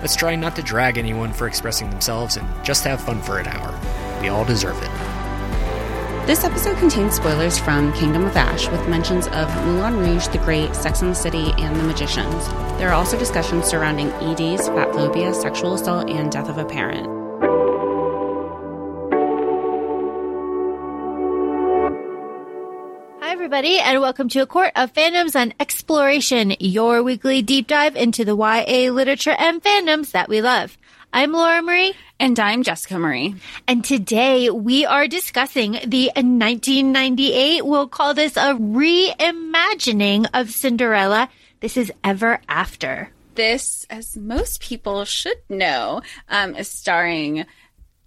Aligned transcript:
Let's 0.00 0.14
try 0.14 0.36
not 0.36 0.54
to 0.56 0.62
drag 0.62 0.96
anyone 0.96 1.32
for 1.32 1.48
expressing 1.48 1.90
themselves 1.90 2.36
and 2.36 2.46
just 2.64 2.84
have 2.84 3.00
fun 3.00 3.20
for 3.20 3.38
an 3.38 3.48
hour. 3.48 3.78
We 4.20 4.28
all 4.28 4.44
deserve 4.44 4.80
it. 4.80 4.90
This 6.26 6.44
episode 6.44 6.76
contains 6.76 7.14
spoilers 7.16 7.58
from 7.58 7.92
Kingdom 7.94 8.24
of 8.24 8.36
Ash 8.36 8.68
with 8.68 8.86
mentions 8.86 9.26
of 9.28 9.48
Moulin 9.64 9.96
Rouge, 9.96 10.28
The 10.28 10.38
Great, 10.38 10.74
Sex 10.76 11.00
and 11.00 11.10
the 11.10 11.14
City, 11.14 11.52
and 11.56 11.74
The 11.74 11.82
Magicians. 11.82 12.46
There 12.78 12.90
are 12.90 12.94
also 12.94 13.18
discussions 13.18 13.64
surrounding 13.64 14.08
EDs, 14.08 14.68
fat 14.68 14.92
phobia, 14.92 15.34
sexual 15.34 15.74
assault, 15.74 16.08
and 16.10 16.30
death 16.30 16.48
of 16.48 16.58
a 16.58 16.64
parent. 16.64 17.17
Everybody, 23.58 23.80
and 23.80 24.00
welcome 24.00 24.28
to 24.28 24.38
A 24.38 24.46
Court 24.46 24.70
of 24.76 24.92
Fandoms 24.92 25.34
on 25.34 25.52
Exploration, 25.58 26.54
your 26.60 27.02
weekly 27.02 27.42
deep 27.42 27.66
dive 27.66 27.96
into 27.96 28.24
the 28.24 28.36
YA 28.36 28.92
literature 28.92 29.34
and 29.36 29.60
fandoms 29.60 30.12
that 30.12 30.28
we 30.28 30.40
love. 30.40 30.78
I'm 31.12 31.32
Laura 31.32 31.60
Marie. 31.60 31.94
And 32.20 32.38
I'm 32.38 32.62
Jessica 32.62 33.00
Marie. 33.00 33.34
And 33.66 33.84
today 33.84 34.48
we 34.48 34.86
are 34.86 35.08
discussing 35.08 35.72
the 35.84 36.12
1998, 36.14 37.66
we'll 37.66 37.88
call 37.88 38.14
this 38.14 38.36
a 38.36 38.54
reimagining 38.54 40.28
of 40.34 40.50
Cinderella. 40.50 41.28
This 41.58 41.76
is 41.76 41.90
Ever 42.04 42.40
After. 42.48 43.10
This, 43.34 43.84
as 43.90 44.16
most 44.16 44.60
people 44.60 45.04
should 45.04 45.40
know, 45.48 46.02
um, 46.28 46.54
is 46.54 46.68
starring 46.68 47.44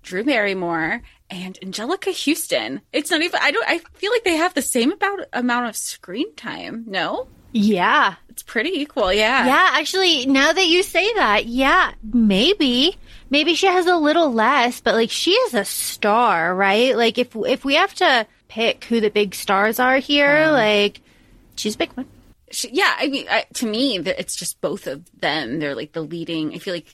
Drew 0.01 0.23
Barrymore 0.23 1.01
and 1.31 1.57
Anjelica 1.61 2.13
Huston. 2.13 2.81
It's 2.91 3.09
not 3.09 3.21
even, 3.21 3.39
I 3.41 3.51
don't, 3.51 3.67
I 3.67 3.79
feel 3.95 4.11
like 4.11 4.23
they 4.23 4.35
have 4.35 4.53
the 4.53 4.61
same 4.61 4.91
about, 4.91 5.21
amount 5.33 5.67
of 5.67 5.75
screen 5.75 6.35
time. 6.35 6.83
No? 6.87 7.27
Yeah. 7.53 8.15
It's 8.29 8.43
pretty 8.43 8.69
equal. 8.69 9.11
Yeah. 9.11 9.45
Yeah, 9.45 9.69
actually, 9.71 10.25
now 10.25 10.51
that 10.53 10.67
you 10.67 10.83
say 10.83 11.11
that, 11.13 11.45
yeah, 11.47 11.93
maybe. 12.13 12.97
Maybe 13.29 13.55
she 13.55 13.67
has 13.67 13.87
a 13.87 13.95
little 13.95 14.31
less, 14.31 14.81
but 14.81 14.93
like 14.93 15.09
she 15.09 15.31
is 15.31 15.53
a 15.53 15.63
star, 15.63 16.53
right? 16.53 16.95
Like 16.97 17.17
if 17.17 17.33
if 17.33 17.63
we 17.63 17.75
have 17.75 17.93
to 17.95 18.27
pick 18.49 18.83
who 18.85 18.99
the 18.99 19.09
big 19.09 19.33
stars 19.33 19.79
are 19.79 19.97
here, 19.97 20.43
Um, 20.47 20.51
like 20.51 20.99
she's 21.55 21.75
a 21.75 21.77
big 21.77 21.93
one. 21.93 22.07
She, 22.51 22.69
yeah, 22.73 22.93
I 22.97 23.07
mean, 23.07 23.25
I, 23.29 23.45
to 23.53 23.65
me, 23.65 23.97
it's 23.97 24.35
just 24.35 24.59
both 24.59 24.85
of 24.85 25.09
them. 25.17 25.59
They're 25.59 25.75
like 25.75 25.93
the 25.93 26.01
leading. 26.01 26.53
I 26.53 26.57
feel 26.57 26.73
like 26.73 26.93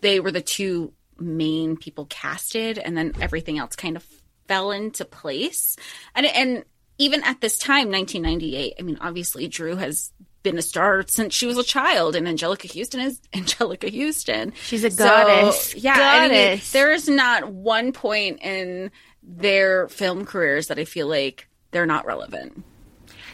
they 0.00 0.18
were 0.18 0.32
the 0.32 0.42
two 0.42 0.92
main 1.18 1.76
people 1.76 2.06
casted, 2.06 2.78
and 2.78 2.96
then 2.96 3.12
everything 3.20 3.58
else 3.58 3.76
kind 3.76 3.96
of 3.96 4.04
fell 4.48 4.70
into 4.70 5.04
place. 5.04 5.76
And 6.14 6.26
and 6.26 6.64
even 6.98 7.22
at 7.24 7.40
this 7.40 7.58
time, 7.58 7.90
1998. 7.90 8.74
I 8.78 8.82
mean, 8.82 8.98
obviously, 9.00 9.48
Drew 9.48 9.76
has 9.76 10.12
been 10.42 10.56
a 10.56 10.62
star 10.62 11.04
since 11.08 11.34
she 11.34 11.46
was 11.46 11.58
a 11.58 11.62
child, 11.62 12.16
and 12.16 12.26
Anjelica 12.26 12.72
Huston 12.74 13.00
is 13.00 13.20
Anjelica 13.32 13.92
Huston. 13.94 14.52
She's 14.64 14.84
a 14.84 14.90
So, 14.90 15.04
goddess. 15.04 15.74
yeah, 15.74 15.94
I 15.98 16.20
mean, 16.28 16.30
Goddess. 16.30 16.72
there 16.72 16.92
is 16.92 17.08
not 17.08 17.52
one 17.52 17.92
point 17.92 18.40
in 18.42 18.90
their 19.22 19.88
film 19.88 20.24
careers 20.24 20.68
that 20.68 20.78
I 20.78 20.84
feel 20.84 21.08
like 21.08 21.48
they're 21.72 21.84
not 21.84 22.06
relevant. 22.06 22.62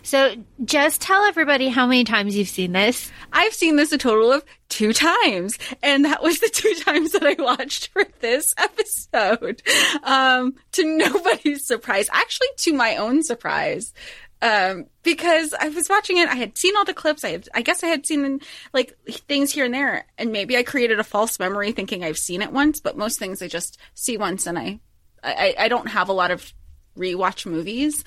So 0.03 0.35
just 0.65 1.01
tell 1.01 1.25
everybody 1.25 1.69
how 1.69 1.87
many 1.87 2.05
times 2.05 2.37
you've 2.37 2.49
seen 2.49 2.73
this. 2.73 3.11
I've 3.33 3.55
seen 3.55 3.77
this 3.77 3.93
a 3.93 3.99
total 3.99 4.33
of 4.33 4.45
two 4.69 4.93
times, 4.93 5.57
and 5.83 6.05
that 6.05 6.23
was 6.23 6.41
the 6.41 6.51
two 6.53 6.75
times 6.85 7.13
that 7.13 7.23
I 7.23 7.41
watched 7.41 7.89
for 7.89 8.05
this 8.21 8.53
episode. 8.59 9.63
Um, 10.03 10.55
to 10.73 10.85
nobody's 10.85 11.67
surprise, 11.67 12.09
actually, 12.13 12.49
to 12.59 12.73
my 12.73 12.97
own 12.97 13.23
surprise, 13.23 13.93
um, 14.43 14.87
because 15.05 15.55
I 15.59 15.69
was 15.69 15.89
watching 15.89 16.19
it. 16.19 16.29
I 16.29 16.35
had 16.35 16.59
seen 16.59 16.77
all 16.77 16.85
the 16.85 16.95
clips. 16.95 17.25
I 17.25 17.31
had, 17.31 17.49
I 17.55 17.63
guess, 17.63 17.85
I 17.85 17.87
had 17.87 18.05
seen 18.05 18.41
like 18.73 18.95
things 19.29 19.53
here 19.53 19.65
and 19.65 19.75
there, 19.75 20.05
and 20.19 20.33
maybe 20.33 20.57
I 20.57 20.65
created 20.65 20.99
a 20.99 21.05
false 21.05 21.39
memory 21.39 21.71
thinking 21.71 22.03
I've 22.03 22.19
seen 22.19 22.43
it 22.43 22.53
once. 22.53 22.81
But 22.81 22.97
most 22.97 23.21
things 23.21 23.41
I 23.41 23.47
just 23.47 23.79
see 23.95 24.17
once, 24.17 24.47
and 24.47 24.59
I, 24.59 24.81
I, 25.23 25.55
I 25.59 25.69
don't 25.69 25.89
have 25.89 26.09
a 26.09 26.13
lot 26.13 26.33
of 26.33 26.53
rewatch 26.99 27.47
movies. 27.47 28.05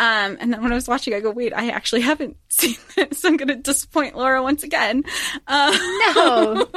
Um, 0.00 0.38
and 0.40 0.50
then 0.50 0.62
when 0.62 0.72
I 0.72 0.74
was 0.74 0.88
watching, 0.88 1.12
I 1.12 1.20
go, 1.20 1.30
wait, 1.30 1.52
I 1.52 1.68
actually 1.68 2.00
haven't 2.00 2.38
seen 2.48 2.76
this. 2.96 3.22
I'm 3.22 3.36
going 3.36 3.48
to 3.48 3.54
disappoint 3.54 4.16
Laura 4.16 4.42
once 4.42 4.62
again. 4.64 5.04
Um, 5.46 5.74
No. 6.14 6.66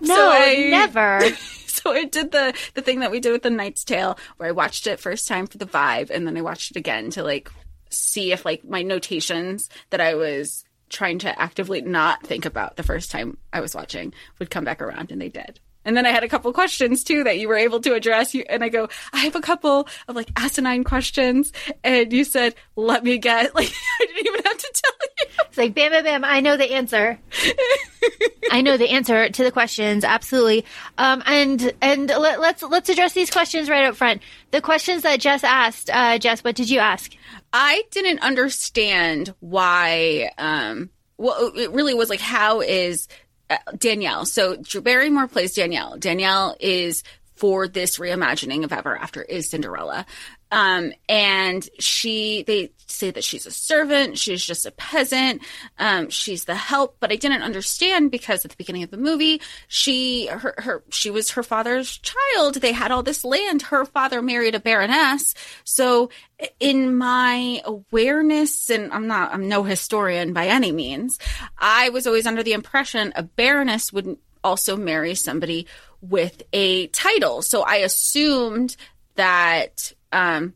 No, 0.00 0.14
so 0.14 0.30
I, 0.30 0.68
never. 0.70 1.20
So 1.66 1.92
I 1.92 2.04
did 2.04 2.32
the 2.32 2.54
the 2.74 2.82
thing 2.82 3.00
that 3.00 3.10
we 3.10 3.20
did 3.20 3.32
with 3.32 3.42
the 3.42 3.48
Knight's 3.50 3.84
Tale, 3.84 4.18
where 4.36 4.48
I 4.48 4.52
watched 4.52 4.86
it 4.86 5.00
first 5.00 5.26
time 5.28 5.46
for 5.46 5.56
the 5.58 5.66
vibe, 5.66 6.10
and 6.10 6.26
then 6.26 6.36
I 6.36 6.42
watched 6.42 6.70
it 6.72 6.76
again 6.76 7.10
to 7.10 7.22
like 7.22 7.50
see 7.90 8.32
if 8.32 8.44
like 8.44 8.64
my 8.64 8.82
notations 8.82 9.70
that 9.90 10.00
I 10.00 10.14
was 10.14 10.64
trying 10.90 11.18
to 11.20 11.40
actively 11.40 11.80
not 11.80 12.22
think 12.26 12.44
about 12.44 12.76
the 12.76 12.82
first 12.82 13.10
time 13.10 13.38
I 13.52 13.60
was 13.60 13.74
watching 13.74 14.12
would 14.38 14.50
come 14.50 14.64
back 14.64 14.82
around, 14.82 15.10
and 15.10 15.20
they 15.20 15.28
did. 15.30 15.60
And 15.84 15.96
then 15.96 16.04
I 16.06 16.10
had 16.10 16.24
a 16.24 16.28
couple 16.28 16.52
questions 16.52 17.04
too 17.04 17.24
that 17.24 17.38
you 17.38 17.48
were 17.48 17.56
able 17.56 17.80
to 17.80 17.94
address. 17.94 18.34
You 18.34 18.44
and 18.48 18.62
I 18.62 18.68
go, 18.68 18.88
I 19.12 19.20
have 19.20 19.36
a 19.36 19.40
couple 19.40 19.88
of 20.08 20.16
like 20.16 20.30
asinine 20.36 20.84
questions, 20.84 21.52
and 21.82 22.12
you 22.12 22.24
said, 22.24 22.54
"Let 22.76 23.04
me 23.04 23.18
get." 23.18 23.54
Like 23.60 23.68
I 23.68 24.06
didn't 24.06 24.26
even 24.26 24.42
have 24.44 24.56
to 24.56 24.72
tell 24.74 24.92
you. 25.02 25.26
It's 25.48 25.58
like 25.58 25.74
bam, 25.74 25.90
bam, 25.92 26.04
bam. 26.04 26.24
I 26.24 26.40
know 26.40 26.56
the 26.56 26.72
answer. 26.72 27.18
I 28.50 28.62
know 28.62 28.76
the 28.76 28.90
answer 28.90 29.28
to 29.28 29.44
the 29.44 29.50
questions. 29.50 30.04
Absolutely. 30.04 30.64
Um, 30.96 31.22
and 31.26 31.72
and 31.80 32.08
let, 32.08 32.40
let's 32.40 32.62
let's 32.62 32.88
address 32.88 33.12
these 33.12 33.30
questions 33.30 33.68
right 33.68 33.84
up 33.84 33.96
front. 33.96 34.22
The 34.50 34.60
questions 34.60 35.02
that 35.02 35.20
Jess 35.20 35.44
asked. 35.44 35.90
Uh, 35.90 36.18
Jess, 36.18 36.44
what 36.44 36.54
did 36.54 36.70
you 36.70 36.78
ask? 36.78 37.12
I 37.52 37.82
didn't 37.90 38.20
understand 38.20 39.34
why. 39.40 40.30
Um, 40.38 40.90
well, 41.18 41.52
it 41.54 41.70
really 41.72 41.94
was 41.94 42.08
like, 42.08 42.20
how 42.20 42.60
is 42.62 43.06
Uh, 43.50 43.56
Danielle? 43.76 44.24
So 44.24 44.56
Drew 44.56 44.80
Barrymore 44.80 45.26
plays 45.28 45.54
Danielle. 45.54 45.98
Danielle 45.98 46.56
is 46.60 47.02
for 47.34 47.66
this 47.66 47.98
reimagining 47.98 48.64
of 48.64 48.72
Ever 48.72 48.96
After 48.96 49.22
is 49.22 49.50
Cinderella. 49.50 50.06
Um, 50.50 50.92
and 51.08 51.68
she, 51.78 52.42
they 52.42 52.72
say 52.86 53.10
that 53.10 53.24
she's 53.24 53.46
a 53.46 53.50
servant. 53.50 54.18
She's 54.18 54.44
just 54.44 54.66
a 54.66 54.70
peasant. 54.72 55.42
Um, 55.78 56.10
she's 56.10 56.44
the 56.44 56.54
help, 56.54 56.96
but 57.00 57.12
I 57.12 57.16
didn't 57.16 57.42
understand 57.42 58.10
because 58.10 58.44
at 58.44 58.50
the 58.50 58.56
beginning 58.56 58.82
of 58.82 58.90
the 58.90 58.96
movie, 58.96 59.40
she, 59.68 60.26
her, 60.26 60.54
her, 60.58 60.82
she 60.90 61.10
was 61.10 61.30
her 61.30 61.42
father's 61.42 61.98
child. 61.98 62.56
They 62.56 62.72
had 62.72 62.90
all 62.90 63.02
this 63.02 63.24
land. 63.24 63.62
Her 63.62 63.84
father 63.84 64.22
married 64.22 64.54
a 64.54 64.60
baroness. 64.60 65.34
So 65.64 66.10
in 66.58 66.96
my 66.96 67.62
awareness, 67.64 68.70
and 68.70 68.92
I'm 68.92 69.06
not, 69.06 69.32
I'm 69.32 69.48
no 69.48 69.62
historian 69.62 70.32
by 70.32 70.46
any 70.46 70.72
means, 70.72 71.18
I 71.58 71.90
was 71.90 72.06
always 72.06 72.26
under 72.26 72.42
the 72.42 72.54
impression 72.54 73.12
a 73.14 73.22
baroness 73.22 73.92
would 73.92 74.16
also 74.42 74.76
marry 74.76 75.14
somebody 75.14 75.66
with 76.00 76.42
a 76.52 76.86
title. 76.88 77.42
So 77.42 77.62
I 77.62 77.76
assumed 77.76 78.76
that, 79.16 79.92
um, 80.12 80.54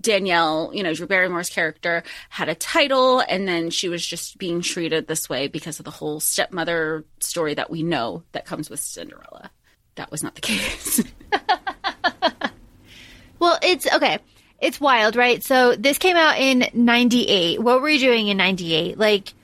Danielle, 0.00 0.70
you 0.74 0.82
know, 0.82 0.94
Drew 0.94 1.06
Barrymore's 1.06 1.50
character 1.50 2.02
had 2.28 2.48
a 2.48 2.54
title 2.54 3.20
and 3.20 3.48
then 3.48 3.70
she 3.70 3.88
was 3.88 4.06
just 4.06 4.38
being 4.38 4.60
treated 4.60 5.06
this 5.06 5.28
way 5.28 5.48
because 5.48 5.78
of 5.78 5.84
the 5.84 5.90
whole 5.90 6.20
stepmother 6.20 7.04
story 7.20 7.54
that 7.54 7.70
we 7.70 7.82
know 7.82 8.22
that 8.32 8.44
comes 8.44 8.68
with 8.68 8.80
Cinderella. 8.80 9.50
That 9.94 10.10
was 10.10 10.22
not 10.22 10.34
the 10.34 10.40
case. 10.42 11.02
Well, 13.44 13.58
it's 13.62 13.86
okay. 13.92 14.20
It's 14.58 14.80
wild, 14.80 15.16
right? 15.16 15.42
So 15.42 15.76
this 15.76 15.98
came 15.98 16.16
out 16.16 16.38
in 16.38 16.66
'98. 16.72 17.60
What 17.60 17.82
were 17.82 17.90
you 17.90 17.98
doing 17.98 18.28
in 18.28 18.38
'98? 18.38 18.96
Like, 18.96 19.34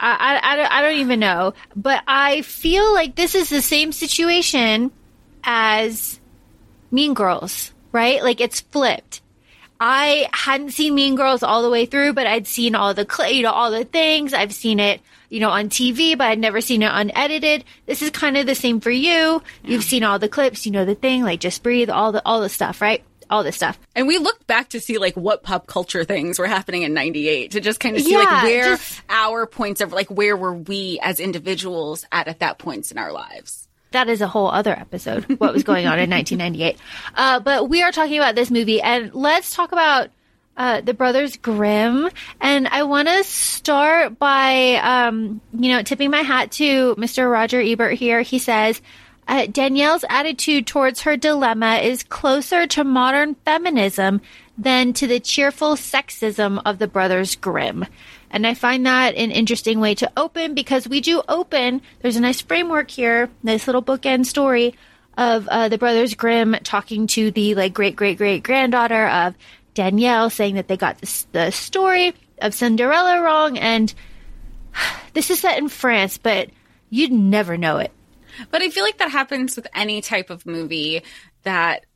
I, 0.00 0.40
I, 0.42 0.52
I, 0.52 0.56
don't, 0.56 0.72
I 0.72 0.82
don't 0.82 0.98
even 1.00 1.20
know. 1.20 1.54
But 1.76 2.02
I 2.08 2.42
feel 2.42 2.92
like 2.92 3.14
this 3.14 3.36
is 3.36 3.48
the 3.48 3.62
same 3.62 3.92
situation 3.92 4.90
as 5.44 6.18
Mean 6.90 7.14
Girls, 7.14 7.72
right? 7.96 8.22
Like 8.22 8.40
it's 8.40 8.60
flipped. 8.60 9.22
I 9.80 10.28
hadn't 10.32 10.70
seen 10.70 10.94
Mean 10.94 11.16
Girls 11.16 11.42
all 11.42 11.62
the 11.62 11.70
way 11.70 11.84
through, 11.86 12.12
but 12.14 12.26
I'd 12.26 12.46
seen 12.46 12.74
all 12.74 12.94
the 12.94 13.06
you 13.30 13.42
know 13.42 13.50
all 13.50 13.70
the 13.70 13.84
things. 13.84 14.32
I've 14.32 14.54
seen 14.54 14.80
it, 14.80 15.00
you 15.28 15.40
know, 15.40 15.50
on 15.50 15.68
TV, 15.68 16.16
but 16.16 16.28
I'd 16.28 16.38
never 16.38 16.60
seen 16.62 16.82
it 16.82 16.90
unedited. 16.92 17.64
This 17.84 18.00
is 18.00 18.10
kind 18.10 18.36
of 18.38 18.46
the 18.46 18.54
same 18.54 18.80
for 18.80 18.90
you. 18.90 19.42
You've 19.64 19.84
seen 19.84 20.02
all 20.02 20.18
the 20.18 20.28
clips, 20.30 20.64
you 20.64 20.72
know 20.72 20.84
the 20.86 20.94
thing, 20.94 21.24
like 21.24 21.40
just 21.40 21.62
breathe, 21.62 21.90
all 21.90 22.12
the 22.12 22.22
all 22.24 22.40
the 22.40 22.48
stuff, 22.48 22.80
right? 22.80 23.02
All 23.28 23.42
this 23.42 23.56
stuff. 23.56 23.76
and 23.96 24.06
we 24.06 24.18
looked 24.18 24.46
back 24.46 24.68
to 24.68 24.78
see 24.80 24.98
like 24.98 25.16
what 25.16 25.42
pop 25.42 25.66
culture 25.66 26.04
things 26.04 26.38
were 26.38 26.46
happening 26.46 26.82
in 26.82 26.94
98 26.94 27.50
to 27.50 27.60
just 27.60 27.80
kind 27.80 27.96
of 27.96 28.02
see 28.02 28.12
Yeah, 28.12 28.18
like 28.20 28.42
where 28.44 28.76
just- 28.76 29.02
our 29.10 29.46
points 29.46 29.80
of 29.80 29.92
like 29.92 30.08
where 30.08 30.36
were 30.36 30.54
we 30.54 31.00
as 31.02 31.18
individuals 31.18 32.06
at 32.12 32.28
at 32.28 32.38
that 32.38 32.58
points 32.58 32.92
in 32.92 32.98
our 32.98 33.10
lives. 33.12 33.65
That 33.96 34.08
is 34.08 34.20
a 34.20 34.28
whole 34.28 34.48
other 34.48 34.72
episode. 34.72 35.24
What 35.40 35.52
was 35.52 35.64
going 35.64 35.86
on 35.86 35.98
in 35.98 36.10
1998? 36.10 36.78
Uh, 37.14 37.40
but 37.40 37.68
we 37.68 37.82
are 37.82 37.90
talking 37.90 38.18
about 38.18 38.34
this 38.34 38.50
movie, 38.50 38.80
and 38.80 39.14
let's 39.14 39.54
talk 39.54 39.72
about 39.72 40.10
uh, 40.56 40.80
the 40.82 40.94
Brothers 40.94 41.36
Grimm. 41.36 42.08
And 42.40 42.68
I 42.68 42.82
want 42.84 43.08
to 43.08 43.24
start 43.24 44.18
by, 44.18 44.76
um, 44.76 45.40
you 45.52 45.70
know, 45.70 45.82
tipping 45.82 46.10
my 46.10 46.22
hat 46.22 46.52
to 46.52 46.94
Mr. 46.96 47.30
Roger 47.30 47.60
Ebert 47.60 47.94
here. 47.94 48.22
He 48.22 48.38
says. 48.38 48.80
Uh, 49.28 49.44
Danielle's 49.46 50.04
attitude 50.08 50.68
towards 50.68 51.00
her 51.00 51.16
dilemma 51.16 51.78
is 51.82 52.04
closer 52.04 52.64
to 52.68 52.84
modern 52.84 53.34
feminism 53.44 54.20
than 54.56 54.92
to 54.92 55.08
the 55.08 55.18
cheerful 55.18 55.74
sexism 55.74 56.62
of 56.64 56.78
the 56.78 56.86
Brothers 56.86 57.34
Grimm. 57.34 57.84
And 58.36 58.46
I 58.46 58.52
find 58.52 58.84
that 58.84 59.14
an 59.14 59.30
interesting 59.30 59.80
way 59.80 59.94
to 59.94 60.12
open 60.14 60.52
because 60.52 60.86
we 60.86 61.00
do 61.00 61.22
open. 61.26 61.80
There's 62.00 62.16
a 62.16 62.20
nice 62.20 62.42
framework 62.42 62.90
here, 62.90 63.30
nice 63.42 63.66
little 63.66 63.82
bookend 63.82 64.26
story 64.26 64.74
of 65.16 65.48
uh, 65.48 65.70
the 65.70 65.78
Brothers 65.78 66.14
Grimm 66.14 66.54
talking 66.62 67.06
to 67.06 67.30
the 67.30 67.54
like 67.54 67.72
great 67.72 67.96
great 67.96 68.18
great 68.18 68.42
granddaughter 68.42 69.06
of 69.08 69.34
Danielle, 69.72 70.28
saying 70.28 70.56
that 70.56 70.68
they 70.68 70.76
got 70.76 71.00
the 71.32 71.50
story 71.50 72.12
of 72.42 72.52
Cinderella 72.52 73.22
wrong, 73.22 73.56
and 73.56 73.94
this 75.14 75.30
is 75.30 75.40
set 75.40 75.56
in 75.56 75.70
France, 75.70 76.18
but 76.18 76.50
you'd 76.90 77.12
never 77.12 77.56
know 77.56 77.78
it. 77.78 77.90
But 78.50 78.60
I 78.60 78.68
feel 78.68 78.84
like 78.84 78.98
that 78.98 79.12
happens 79.12 79.56
with 79.56 79.66
any 79.74 80.02
type 80.02 80.28
of 80.28 80.44
movie 80.44 81.02
that 81.44 81.86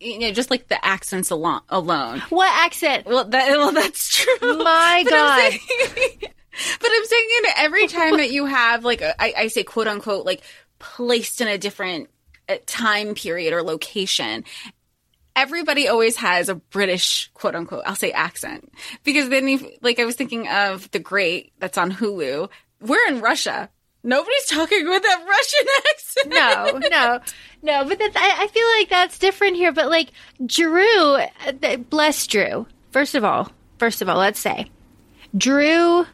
you 0.00 0.18
know, 0.18 0.30
just 0.32 0.50
like 0.50 0.68
the 0.68 0.84
accents 0.84 1.30
alone. 1.30 1.60
alone. 1.68 2.20
What 2.30 2.50
accent? 2.64 3.06
Well, 3.06 3.24
that 3.24 3.48
well, 3.50 3.72
that's 3.72 4.08
true. 4.10 4.36
My 4.42 5.02
But 5.04 5.12
I'm 5.14 5.50
God. 5.50 5.50
saying- 5.52 5.60
but 6.80 6.90
I'm 6.92 7.04
saying, 7.04 7.26
you 7.30 7.42
know, 7.42 7.50
every 7.56 7.86
time 7.86 8.16
that 8.16 8.30
you 8.32 8.46
have 8.46 8.84
like, 8.84 9.00
a, 9.00 9.20
I, 9.22 9.34
I 9.36 9.46
say 9.48 9.62
quote 9.62 9.86
unquote, 9.86 10.26
like 10.26 10.42
placed 10.80 11.40
in 11.40 11.48
a 11.48 11.58
different 11.58 12.10
uh, 12.48 12.56
time 12.66 13.14
period 13.14 13.52
or 13.52 13.62
location. 13.62 14.44
Everybody 15.36 15.86
always 15.86 16.16
has 16.16 16.48
a 16.48 16.56
British 16.56 17.30
quote 17.34 17.54
unquote, 17.54 17.84
I'll 17.86 17.94
say 17.94 18.10
accent. 18.10 18.72
Because 19.04 19.28
then, 19.28 19.46
if, 19.48 19.64
like, 19.82 20.00
I 20.00 20.04
was 20.04 20.16
thinking 20.16 20.48
of 20.48 20.90
The 20.90 20.98
Great 20.98 21.52
that's 21.60 21.78
on 21.78 21.92
Hulu. 21.92 22.48
We're 22.80 23.06
in 23.08 23.20
Russia. 23.20 23.70
Nobody's 24.04 24.46
talking 24.46 24.88
with 24.88 25.02
that 25.02 25.24
Russian 25.28 25.68
accent. 25.90 26.82
no, 26.82 26.88
no, 26.88 27.20
no. 27.62 27.88
But 27.88 27.98
that's, 27.98 28.16
I, 28.16 28.44
I 28.44 28.46
feel 28.46 28.66
like 28.78 28.88
that's 28.88 29.18
different 29.18 29.56
here. 29.56 29.72
But 29.72 29.88
like 29.90 30.10
Drew, 30.44 31.16
uh, 31.16 31.76
bless 31.90 32.26
Drew. 32.26 32.66
First 32.90 33.14
of 33.14 33.24
all, 33.24 33.50
first 33.78 34.00
of 34.00 34.08
all, 34.08 34.18
let's 34.18 34.40
say 34.40 34.70
Drew 35.36 36.06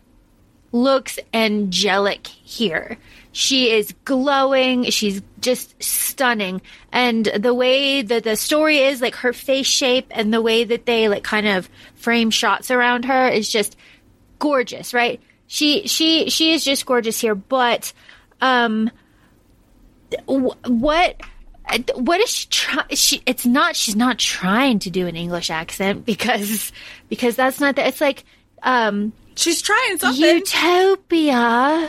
looks 0.73 1.19
angelic 1.33 2.27
here. 2.27 2.99
She 3.33 3.71
is 3.71 3.93
glowing. 4.05 4.85
She's 4.85 5.21
just 5.41 5.81
stunning. 5.83 6.63
And 6.93 7.27
the 7.27 7.53
way 7.55 8.03
that 8.03 8.25
the 8.25 8.37
story 8.37 8.79
is, 8.79 9.01
like 9.01 9.17
her 9.17 9.33
face 9.33 9.67
shape 9.67 10.07
and 10.11 10.33
the 10.33 10.43
way 10.43 10.65
that 10.65 10.87
they 10.87 11.09
like 11.09 11.25
kind 11.25 11.47
of 11.47 11.69
frame 11.97 12.31
shots 12.31 12.71
around 12.71 13.05
her 13.07 13.29
is 13.29 13.49
just 13.49 13.77
gorgeous, 14.39 14.95
right? 14.95 15.21
She 15.55 15.87
she 15.87 16.31
she 16.31 16.53
is 16.53 16.65
just 16.65 16.85
gorgeous 16.85 17.21
here, 17.21 17.37
but 17.37 17.93
um 18.41 18.91
what 20.67 21.21
what 21.95 22.21
is 22.21 22.29
she 22.29 22.49
trying 22.49 22.89
she 22.97 23.23
it's 23.25 23.47
not 23.47 23.77
she's 23.77 23.95
not 23.95 24.19
trying 24.19 24.81
to 24.81 24.91
do 24.91 25.07
an 25.07 25.15
english 25.15 25.51
accent 25.51 26.05
because 26.05 26.73
because 27.09 27.37
that's 27.37 27.61
not 27.61 27.77
that 27.77 27.87
it's 27.87 28.01
like 28.01 28.25
um 28.65 29.13
She's 29.37 29.63
trying 29.63 29.99
something. 29.99 30.25
utopia. 30.25 31.89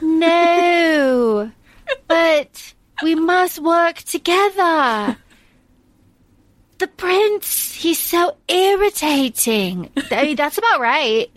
No. 0.00 1.50
But 2.08 2.74
we 3.02 3.14
must 3.14 3.58
work 3.58 3.96
together. 3.96 5.18
The 6.78 6.86
prince 6.86 7.74
he's 7.74 7.98
so 7.98 8.38
irritating. 8.48 9.90
I 10.10 10.22
mean 10.24 10.36
that's 10.36 10.56
about 10.56 10.80
right 10.80 11.30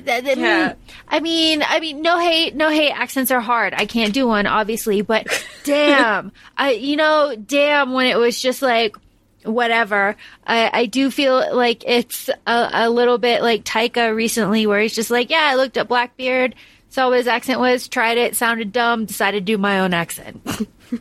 Mm, 0.00 0.36
yeah. 0.36 0.74
I 1.08 1.20
mean, 1.20 1.62
I 1.62 1.80
mean, 1.80 2.02
no 2.02 2.18
hate, 2.18 2.54
no 2.54 2.70
hate. 2.70 2.90
Accents 2.90 3.30
are 3.30 3.40
hard. 3.40 3.74
I 3.74 3.86
can't 3.86 4.12
do 4.12 4.26
one, 4.26 4.46
obviously, 4.46 5.02
but 5.02 5.26
damn, 5.64 6.32
I, 6.56 6.72
you 6.72 6.96
know, 6.96 7.34
damn, 7.36 7.92
when 7.92 8.06
it 8.06 8.16
was 8.16 8.40
just 8.40 8.62
like, 8.62 8.96
whatever. 9.44 10.16
I, 10.46 10.70
I 10.72 10.86
do 10.86 11.10
feel 11.10 11.54
like 11.54 11.84
it's 11.86 12.28
a, 12.46 12.70
a 12.72 12.90
little 12.90 13.18
bit 13.18 13.42
like 13.42 13.64
Taika 13.64 14.14
recently, 14.14 14.66
where 14.66 14.80
he's 14.80 14.94
just 14.94 15.10
like, 15.10 15.30
yeah, 15.30 15.48
I 15.50 15.56
looked 15.56 15.76
at 15.76 15.88
Blackbeard, 15.88 16.54
saw 16.90 17.08
what 17.08 17.18
his 17.18 17.26
accent 17.26 17.60
was, 17.60 17.88
tried 17.88 18.18
it, 18.18 18.36
sounded 18.36 18.72
dumb, 18.72 19.04
decided 19.06 19.46
to 19.46 19.52
do 19.52 19.58
my 19.58 19.80
own 19.80 19.94
accent. 19.94 20.42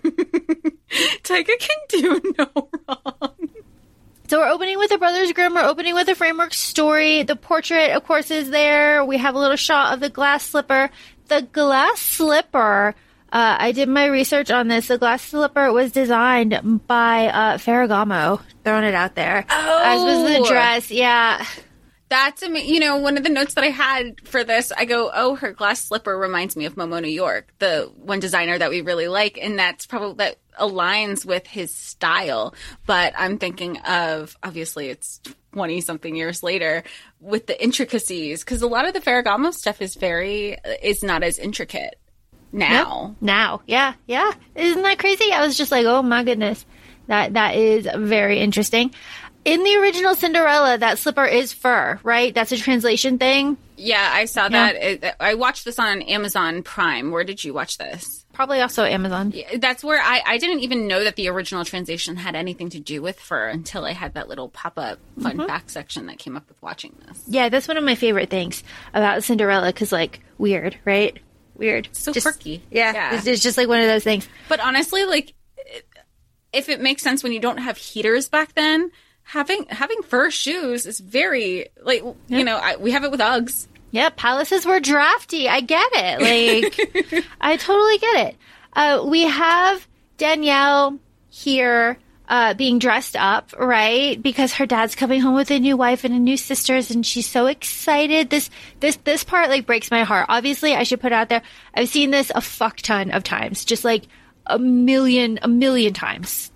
Taika 1.23 1.57
can 1.59 1.77
do 1.89 2.33
no 2.38 2.69
wrong. 2.88 3.40
So 4.31 4.39
we're 4.39 4.47
opening 4.47 4.77
with 4.77 4.89
a 4.91 4.97
Brothers 4.97 5.33
Grimm. 5.33 5.55
We're 5.55 5.65
opening 5.65 5.93
with 5.93 6.07
a 6.07 6.15
framework 6.15 6.53
story. 6.53 7.23
The 7.23 7.35
portrait, 7.35 7.91
of 7.91 8.05
course, 8.05 8.31
is 8.31 8.49
there. 8.49 9.03
We 9.03 9.17
have 9.17 9.35
a 9.35 9.37
little 9.37 9.57
shot 9.57 9.93
of 9.93 9.99
the 9.99 10.07
glass 10.09 10.45
slipper. 10.45 10.89
The 11.27 11.41
glass 11.41 11.99
slipper. 11.99 12.95
Uh, 13.29 13.57
I 13.59 13.73
did 13.73 13.89
my 13.89 14.05
research 14.05 14.49
on 14.49 14.69
this. 14.69 14.87
The 14.87 14.97
glass 14.97 15.21
slipper 15.21 15.73
was 15.73 15.91
designed 15.91 16.87
by 16.87 17.27
uh, 17.27 17.57
Ferragamo. 17.57 18.41
Throwing 18.63 18.85
it 18.85 18.93
out 18.95 19.15
there, 19.15 19.45
Oh, 19.49 19.81
as 19.83 20.01
was 20.01 20.31
the 20.31 20.37
Oh. 20.39 20.47
dress. 20.47 20.89
Yeah, 20.89 21.45
That's 22.07 22.41
ama- 22.41 22.59
you 22.59 22.79
know 22.79 22.95
one 22.97 23.17
of 23.17 23.23
the 23.23 23.29
notes 23.29 23.55
that 23.55 23.65
I 23.65 23.69
had 23.69 24.25
for 24.25 24.45
this. 24.45 24.71
I 24.77 24.85
go, 24.85 25.11
oh, 25.13 25.35
her 25.35 25.51
glass 25.51 25.83
slipper 25.83 26.17
reminds 26.17 26.55
me 26.55 26.63
of 26.63 26.75
Momo 26.75 27.01
New 27.01 27.09
York, 27.09 27.53
the 27.59 27.91
one 27.97 28.21
designer 28.21 28.57
that 28.57 28.69
we 28.69 28.79
really 28.79 29.09
like, 29.09 29.37
and 29.41 29.59
that's 29.59 29.85
probably 29.85 30.15
that 30.25 30.37
aligns 30.59 31.25
with 31.25 31.48
his 31.48 31.74
style. 31.74 32.53
But 32.86 33.13
I'm 33.18 33.38
thinking 33.38 33.77
of 33.80 34.38
obviously 34.44 34.89
it's 34.89 35.19
twenty 35.53 35.81
something 35.81 36.15
years 36.15 36.44
later 36.44 36.83
with 37.19 37.48
the 37.48 37.62
intricacies 37.62 38.44
because 38.44 38.62
a 38.62 38.68
lot 38.68 38.88
of 38.88 38.94
the 38.94 39.01
Ferragamo 39.01 39.53
stuff 39.53 39.81
is 39.81 39.95
very 39.95 40.57
is 40.81 41.03
not 41.03 41.24
as 41.24 41.39
intricate 41.39 42.00
now. 42.51 43.15
now, 43.21 43.62
yeah, 43.65 43.94
yeah. 44.07 44.31
Isn't 44.56 44.81
that 44.83 45.00
crazy? 45.00 45.31
I 45.31 45.45
was 45.45 45.57
just 45.57 45.71
like, 45.71 45.86
oh 45.86 46.01
my 46.01 46.24
goodness, 46.24 46.65
that 47.07 47.33
that 47.33 47.56
is 47.56 47.88
very 47.95 48.39
interesting. 48.39 48.94
In 49.44 49.63
the 49.63 49.75
original 49.77 50.13
Cinderella, 50.13 50.77
that 50.77 51.00
slipper 51.00 51.25
is 51.25 51.51
fur, 51.51 52.00
right? 52.03 52.31
That's 52.33 52.51
a 52.51 52.57
translation 52.57 53.18
thing. 53.18 53.57
Yeah, 53.75 54.07
I 54.13 54.25
saw 54.25 54.50
that. 54.50 55.15
I 55.19 55.33
watched 55.33 55.65
this 55.65 55.80
on 55.80 56.03
Amazon 56.03 56.62
Prime. 56.62 57.09
Where 57.09 57.24
did 57.24 57.44
you 57.44 57.51
watch 57.51 57.80
this? 57.80 58.20
Probably 58.41 58.59
also 58.61 58.83
Amazon. 58.85 59.35
That's 59.59 59.83
where 59.83 60.01
I, 60.01 60.23
I 60.25 60.38
didn't 60.39 60.61
even 60.61 60.88
know 60.88 61.03
that 61.03 61.15
the 61.15 61.27
original 61.27 61.63
translation 61.63 62.15
had 62.15 62.35
anything 62.35 62.71
to 62.71 62.79
do 62.79 62.99
with 62.99 63.19
fur 63.19 63.49
until 63.49 63.85
I 63.85 63.91
had 63.93 64.15
that 64.15 64.27
little 64.27 64.50
pop 64.50 64.79
up 64.79 64.98
fun 65.21 65.38
Mm-hmm. 65.38 65.45
fact 65.45 65.69
section 65.69 66.07
that 66.07 66.17
came 66.17 66.36
up 66.36 66.48
with 66.50 66.60
watching 66.60 66.95
this. 67.05 67.21
Yeah, 67.27 67.50
that's 67.50 67.67
one 67.67 67.77
of 67.77 67.83
my 67.83 67.93
favorite 67.93 68.31
things 68.31 68.63
about 68.95 69.24
Cinderella 69.24 69.67
because, 69.67 69.91
like, 69.91 70.21
weird, 70.39 70.75
right? 70.86 71.19
Weird. 71.53 71.89
So 71.91 72.12
Just- 72.12 72.24
quirky. 72.25 72.63
Yeah, 72.71 72.93
Yeah. 72.93 73.15
It's, 73.17 73.27
it's 73.27 73.43
just 73.43 73.57
like 73.60 73.67
one 73.67 73.79
of 73.79 73.86
those 73.86 74.03
things. 74.03 74.27
But 74.50 74.60
honestly, 74.60 75.05
like, 75.05 75.36
if 76.51 76.67
it 76.67 76.81
makes 76.81 77.03
sense 77.03 77.21
when 77.21 77.33
you 77.33 77.39
don't 77.39 77.60
have 77.60 77.77
heaters 77.77 78.27
back 78.27 78.55
then, 78.55 78.89
having 79.21 79.65
having 79.69 80.01
fur 80.01 80.31
shoes 80.31 80.88
is 80.88 81.00
very 81.00 81.67
like 81.83 82.03
you 82.27 82.43
know 82.43 82.57
I, 82.57 82.75
we 82.77 82.89
have 82.91 83.03
it 83.03 83.12
with 83.12 83.19
Uggs. 83.19 83.67
Yeah, 83.91 84.10
palaces 84.10 84.65
were 84.65 84.79
drafty. 84.79 85.48
I 85.50 85.62
get 85.62 85.89
it. 85.93 86.21
Like, 86.21 87.25
I 87.41 87.57
totally 87.57 87.98
get 87.98 88.27
it. 88.27 88.36
Uh, 88.74 89.03
we 89.05 89.24
have 89.24 89.86
Danielle 90.17 90.98
here 91.29 91.98
uh, 92.29 92.53
being 92.53 92.79
dressed 92.79 93.17
up, 93.17 93.53
right? 93.60 94.21
Because 94.21 94.53
her 94.53 94.65
dad's 94.65 94.95
coming 94.95 95.19
home 95.19 95.36
with 95.36 95.51
a 95.51 95.60
new 95.60 95.75
wife 95.75 96.05
and 96.05 96.13
a 96.13 96.19
new 96.19 96.38
sisters, 96.38 96.89
and 96.89 97.05
she's 97.05 97.27
so 97.27 97.48
excited. 97.48 98.29
This 98.29 98.50
this 98.79 98.95
this 99.03 99.25
part 99.25 99.50
like 99.50 99.65
breaks 99.65 99.91
my 99.91 100.03
heart. 100.03 100.27
Obviously, 100.29 100.74
I 100.74 100.83
should 100.83 101.01
put 101.01 101.12
out 101.12 101.27
there. 101.27 101.41
I've 101.74 101.89
seen 101.89 102.12
this 102.12 102.31
a 102.33 102.39
fuck 102.39 102.77
ton 102.77 103.12
of 103.12 103.25
times, 103.25 103.65
just 103.65 103.83
like 103.83 104.03
a 104.45 104.57
million, 104.57 105.39
a 105.41 105.50
million 105.50 105.93
times. 105.93 106.51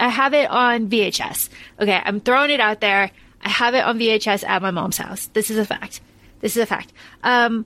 I 0.00 0.08
have 0.08 0.34
it 0.34 0.50
on 0.50 0.88
VHS. 0.88 1.48
Okay, 1.78 2.00
I'm 2.04 2.18
throwing 2.18 2.50
it 2.50 2.58
out 2.58 2.80
there. 2.80 3.12
I 3.40 3.48
have 3.48 3.74
it 3.74 3.84
on 3.84 4.00
VHS 4.00 4.42
at 4.44 4.62
my 4.62 4.72
mom's 4.72 4.98
house. 4.98 5.26
This 5.28 5.50
is 5.50 5.58
a 5.58 5.64
fact. 5.64 6.00
This 6.42 6.56
is 6.56 6.62
a 6.62 6.66
fact. 6.66 6.92
Um, 7.22 7.64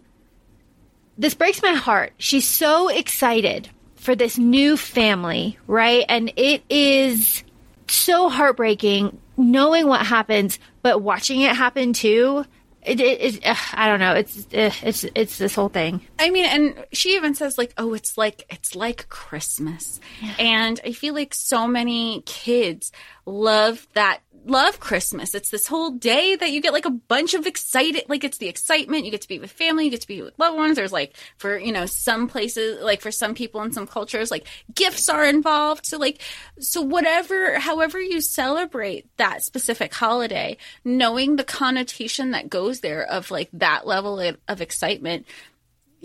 this 1.18 1.34
breaks 1.34 1.60
my 1.62 1.72
heart. 1.72 2.12
She's 2.18 2.46
so 2.46 2.88
excited 2.88 3.68
for 3.96 4.14
this 4.14 4.38
new 4.38 4.76
family, 4.76 5.58
right? 5.66 6.04
And 6.08 6.32
it 6.36 6.62
is 6.70 7.42
so 7.88 8.28
heartbreaking 8.28 9.18
knowing 9.36 9.86
what 9.88 10.06
happens, 10.06 10.58
but 10.82 11.02
watching 11.02 11.40
it 11.40 11.56
happen 11.56 11.92
too. 11.92 12.44
It, 12.82 13.00
it, 13.00 13.44
it 13.44 13.56
I 13.74 13.88
don't 13.88 13.98
know. 13.98 14.12
It's 14.12 14.46
it's 14.52 15.04
it's 15.14 15.38
this 15.38 15.56
whole 15.56 15.68
thing. 15.68 16.02
I 16.20 16.30
mean, 16.30 16.46
and 16.46 16.86
she 16.92 17.16
even 17.16 17.34
says 17.34 17.58
like, 17.58 17.74
"Oh, 17.76 17.94
it's 17.94 18.16
like 18.16 18.46
it's 18.48 18.76
like 18.76 19.08
Christmas," 19.08 19.98
and 20.38 20.80
I 20.84 20.92
feel 20.92 21.12
like 21.12 21.34
so 21.34 21.66
many 21.66 22.22
kids 22.26 22.92
love 23.24 23.88
that 23.94 24.20
love 24.46 24.80
Christmas. 24.80 25.34
It's 25.34 25.50
this 25.50 25.66
whole 25.66 25.90
day 25.90 26.36
that 26.36 26.50
you 26.50 26.60
get 26.60 26.72
like 26.72 26.86
a 26.86 26.90
bunch 26.90 27.34
of 27.34 27.46
excited, 27.46 28.04
like 28.08 28.24
it's 28.24 28.38
the 28.38 28.48
excitement. 28.48 29.04
You 29.04 29.10
get 29.10 29.22
to 29.22 29.28
be 29.28 29.38
with 29.38 29.50
family, 29.50 29.84
you 29.84 29.90
get 29.90 30.00
to 30.02 30.06
be 30.06 30.22
with 30.22 30.38
loved 30.38 30.56
ones. 30.56 30.76
There's 30.76 30.92
like 30.92 31.16
for, 31.36 31.58
you 31.58 31.72
know, 31.72 31.86
some 31.86 32.28
places, 32.28 32.82
like 32.82 33.00
for 33.00 33.10
some 33.10 33.34
people 33.34 33.62
in 33.62 33.72
some 33.72 33.86
cultures, 33.86 34.30
like 34.30 34.46
gifts 34.74 35.08
are 35.08 35.24
involved. 35.24 35.86
So 35.86 35.98
like, 35.98 36.20
so 36.58 36.80
whatever, 36.80 37.58
however 37.58 38.00
you 38.00 38.20
celebrate 38.20 39.06
that 39.16 39.42
specific 39.42 39.92
holiday, 39.92 40.56
knowing 40.84 41.36
the 41.36 41.44
connotation 41.44 42.30
that 42.30 42.48
goes 42.48 42.80
there 42.80 43.02
of 43.02 43.30
like 43.30 43.50
that 43.52 43.86
level 43.86 44.20
of, 44.20 44.60
excitement, 44.60 45.26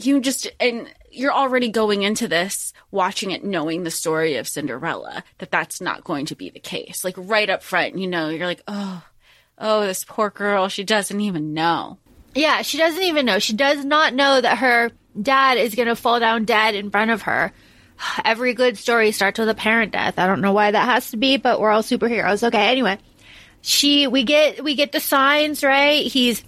you 0.06 0.20
just, 0.20 0.48
and 0.60 0.88
you're 1.12 1.34
already 1.34 1.70
going 1.70 2.04
into 2.04 2.28
this 2.28 2.74
watching 2.90 3.32
it 3.32 3.44
knowing 3.44 3.84
the 3.84 3.92
story 3.92 4.36
of 4.36 4.48
Cinderella 4.48 5.24
that 5.40 5.52
that's 5.52 5.82
not 5.82 6.04
going 6.04 6.26
to 6.28 6.36
be 6.36 6.50
the 6.50 6.60
case. 6.60 7.04
Like 7.04 7.16
right 7.18 7.50
up 7.50 7.64
front, 7.64 7.98
you 7.98 8.08
know, 8.08 8.30
you're 8.30 8.48
like, 8.48 8.64
"Oh, 8.68 9.04
oh, 9.58 9.86
this 9.86 10.04
poor 10.04 10.30
girl, 10.30 10.68
she 10.68 10.84
doesn't 10.84 11.20
even 11.20 11.54
know." 11.54 11.98
Yeah, 12.34 12.62
she 12.62 12.78
doesn't 12.78 13.04
even 13.04 13.26
know. 13.26 13.40
She 13.40 13.54
does 13.54 13.84
not 13.84 14.14
know 14.14 14.40
that 14.40 14.60
her 14.60 14.92
dad 15.20 15.58
is 15.58 15.76
going 15.76 15.90
to 15.90 15.96
fall 15.96 16.20
down 16.20 16.46
dead 16.46 16.76
in 16.76 16.90
front 16.90 17.12
of 17.12 17.24
her. 17.24 17.52
Every 18.26 18.54
good 18.54 18.78
story 18.78 19.12
starts 19.12 19.40
with 19.40 19.50
a 19.50 19.56
parent 19.56 19.92
death. 19.92 20.18
I 20.18 20.28
don't 20.28 20.42
know 20.42 20.54
why 20.54 20.72
that 20.72 20.86
has 20.86 21.12
to 21.12 21.18
be, 21.18 21.38
but 21.38 21.60
we're 21.60 21.72
all 21.72 21.84
superheroes. 21.84 22.48
Okay, 22.48 22.70
anyway. 22.70 22.98
She 23.64 24.08
we 24.08 24.24
get 24.24 24.64
we 24.64 24.74
get 24.74 24.92
the 24.92 25.00
signs, 25.00 25.64
right? 25.64 26.06
He's 26.06 26.44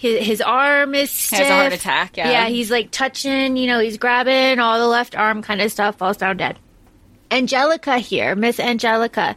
his, 0.00 0.26
his 0.26 0.40
arm 0.40 0.94
is 0.94 1.10
stiff. 1.10 1.40
Has 1.40 1.48
a 1.50 1.52
heart 1.52 1.72
attack, 1.74 2.16
yeah. 2.16 2.30
Yeah, 2.30 2.48
he's 2.48 2.70
like 2.70 2.90
touching, 2.90 3.58
you 3.58 3.66
know, 3.66 3.80
he's 3.80 3.98
grabbing 3.98 4.58
all 4.58 4.78
the 4.78 4.86
left 4.86 5.14
arm 5.14 5.42
kind 5.42 5.60
of 5.60 5.70
stuff, 5.70 5.96
falls 5.96 6.16
down 6.16 6.38
dead. 6.38 6.58
Anjelica 7.30 7.98
here, 7.98 8.34
Miss 8.34 8.56
Anjelica. 8.56 9.36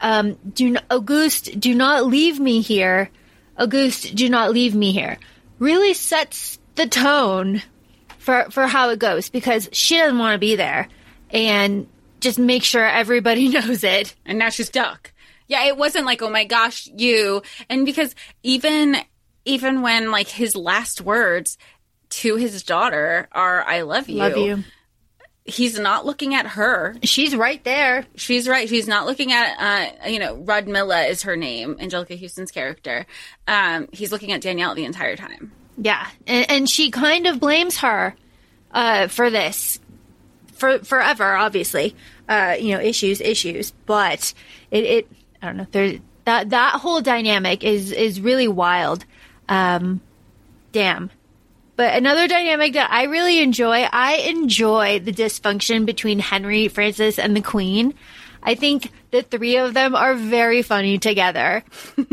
Um, 0.00 0.36
do 0.52 0.74
Auguste, 0.90 1.60
do 1.60 1.76
not 1.76 2.06
leave 2.06 2.40
me 2.40 2.60
here. 2.60 3.08
Auguste, 3.56 4.16
do 4.16 4.28
not 4.28 4.50
leave 4.50 4.74
me 4.74 4.90
here. 4.90 5.16
Really 5.60 5.94
sets 5.94 6.58
the 6.74 6.88
tone 6.88 7.62
for 8.18 8.46
for 8.50 8.66
how 8.66 8.90
it 8.90 8.98
goes 8.98 9.28
because 9.28 9.68
she 9.70 9.96
doesn't 9.96 10.18
want 10.18 10.34
to 10.34 10.38
be 10.38 10.56
there, 10.56 10.88
and 11.30 11.86
just 12.18 12.36
make 12.36 12.64
sure 12.64 12.84
everybody 12.84 13.48
knows 13.50 13.84
it. 13.84 14.16
And 14.26 14.40
now 14.40 14.48
she's 14.48 14.66
stuck. 14.66 15.12
Yeah, 15.46 15.66
it 15.66 15.76
wasn't 15.76 16.06
like, 16.06 16.20
"Oh 16.20 16.30
my 16.30 16.44
gosh, 16.44 16.88
you." 16.96 17.42
And 17.68 17.86
because 17.86 18.16
even 18.42 18.96
even 19.44 19.82
when 19.82 20.10
like 20.10 20.28
his 20.28 20.54
last 20.56 21.00
words 21.00 21.58
to 22.10 22.36
his 22.36 22.62
daughter 22.62 23.28
are 23.32 23.62
"I 23.62 23.82
love 23.82 24.08
you," 24.08 24.18
Love 24.18 24.36
you. 24.36 24.64
he's 25.44 25.78
not 25.78 26.06
looking 26.06 26.34
at 26.34 26.46
her. 26.46 26.96
She's 27.02 27.34
right 27.34 27.62
there. 27.64 28.06
She's 28.16 28.48
right. 28.48 28.68
She's 28.68 28.86
not 28.88 29.06
looking 29.06 29.32
at, 29.32 29.56
uh, 30.04 30.08
you 30.08 30.18
know, 30.18 30.36
Rodmilla 30.36 31.08
is 31.08 31.22
her 31.22 31.36
name, 31.36 31.76
Anjelica 31.76 32.20
Huston's 32.20 32.50
character. 32.50 33.06
Um, 33.48 33.88
he's 33.92 34.12
looking 34.12 34.32
at 34.32 34.40
Danielle 34.40 34.74
the 34.74 34.84
entire 34.84 35.16
time. 35.16 35.52
Yeah, 35.76 36.06
and, 36.26 36.50
and 36.50 36.70
she 36.70 36.90
kind 36.90 37.26
of 37.26 37.40
blames 37.40 37.78
her 37.78 38.14
uh, 38.72 39.08
for 39.08 39.30
this 39.30 39.80
for 40.52 40.80
forever. 40.80 41.34
Obviously, 41.34 41.96
uh, 42.28 42.56
you 42.60 42.74
know, 42.74 42.80
issues, 42.80 43.20
issues, 43.20 43.72
but 43.86 44.34
it, 44.70 44.84
it 44.84 45.08
I 45.40 45.46
don't 45.46 45.56
know. 45.56 45.66
There 45.70 45.98
that 46.26 46.50
that 46.50 46.74
whole 46.80 47.00
dynamic 47.00 47.64
is 47.64 47.92
is 47.92 48.20
really 48.20 48.46
wild. 48.48 49.04
Um, 49.50 50.00
damn. 50.72 51.10
But 51.76 51.94
another 51.96 52.26
dynamic 52.28 52.74
that 52.74 52.90
I 52.90 53.04
really 53.04 53.40
enjoy, 53.40 53.82
I 53.90 54.16
enjoy 54.16 55.00
the 55.00 55.12
dysfunction 55.12 55.84
between 55.86 56.18
Henry, 56.18 56.68
Francis, 56.68 57.18
and 57.18 57.34
the 57.36 57.40
Queen. 57.42 57.94
I 58.42 58.54
think 58.54 58.90
the 59.10 59.20
three 59.22 59.56
of 59.58 59.74
them 59.74 59.94
are 59.94 60.14
very 60.14 60.62
funny 60.62 60.98
together. 60.98 61.62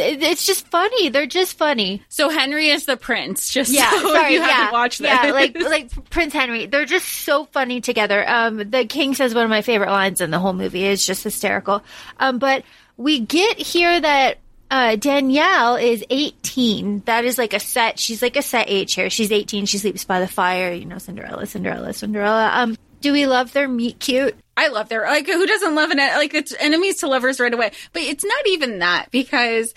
It's 0.00 0.46
just 0.46 0.68
funny. 0.68 1.08
They're 1.08 1.26
just 1.26 1.58
funny. 1.58 2.04
So 2.08 2.28
Henry 2.28 2.68
is 2.68 2.86
the 2.86 2.96
prince. 2.96 3.48
Just 3.52 3.72
Yeah, 3.72 3.90
so 3.90 3.98
sorry, 4.12 4.34
you 4.34 4.38
yeah, 4.38 4.46
haven't 4.46 4.72
watched 4.72 5.00
this. 5.00 5.08
yeah, 5.10 5.32
like 5.32 5.56
like 5.60 6.10
Prince 6.10 6.32
Henry. 6.32 6.66
They're 6.66 6.84
just 6.84 7.08
so 7.08 7.46
funny 7.46 7.80
together. 7.80 8.24
Um, 8.28 8.58
the 8.70 8.84
King 8.84 9.14
says 9.14 9.34
one 9.34 9.42
of 9.42 9.50
my 9.50 9.62
favorite 9.62 9.90
lines 9.90 10.20
in 10.20 10.30
the 10.30 10.38
whole 10.38 10.52
movie. 10.52 10.84
It's 10.84 11.04
just 11.04 11.24
hysterical. 11.24 11.82
Um, 12.20 12.38
but 12.38 12.62
we 12.96 13.18
get 13.18 13.58
here 13.58 14.00
that 14.00 14.38
uh, 14.70 14.96
Danielle 14.96 15.76
is 15.76 16.04
18. 16.10 17.02
That 17.06 17.24
is 17.24 17.38
like 17.38 17.54
a 17.54 17.60
set. 17.60 17.98
She's 17.98 18.22
like 18.22 18.36
a 18.36 18.42
set 18.42 18.66
age 18.68 18.94
here. 18.94 19.10
She's 19.10 19.32
18. 19.32 19.66
She 19.66 19.78
sleeps 19.78 20.04
by 20.04 20.20
the 20.20 20.28
fire. 20.28 20.72
You 20.72 20.84
know, 20.84 20.98
Cinderella, 20.98 21.46
Cinderella, 21.46 21.92
Cinderella. 21.92 22.50
Um, 22.52 22.76
do 23.00 23.12
we 23.12 23.26
love 23.26 23.52
their 23.52 23.68
meet 23.68 23.98
cute? 24.00 24.36
I 24.56 24.68
love 24.68 24.88
their 24.88 25.02
like 25.02 25.26
who 25.26 25.46
doesn't 25.46 25.74
love 25.74 25.90
an 25.90 25.98
like 25.98 26.34
it's 26.34 26.54
enemies 26.58 26.98
to 26.98 27.08
lovers 27.08 27.38
right 27.38 27.54
away. 27.54 27.70
But 27.92 28.02
it's 28.02 28.24
not 28.24 28.46
even 28.48 28.80
that 28.80 29.10
because 29.10 29.72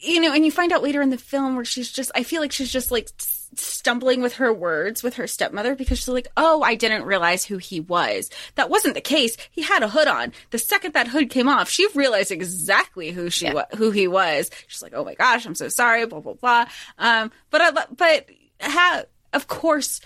you 0.00 0.20
know, 0.20 0.32
and 0.32 0.44
you 0.44 0.50
find 0.50 0.72
out 0.72 0.82
later 0.82 1.00
in 1.00 1.10
the 1.10 1.18
film 1.18 1.56
where 1.56 1.64
she's 1.64 1.90
just 1.90 2.10
I 2.14 2.22
feel 2.22 2.40
like 2.40 2.52
she's 2.52 2.72
just 2.72 2.90
like 2.90 3.08
stumbling 3.58 4.22
with 4.22 4.34
her 4.34 4.52
words 4.52 5.02
with 5.02 5.14
her 5.14 5.26
stepmother 5.26 5.74
because 5.74 5.98
she's 5.98 6.08
like, 6.08 6.28
"Oh, 6.36 6.62
I 6.62 6.74
didn't 6.74 7.04
realize 7.04 7.44
who 7.44 7.58
he 7.58 7.80
was." 7.80 8.30
That 8.54 8.70
wasn't 8.70 8.94
the 8.94 9.00
case. 9.00 9.36
He 9.50 9.62
had 9.62 9.82
a 9.82 9.88
hood 9.88 10.08
on. 10.08 10.32
The 10.50 10.58
second 10.58 10.94
that 10.94 11.08
hood 11.08 11.30
came 11.30 11.48
off, 11.48 11.68
she 11.68 11.86
realized 11.94 12.30
exactly 12.30 13.10
who 13.10 13.30
she 13.30 13.50
wa- 13.52 13.66
who 13.76 13.90
he 13.90 14.08
was. 14.08 14.50
She's 14.66 14.82
like, 14.82 14.92
"Oh 14.94 15.04
my 15.04 15.14
gosh, 15.14 15.46
I'm 15.46 15.54
so 15.54 15.68
sorry." 15.68 16.06
Blah 16.06 16.20
blah 16.20 16.34
blah. 16.34 16.66
Um, 16.98 17.30
but 17.50 17.60
I 17.60 17.70
but 17.96 18.28
ha- 18.60 19.02
of 19.32 19.46
course 19.48 20.00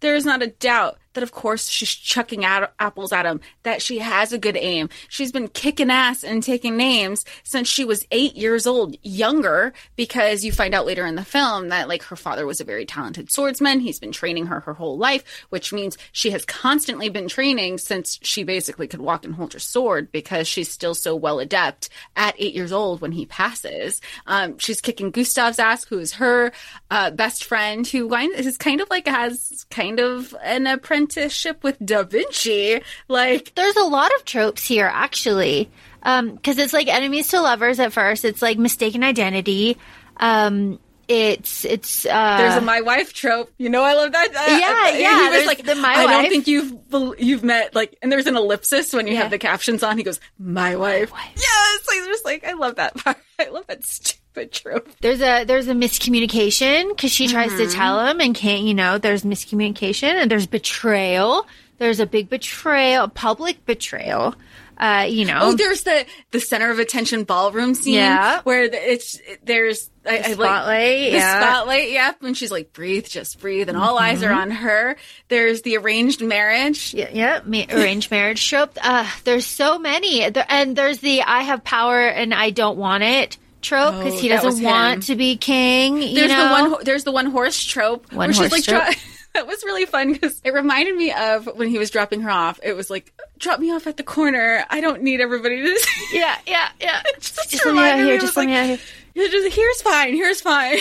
there 0.00 0.14
is 0.14 0.24
not 0.24 0.42
a 0.42 0.46
doubt 0.48 0.98
that 1.18 1.24
of 1.24 1.32
course 1.32 1.68
she's 1.68 1.92
chucking 1.92 2.44
out 2.44 2.72
apples 2.78 3.12
at 3.12 3.26
him 3.26 3.40
that 3.64 3.82
she 3.82 3.98
has 3.98 4.32
a 4.32 4.38
good 4.38 4.56
aim. 4.56 4.88
She's 5.08 5.32
been 5.32 5.48
kicking 5.48 5.90
ass 5.90 6.22
and 6.22 6.44
taking 6.44 6.76
names 6.76 7.24
since 7.42 7.66
she 7.66 7.84
was 7.84 8.06
eight 8.12 8.36
years 8.36 8.68
old 8.68 8.94
younger 9.02 9.72
because 9.96 10.44
you 10.44 10.52
find 10.52 10.74
out 10.74 10.86
later 10.86 11.04
in 11.04 11.16
the 11.16 11.24
film 11.24 11.70
that 11.70 11.88
like 11.88 12.04
her 12.04 12.14
father 12.14 12.46
was 12.46 12.60
a 12.60 12.64
very 12.64 12.86
talented 12.86 13.32
swordsman. 13.32 13.80
He's 13.80 13.98
been 13.98 14.12
training 14.12 14.46
her 14.46 14.60
her 14.60 14.74
whole 14.74 14.96
life 14.96 15.24
which 15.48 15.72
means 15.72 15.98
she 16.12 16.30
has 16.30 16.44
constantly 16.44 17.08
been 17.08 17.26
training 17.26 17.78
since 17.78 18.20
she 18.22 18.44
basically 18.44 18.86
could 18.86 19.00
walk 19.00 19.24
and 19.24 19.34
hold 19.34 19.54
her 19.54 19.58
sword 19.58 20.12
because 20.12 20.46
she's 20.46 20.70
still 20.70 20.94
so 20.94 21.16
well 21.16 21.40
adept 21.40 21.88
at 22.14 22.36
eight 22.38 22.54
years 22.54 22.70
old 22.70 23.00
when 23.00 23.10
he 23.10 23.26
passes. 23.26 24.00
Um, 24.26 24.56
she's 24.58 24.80
kicking 24.80 25.10
gustav's 25.10 25.58
ass 25.58 25.84
who 25.84 25.98
is 25.98 26.12
her 26.12 26.52
uh, 26.92 27.10
best 27.10 27.42
friend 27.42 27.86
who 27.86 28.14
is 28.14 28.56
kind 28.56 28.80
of 28.80 28.88
like 28.88 29.08
has 29.08 29.66
kind 29.70 29.98
of 29.98 30.34
an 30.42 30.66
apprenticeship 31.08 31.64
with 31.64 31.76
Da 31.84 32.02
Vinci. 32.02 32.80
Like, 33.08 33.54
There's 33.54 33.76
a 33.76 33.84
lot 33.84 34.10
of 34.16 34.24
tropes 34.24 34.66
here, 34.66 34.90
actually. 34.92 35.70
Um, 36.02 36.38
cause 36.38 36.58
it's 36.58 36.72
like 36.72 36.86
enemies 36.88 37.28
to 37.28 37.40
lovers 37.40 37.80
at 37.80 37.92
first. 37.92 38.24
It's 38.24 38.40
like 38.40 38.56
mistaken 38.58 39.02
identity. 39.02 39.76
Um, 40.18 40.78
it's, 41.08 41.64
it's, 41.64 42.04
uh, 42.06 42.36
there's 42.38 42.56
a 42.56 42.60
my 42.60 42.80
wife 42.82 43.12
trope. 43.14 43.50
You 43.58 43.68
know, 43.70 43.82
I 43.82 43.94
love 43.94 44.12
that. 44.12 44.28
Uh, 44.28 44.58
Yeah, 44.58 44.98
yeah, 44.98 45.30
He 45.32 45.36
was 45.38 45.46
like, 45.46 45.64
the 45.64 45.74
my 45.74 45.88
I 45.94 46.06
don't 46.06 46.28
think 46.28 46.46
you've 46.46 46.72
you've 47.18 47.42
met 47.42 47.74
like, 47.74 47.96
and 48.02 48.12
there's 48.12 48.26
an 48.26 48.36
ellipsis 48.36 48.92
when 48.92 49.06
you 49.06 49.14
Yeah. 49.14 49.22
have 49.22 49.30
the 49.30 49.38
captions 49.38 49.82
on. 49.82 49.96
He 49.96 50.04
goes, 50.04 50.20
my 50.38 50.76
wife. 50.76 51.10
Yes, 51.36 51.86
like 51.88 51.98
just 52.06 52.24
like 52.24 52.44
I 52.44 52.52
love 52.52 52.76
that 52.76 52.94
part. 52.96 53.16
I 53.40 53.48
love 53.48 53.66
that 53.68 53.84
stupid 53.84 54.52
trope. 54.52 54.88
there's 55.00 55.20
a 55.20 55.44
there's 55.44 55.68
a 55.68 55.72
miscommunication 55.74 56.88
because 56.90 57.10
she 57.12 57.26
tries 57.28 57.50
Mm-hmm. 57.52 57.68
to 57.70 57.74
tell 57.74 58.06
him 58.06 58.20
and 58.20 58.34
can't 58.34 58.62
you 58.64 58.74
know 58.74 58.98
there's 58.98 59.22
miscommunication 59.24 60.12
and 60.14 60.30
there's 60.30 60.46
betrayal 60.46 61.46
there's 61.78 62.00
a 62.00 62.06
big 62.06 62.28
betrayal 62.28 63.08
public 63.08 63.64
betrayal 63.66 64.34
uh 64.78 65.06
you 65.08 65.24
know 65.24 65.38
Oh, 65.42 65.52
there's 65.54 65.82
the 65.82 66.06
the 66.30 66.40
center 66.40 66.70
of 66.70 66.78
attention 66.78 67.24
ballroom 67.24 67.74
scene. 67.74 67.94
Yeah. 67.94 68.40
where 68.42 68.68
the, 68.68 68.92
it's 68.92 69.18
there's 69.42 69.90
I, 70.06 70.10
I 70.10 70.16
like 70.28 70.32
spotlight, 70.34 71.10
the 71.10 71.16
yeah. 71.18 71.40
spotlight. 71.52 71.90
Yep, 71.90 72.22
and 72.22 72.36
she's 72.36 72.50
like, 72.50 72.72
breathe, 72.72 73.06
just 73.06 73.40
breathe, 73.40 73.68
and 73.68 73.76
all 73.76 73.98
eyes 73.98 74.20
Mm-hmm. 74.22 74.32
are 74.32 74.40
on 74.40 74.50
her. 74.50 74.96
There's 75.28 75.60
the 75.62 75.76
arranged 75.76 76.22
marriage. 76.22 76.94
yeah, 76.94 77.10
yeah 77.12 77.40
ma- 77.44 77.64
arranged 77.70 78.10
marriage 78.10 78.48
trope 78.48 78.78
uh 78.82 79.08
there's 79.24 79.44
so 79.46 79.78
many 79.78 80.30
there, 80.30 80.46
and 80.48 80.74
there's 80.76 80.98
the 81.00 81.22
i 81.22 81.40
have 81.42 81.62
power 81.64 82.06
and 82.06 82.32
i 82.32 82.50
don't 82.50 82.78
want 82.78 83.02
it 83.02 83.36
trope 83.60 83.96
because 83.98 84.14
Oh, 84.14 84.18
he 84.18 84.28
doesn't 84.28 84.58
him. 84.58 84.64
want 84.64 85.02
to 85.04 85.16
be 85.16 85.36
king 85.36 86.00
you 86.00 86.14
There's 86.14 86.30
know? 86.30 86.44
the 86.44 86.70
one. 86.70 86.84
There's 86.84 87.04
the 87.04 87.12
one 87.12 87.26
horse 87.26 87.62
trope 87.64 88.10
One 88.12 88.28
where 88.28 88.32
she's 88.32 88.52
like. 88.52 88.64
trope. 88.64 88.94
That 89.38 89.46
was 89.46 89.62
really 89.62 89.86
fun 89.86 90.12
because 90.14 90.40
it 90.42 90.52
reminded 90.52 90.96
me 90.96 91.12
of 91.12 91.46
when 91.56 91.68
he 91.68 91.78
was 91.78 91.90
dropping 91.90 92.22
her 92.22 92.30
off. 92.30 92.58
It 92.62 92.72
was 92.74 92.90
like, 92.90 93.12
drop 93.38 93.60
me 93.60 93.70
off 93.70 93.86
at 93.86 93.96
the 93.96 94.02
corner. 94.02 94.64
I 94.68 94.80
don't 94.80 95.02
need 95.02 95.20
everybody 95.20 95.62
to. 95.62 95.78
See. 95.78 96.18
yeah 96.18 96.36
yeah 96.44 96.68
yeah 96.80 97.02
just, 97.20 97.48
just 97.48 97.64
let 97.64 97.74
me 97.76 97.80
out 97.88 97.98
here 98.00 98.18
just 98.18 98.36
let 98.36 98.46
me 98.46 98.56
out 98.56 98.66
here 98.66 98.78
"Yeah, 99.14 99.28
just- 99.28 99.54
here's 99.54 99.80
fine. 99.82 100.14
Here's 100.14 100.40
fine. 100.40 100.78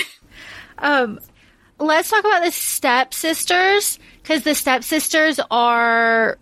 Um, 0.79 1.19
let's 1.79 2.09
talk 2.09 2.21
about 2.25 2.43
the 2.43 2.51
stepsisters 2.51 3.99
because 4.23 4.43
the 4.43 4.55
stepsisters 4.55 5.39
are, 5.51 6.37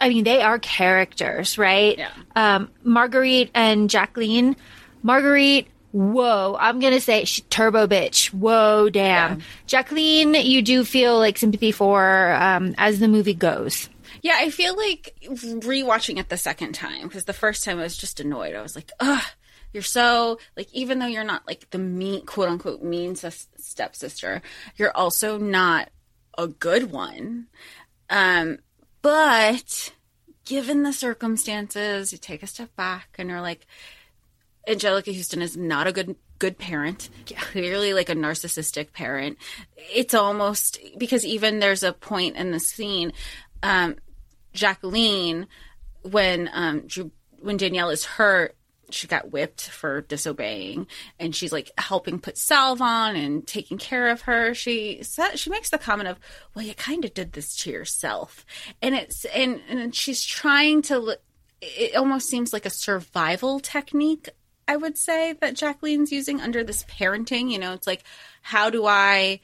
I 0.00 0.08
mean, 0.08 0.24
they 0.24 0.42
are 0.42 0.58
characters, 0.58 1.58
right? 1.58 1.96
Yeah. 1.98 2.10
Um, 2.34 2.70
Marguerite 2.82 3.50
and 3.54 3.88
Jacqueline. 3.88 4.56
Marguerite, 5.02 5.68
whoa, 5.92 6.56
I'm 6.58 6.80
gonna 6.80 7.00
say 7.00 7.24
she, 7.24 7.42
turbo 7.42 7.86
bitch. 7.86 8.28
Whoa, 8.32 8.88
damn. 8.90 9.42
Jacqueline, 9.66 10.34
you 10.34 10.62
do 10.62 10.84
feel 10.84 11.18
like 11.18 11.38
sympathy 11.38 11.72
for 11.72 12.32
um, 12.32 12.74
as 12.78 12.98
the 12.98 13.08
movie 13.08 13.34
goes. 13.34 13.88
Yeah, 14.22 14.36
I 14.38 14.50
feel 14.50 14.76
like 14.76 15.16
rewatching 15.22 16.18
it 16.18 16.28
the 16.28 16.36
second 16.36 16.74
time 16.74 17.02
because 17.02 17.24
the 17.24 17.32
first 17.32 17.64
time 17.64 17.78
I 17.78 17.82
was 17.82 17.96
just 17.96 18.20
annoyed. 18.20 18.54
I 18.54 18.62
was 18.62 18.76
like, 18.76 18.90
ugh, 19.00 19.24
you're 19.72 19.82
so 19.82 20.38
like 20.56 20.72
even 20.72 20.98
though 20.98 21.06
you're 21.06 21.24
not 21.24 21.46
like 21.46 21.70
the 21.70 21.78
mean 21.78 22.24
quote 22.26 22.48
unquote 22.48 22.82
mean 22.82 23.16
sis- 23.16 23.48
stepsister, 23.56 24.42
you're 24.76 24.96
also 24.96 25.38
not 25.38 25.90
a 26.38 26.46
good 26.46 26.90
one. 26.90 27.48
Um, 28.10 28.58
but 29.00 29.92
given 30.44 30.82
the 30.82 30.92
circumstances, 30.92 32.12
you 32.12 32.18
take 32.18 32.42
a 32.42 32.46
step 32.46 32.74
back 32.76 33.08
and 33.18 33.28
you're 33.28 33.40
like, 33.40 33.66
Anjelica 34.66 35.14
Huston 35.14 35.42
is 35.42 35.56
not 35.56 35.86
a 35.86 35.92
good 35.92 36.16
good 36.38 36.58
parent. 36.58 37.08
Clearly, 37.36 37.94
like 37.94 38.08
a 38.08 38.14
narcissistic 38.14 38.92
parent. 38.92 39.38
It's 39.76 40.14
almost 40.14 40.80
because 40.98 41.24
even 41.24 41.58
there's 41.58 41.82
a 41.82 41.92
point 41.92 42.36
in 42.36 42.50
the 42.50 42.60
scene, 42.60 43.12
um, 43.62 43.96
Jacqueline, 44.52 45.46
when 46.02 46.50
um, 46.52 46.86
when 47.40 47.56
Danielle 47.56 47.90
is 47.90 48.04
hurt, 48.04 48.56
she 48.90 49.06
got 49.06 49.32
whipped 49.32 49.68
for 49.68 50.02
disobeying 50.02 50.86
and 51.18 51.34
she's 51.34 51.52
like 51.52 51.70
helping 51.78 52.18
put 52.18 52.36
salve 52.36 52.82
on 52.82 53.16
and 53.16 53.46
taking 53.46 53.78
care 53.78 54.08
of 54.08 54.22
her 54.22 54.54
she 54.54 55.02
said 55.02 55.36
she 55.36 55.50
makes 55.50 55.70
the 55.70 55.78
comment 55.78 56.08
of 56.08 56.18
well 56.54 56.64
you 56.64 56.74
kind 56.74 57.04
of 57.04 57.14
did 57.14 57.32
this 57.32 57.56
to 57.56 57.70
yourself 57.70 58.44
and 58.80 58.94
it's 58.94 59.24
and 59.26 59.60
and 59.68 59.94
she's 59.94 60.22
trying 60.22 60.82
to 60.82 61.16
it 61.60 61.96
almost 61.96 62.28
seems 62.28 62.52
like 62.52 62.66
a 62.66 62.70
survival 62.70 63.60
technique 63.60 64.28
i 64.72 64.76
would 64.76 64.96
say 64.96 65.34
that 65.34 65.54
jacqueline's 65.54 66.12
using 66.12 66.40
under 66.40 66.64
this 66.64 66.84
parenting 66.84 67.50
you 67.50 67.58
know 67.58 67.72
it's 67.72 67.86
like 67.86 68.02
how 68.42 68.70
do 68.70 68.86
i 68.86 69.40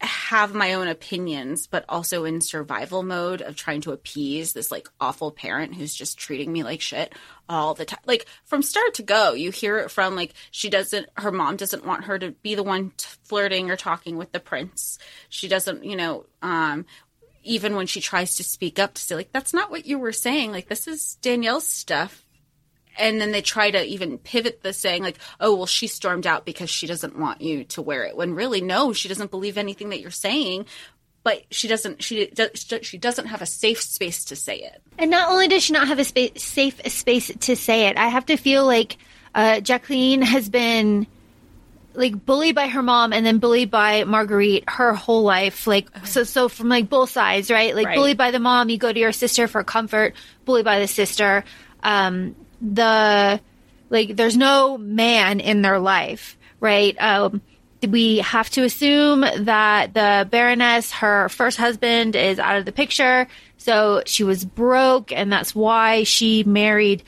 have 0.00 0.54
my 0.54 0.74
own 0.74 0.88
opinions, 0.88 1.66
but 1.66 1.84
also 1.88 2.24
in 2.24 2.40
survival 2.40 3.02
mode 3.02 3.40
of 3.42 3.56
trying 3.56 3.80
to 3.82 3.92
appease 3.92 4.52
this 4.52 4.70
like 4.70 4.88
awful 5.00 5.30
parent 5.30 5.74
who's 5.74 5.94
just 5.94 6.18
treating 6.18 6.52
me 6.52 6.62
like 6.62 6.80
shit 6.80 7.14
all 7.48 7.74
the 7.74 7.84
time. 7.84 8.00
Like 8.06 8.26
from 8.44 8.62
start 8.62 8.94
to 8.94 9.02
go, 9.02 9.32
you 9.32 9.50
hear 9.50 9.78
it 9.78 9.90
from 9.90 10.16
like 10.16 10.34
she 10.50 10.70
doesn't, 10.70 11.08
her 11.16 11.32
mom 11.32 11.56
doesn't 11.56 11.86
want 11.86 12.04
her 12.04 12.18
to 12.18 12.32
be 12.32 12.54
the 12.54 12.62
one 12.62 12.92
t- 12.96 13.06
flirting 13.24 13.70
or 13.70 13.76
talking 13.76 14.16
with 14.16 14.32
the 14.32 14.40
prince. 14.40 14.98
She 15.28 15.48
doesn't, 15.48 15.84
you 15.84 15.96
know, 15.96 16.26
um, 16.42 16.86
even 17.42 17.76
when 17.76 17.86
she 17.86 18.00
tries 18.00 18.36
to 18.36 18.44
speak 18.44 18.78
up 18.78 18.94
to 18.94 19.02
say 19.02 19.14
like 19.14 19.32
that's 19.32 19.52
not 19.52 19.70
what 19.70 19.86
you 19.86 19.98
were 19.98 20.12
saying. 20.12 20.52
Like 20.52 20.68
this 20.68 20.88
is 20.88 21.16
Danielle's 21.22 21.66
stuff 21.66 22.23
and 22.98 23.20
then 23.20 23.32
they 23.32 23.42
try 23.42 23.70
to 23.70 23.84
even 23.84 24.18
pivot 24.18 24.62
the 24.62 24.72
saying 24.72 25.02
like 25.02 25.18
oh 25.40 25.54
well 25.54 25.66
she 25.66 25.86
stormed 25.86 26.26
out 26.26 26.44
because 26.44 26.70
she 26.70 26.86
doesn't 26.86 27.18
want 27.18 27.40
you 27.40 27.64
to 27.64 27.82
wear 27.82 28.04
it 28.04 28.16
when 28.16 28.34
really 28.34 28.60
no 28.60 28.92
she 28.92 29.08
doesn't 29.08 29.30
believe 29.30 29.58
anything 29.58 29.90
that 29.90 30.00
you're 30.00 30.10
saying 30.10 30.64
but 31.22 31.42
she 31.50 31.68
doesn't 31.68 32.02
she 32.02 32.30
she 32.82 32.98
doesn't 32.98 33.26
have 33.26 33.42
a 33.42 33.46
safe 33.46 33.80
space 33.80 34.24
to 34.24 34.36
say 34.36 34.58
it 34.58 34.82
and 34.98 35.10
not 35.10 35.30
only 35.30 35.48
does 35.48 35.62
she 35.62 35.72
not 35.72 35.88
have 35.88 35.98
a 35.98 36.04
space, 36.04 36.42
safe 36.42 36.80
space 36.90 37.30
to 37.40 37.56
say 37.56 37.88
it 37.88 37.96
i 37.96 38.08
have 38.08 38.26
to 38.26 38.36
feel 38.36 38.64
like 38.66 38.96
uh, 39.34 39.58
jacqueline 39.60 40.22
has 40.22 40.48
been 40.48 41.06
like 41.94 42.24
bullied 42.26 42.54
by 42.54 42.68
her 42.68 42.82
mom 42.82 43.12
and 43.12 43.24
then 43.24 43.38
bullied 43.38 43.70
by 43.70 44.04
Marguerite 44.04 44.64
her 44.68 44.94
whole 44.94 45.22
life. 45.22 45.66
Like 45.66 45.88
so 46.04 46.24
so 46.24 46.48
from 46.48 46.68
like 46.68 46.88
both 46.88 47.10
sides, 47.10 47.50
right? 47.50 47.74
Like 47.74 47.86
Right. 47.86 47.94
bullied 47.94 48.18
by 48.18 48.30
the 48.30 48.40
mom, 48.40 48.68
you 48.68 48.78
go 48.78 48.92
to 48.92 48.98
your 48.98 49.12
sister 49.12 49.48
for 49.48 49.62
comfort, 49.64 50.14
bullied 50.44 50.64
by 50.64 50.80
the 50.80 50.88
sister. 50.88 51.44
Um 51.82 52.34
the 52.60 53.40
like 53.90 54.16
there's 54.16 54.36
no 54.36 54.78
man 54.78 55.40
in 55.40 55.62
their 55.62 55.78
life, 55.78 56.36
right? 56.60 56.96
Um 57.00 57.42
we 57.86 58.18
have 58.18 58.48
to 58.50 58.64
assume 58.64 59.20
that 59.44 59.92
the 59.94 60.26
Baroness, 60.30 60.90
her 60.92 61.28
first 61.28 61.58
husband, 61.58 62.16
is 62.16 62.38
out 62.38 62.56
of 62.56 62.64
the 62.64 62.72
picture. 62.72 63.26
So 63.58 64.02
she 64.06 64.24
was 64.24 64.44
broke, 64.44 65.12
and 65.12 65.32
that's 65.32 65.54
why 65.54 66.04
she 66.04 66.44
married 66.44 67.02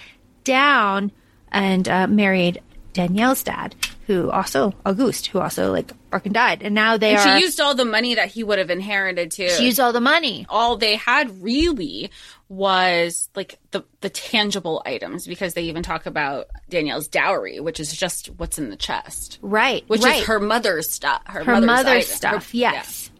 down 0.44 1.12
and 1.50 1.88
uh, 1.88 2.06
married 2.06 2.60
Danielle's 2.92 3.42
dad, 3.42 3.74
who 4.06 4.30
also 4.30 4.74
Auguste, 4.84 5.26
who 5.28 5.38
also 5.38 5.70
like 5.70 5.92
fucking 6.10 6.32
died, 6.32 6.62
and 6.62 6.74
now 6.74 6.96
they 6.96 7.10
and 7.10 7.18
are. 7.18 7.38
she 7.38 7.44
used 7.44 7.60
all 7.60 7.74
the 7.74 7.84
money 7.84 8.14
that 8.14 8.28
he 8.28 8.42
would 8.42 8.58
have 8.58 8.70
inherited 8.70 9.30
too 9.30 9.50
she 9.50 9.66
used 9.66 9.78
all 9.78 9.92
the 9.92 10.00
money. 10.00 10.46
all 10.48 10.76
they 10.76 10.96
had 10.96 11.42
really 11.42 12.10
was 12.48 13.28
like 13.34 13.58
the 13.72 13.84
the 14.00 14.08
tangible 14.10 14.82
items 14.86 15.26
because 15.26 15.54
they 15.54 15.62
even 15.62 15.82
talk 15.82 16.06
about 16.06 16.46
Danielle's 16.68 17.08
dowry, 17.08 17.60
which 17.60 17.80
is 17.80 17.92
just 17.96 18.28
what's 18.36 18.58
in 18.58 18.70
the 18.70 18.76
chest, 18.76 19.38
Right, 19.42 19.84
which 19.88 20.02
right. 20.02 20.20
is 20.20 20.26
her 20.26 20.38
mother's 20.40 20.90
stuff. 20.90 21.22
Her, 21.26 21.42
her 21.44 21.60
mother's, 21.60 21.66
mother's 21.66 22.06
stuff. 22.08 22.50
her- 22.52 22.56
yes. 22.56 23.10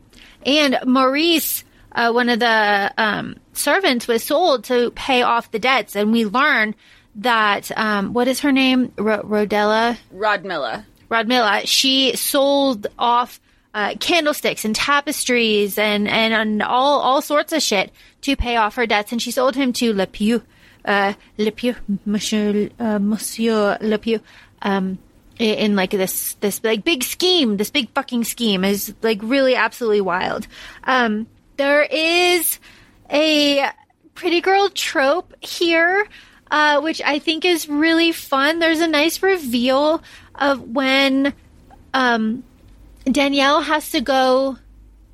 And 0.45 0.79
Maurice, 0.87 1.65
uh, 1.93 2.13
one 2.13 2.29
of 2.29 2.39
the 2.39 2.93
um, 2.97 3.37
servants, 3.53 4.07
was 4.07 4.23
sold 4.23 4.65
to 4.65 4.93
pay 4.93 5.23
off 5.23 5.51
the 5.51 5.59
debts, 5.59 5.97
and 5.97 6.13
we 6.13 6.25
learn 6.25 6.75
that 7.17 7.77
um, 7.77 8.13
what 8.13 8.29
is 8.29 8.41
her 8.41 8.53
name? 8.53 8.93
Ro- 8.97 9.23
Rodella. 9.23 9.97
Rodmilla. 10.15 10.85
Rodmilla. 11.11 11.63
She 11.67 12.15
sold 12.15 12.87
off 12.99 13.41
uh, 13.77 13.95
candlesticks 14.01 14.65
and 14.65 14.75
tapestries 14.75 15.77
and, 15.77 16.09
and 16.09 16.33
and 16.33 16.63
all 16.63 16.99
all 17.01 17.21
sorts 17.21 17.53
of 17.53 17.61
shit 17.63 17.93
to 18.23 18.35
pay 18.35 18.57
off 18.57 18.77
her 18.77 18.87
debts, 18.87 19.13
and 19.13 19.21
she 19.21 19.31
sold 19.31 19.55
him 19.55 19.71
to 19.75 19.93
Le 19.93 20.07
Pieu, 20.07 20.43
uh, 20.87 21.13
Le 21.37 21.51
Pieu, 21.53 21.77
Monsieur 22.07 22.71
uh, 22.81 22.99
Monsieur 22.99 23.77
Le 23.83 23.99
Pieu. 23.99 24.21
Um, 24.63 24.99
in 25.39 25.77
like 25.77 25.91
this 25.91 26.33
this 26.41 26.65
like 26.65 26.85
big 26.85 27.05
scheme, 27.05 27.59
this 27.59 27.69
big 27.69 27.91
fucking 27.91 28.25
scheme 28.25 28.65
is 28.65 28.95
like 29.03 29.21
really 29.23 29.55
absolutely 29.55 30.01
wild. 30.01 30.47
Um, 30.85 31.27
there 31.59 31.83
is 31.83 32.59
a 33.13 33.69
pretty 34.15 34.41
girl 34.41 34.71
trope 34.71 35.35
here, 35.43 36.09
uh, 36.51 36.81
which 36.81 37.03
I 37.03 37.19
think 37.19 37.45
is 37.45 37.69
really 37.69 38.13
fun. 38.13 38.59
There's 38.59 38.81
a 38.81 38.89
nice 38.89 39.23
reveal 39.23 40.03
of 40.35 40.63
when 40.63 41.35
um, 41.93 42.43
Danielle 43.11 43.61
has 43.63 43.91
to 43.91 44.01
go 44.01 44.59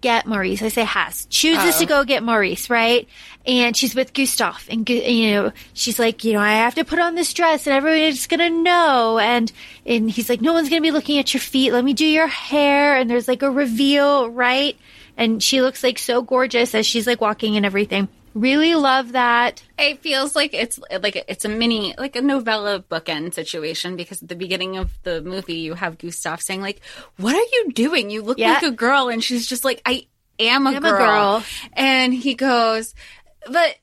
get 0.00 0.26
Maurice. 0.26 0.62
I 0.62 0.68
say 0.68 0.84
has 0.84 1.26
chooses 1.26 1.78
to 1.78 1.86
go 1.86 2.04
get 2.04 2.22
Maurice, 2.22 2.68
right? 2.68 3.08
And 3.46 3.76
she's 3.76 3.94
with 3.94 4.12
Gustav, 4.12 4.66
and 4.68 4.88
you 4.88 5.30
know 5.32 5.52
she's 5.72 5.98
like, 5.98 6.24
you 6.24 6.34
know, 6.34 6.40
I 6.40 6.52
have 6.52 6.74
to 6.74 6.84
put 6.84 6.98
on 6.98 7.14
this 7.14 7.32
dress, 7.32 7.66
and 7.66 7.74
everybody's 7.74 8.26
gonna 8.26 8.50
know. 8.50 9.18
And 9.18 9.50
and 9.86 10.10
he's 10.10 10.28
like, 10.28 10.40
no 10.40 10.52
one's 10.52 10.68
gonna 10.68 10.82
be 10.82 10.90
looking 10.90 11.18
at 11.18 11.32
your 11.32 11.40
feet. 11.40 11.72
Let 11.72 11.84
me 11.84 11.92
do 11.94 12.06
your 12.06 12.26
hair. 12.26 12.96
And 12.96 13.08
there's 13.08 13.28
like 13.28 13.42
a 13.42 13.50
reveal, 13.50 14.28
right? 14.30 14.76
And 15.16 15.42
she 15.42 15.62
looks 15.62 15.84
like 15.84 15.98
so 15.98 16.22
gorgeous 16.22 16.74
as 16.74 16.86
she's 16.86 17.06
like 17.06 17.20
walking 17.20 17.56
and 17.56 17.64
everything. 17.66 18.08
Really 18.34 18.74
love 18.74 19.12
that. 19.12 19.62
It 19.78 20.00
feels 20.00 20.34
like 20.34 20.54
it's 20.54 20.78
like 21.02 21.16
it's 21.28 21.44
a 21.44 21.48
mini 21.48 21.94
like 21.98 22.16
a 22.16 22.22
novella 22.22 22.80
bookend 22.90 23.34
situation 23.34 23.96
because 23.96 24.22
at 24.22 24.28
the 24.28 24.36
beginning 24.36 24.76
of 24.78 24.90
the 25.02 25.20
movie 25.20 25.56
you 25.56 25.74
have 25.74 25.98
Gustav 25.98 26.40
saying 26.40 26.62
like, 26.62 26.80
"What 27.18 27.34
are 27.34 27.38
you 27.52 27.72
doing? 27.72 28.08
You 28.10 28.22
look 28.22 28.38
Yeah. 28.38 28.54
like 28.54 28.62
a 28.62 28.70
girl," 28.70 29.08
and 29.08 29.22
she's 29.22 29.46
just 29.46 29.64
like, 29.64 29.82
"I 29.84 30.06
am 30.38 30.66
a, 30.66 30.70
I'm 30.70 30.76
a 30.76 30.80
girl. 30.80 30.98
girl. 30.98 31.44
And 31.74 32.14
he 32.14 32.34
goes, 32.34 32.94
"But 33.46 33.76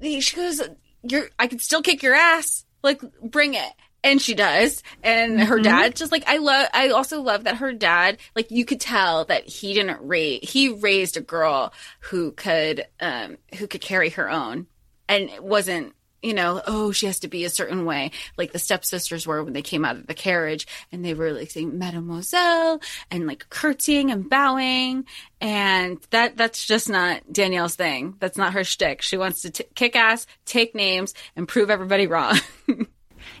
she 0.00 0.36
goes, 0.36 0.60
"You're 1.02 1.28
I 1.38 1.46
can 1.48 1.58
still 1.58 1.82
kick 1.82 2.02
your 2.02 2.14
ass. 2.14 2.64
Like, 2.82 3.00
bring 3.22 3.54
it." 3.54 3.72
And 4.04 4.22
she 4.22 4.34
does. 4.34 4.82
And 5.02 5.40
her 5.40 5.58
dad 5.58 5.96
just 5.96 6.12
like 6.12 6.24
I 6.26 6.36
love 6.38 6.68
I 6.72 6.90
also 6.90 7.20
love 7.20 7.44
that 7.44 7.56
her 7.56 7.72
dad 7.72 8.18
like 8.36 8.50
you 8.50 8.64
could 8.64 8.80
tell 8.80 9.24
that 9.24 9.48
he 9.48 9.74
didn't 9.74 10.06
raise 10.06 10.48
he 10.48 10.68
raised 10.68 11.16
a 11.16 11.20
girl 11.20 11.72
who 12.00 12.30
could 12.32 12.86
um 13.00 13.38
who 13.56 13.66
could 13.66 13.80
carry 13.80 14.10
her 14.10 14.30
own. 14.30 14.66
And 15.08 15.28
it 15.30 15.42
wasn't 15.42 15.94
you 16.22 16.34
know 16.34 16.60
oh 16.66 16.90
she 16.90 17.06
has 17.06 17.20
to 17.20 17.28
be 17.28 17.44
a 17.44 17.50
certain 17.50 17.84
way. 17.84 18.12
Like 18.36 18.52
the 18.52 18.60
stepsisters 18.60 19.26
were 19.26 19.42
when 19.42 19.52
they 19.52 19.62
came 19.62 19.84
out 19.84 19.96
of 19.96 20.06
the 20.06 20.14
carriage 20.14 20.68
and 20.92 21.04
they 21.04 21.14
were 21.14 21.32
like 21.32 21.50
saying 21.50 21.76
mademoiselle 21.76 22.80
and 23.10 23.26
like 23.26 23.48
curtsying 23.50 24.12
and 24.12 24.30
bowing. 24.30 25.06
And 25.40 25.98
that 26.10 26.36
that's 26.36 26.64
just 26.64 26.88
not 26.88 27.32
danielle's 27.32 27.74
thing. 27.74 28.14
That's 28.20 28.38
not 28.38 28.52
her 28.52 28.62
shtick. 28.62 29.02
She 29.02 29.16
wants 29.16 29.42
to 29.42 29.50
t- 29.50 29.64
kick 29.74 29.96
ass 29.96 30.24
take 30.44 30.76
names 30.76 31.14
and 31.34 31.48
prove 31.48 31.68
everybody 31.68 32.06
wrong 32.06 32.38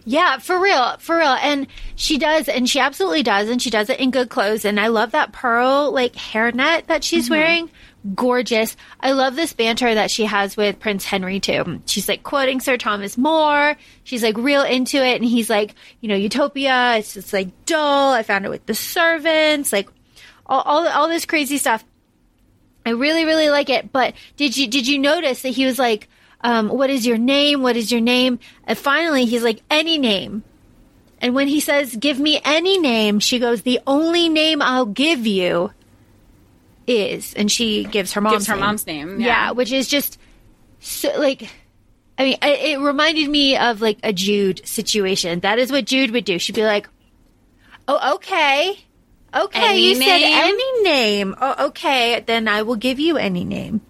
Yeah, 0.08 0.38
for 0.38 0.58
real, 0.58 0.96
for 1.00 1.18
real. 1.18 1.36
And 1.42 1.66
she 1.94 2.16
does, 2.16 2.48
and 2.48 2.66
she 2.66 2.80
absolutely 2.80 3.22
does, 3.22 3.50
and 3.50 3.60
she 3.60 3.68
does 3.68 3.90
it 3.90 4.00
in 4.00 4.10
good 4.10 4.30
clothes. 4.30 4.64
And 4.64 4.80
I 4.80 4.86
love 4.86 5.10
that 5.10 5.32
pearl 5.32 5.92
like 5.92 6.14
hairnet 6.14 6.86
that 6.86 7.04
she's 7.04 7.26
mm-hmm. 7.26 7.34
wearing. 7.34 7.70
Gorgeous. 8.14 8.74
I 9.00 9.12
love 9.12 9.36
this 9.36 9.52
banter 9.52 9.94
that 9.94 10.10
she 10.10 10.24
has 10.24 10.56
with 10.56 10.80
Prince 10.80 11.04
Henry 11.04 11.40
too. 11.40 11.82
She's 11.84 12.08
like 12.08 12.22
quoting 12.22 12.60
Sir 12.60 12.78
Thomas 12.78 13.18
More. 13.18 13.76
She's 14.02 14.22
like 14.22 14.38
real 14.38 14.62
into 14.62 14.96
it, 14.96 15.16
and 15.16 15.26
he's 15.26 15.50
like, 15.50 15.74
you 16.00 16.08
know, 16.08 16.16
Utopia. 16.16 16.96
It's 16.96 17.12
just 17.12 17.34
like 17.34 17.66
dull. 17.66 18.10
I 18.14 18.22
found 18.22 18.46
it 18.46 18.48
with 18.48 18.64
the 18.64 18.74
servants, 18.74 19.74
like 19.74 19.90
all 20.46 20.62
all, 20.62 20.88
all 20.88 21.08
this 21.08 21.26
crazy 21.26 21.58
stuff. 21.58 21.84
I 22.86 22.92
really, 22.92 23.26
really 23.26 23.50
like 23.50 23.68
it. 23.68 23.92
But 23.92 24.14
did 24.38 24.56
you 24.56 24.68
did 24.68 24.88
you 24.88 24.98
notice 24.98 25.42
that 25.42 25.50
he 25.50 25.66
was 25.66 25.78
like, 25.78 26.08
um, 26.42 26.68
"What 26.68 26.90
is 26.90 27.06
your 27.06 27.18
name? 27.18 27.62
What 27.62 27.76
is 27.76 27.90
your 27.90 28.00
name?" 28.00 28.38
And 28.64 28.76
finally, 28.78 29.24
he's 29.24 29.42
like, 29.42 29.62
"Any 29.70 29.98
name." 29.98 30.44
And 31.20 31.34
when 31.34 31.48
he 31.48 31.60
says, 31.60 31.96
"Give 31.96 32.18
me 32.18 32.40
any 32.44 32.78
name," 32.78 33.18
she 33.20 33.38
goes, 33.38 33.62
"The 33.62 33.80
only 33.86 34.28
name 34.28 34.62
I'll 34.62 34.86
give 34.86 35.26
you 35.26 35.72
is," 36.86 37.34
and 37.34 37.50
she 37.50 37.84
gives 37.84 38.12
her 38.12 38.20
mom's 38.20 38.34
gives 38.34 38.46
her 38.46 38.54
name. 38.54 38.64
mom's 38.64 38.86
name 38.86 39.20
Yeah. 39.20 39.50
which 39.52 39.72
is 39.72 39.88
just 39.88 40.18
so, 40.80 41.10
like 41.18 41.48
I 42.18 42.24
mean, 42.24 42.36
it, 42.42 42.70
it 42.72 42.78
reminded 42.80 43.28
me 43.28 43.56
of 43.56 43.80
like 43.80 43.98
a 44.02 44.12
Jude 44.12 44.66
situation. 44.66 45.40
That 45.40 45.58
is 45.58 45.70
what 45.70 45.84
Jude 45.86 46.10
would 46.10 46.24
do. 46.24 46.38
She'd 46.38 46.54
be 46.56 46.64
like, 46.64 46.88
"Oh, 47.86 48.14
okay, 48.16 48.76
okay, 49.34 49.70
Any 49.70 49.88
you 49.88 49.94
said 49.94 50.20
any 50.22 50.82
name. 50.82 51.34
Oh, 51.40 51.66
okay, 51.66 52.22
then 52.26 52.48
I 52.48 52.62
will 52.62 52.76
give 52.76 52.98
you 52.98 53.16
any 53.16 53.44
name." 53.44 53.80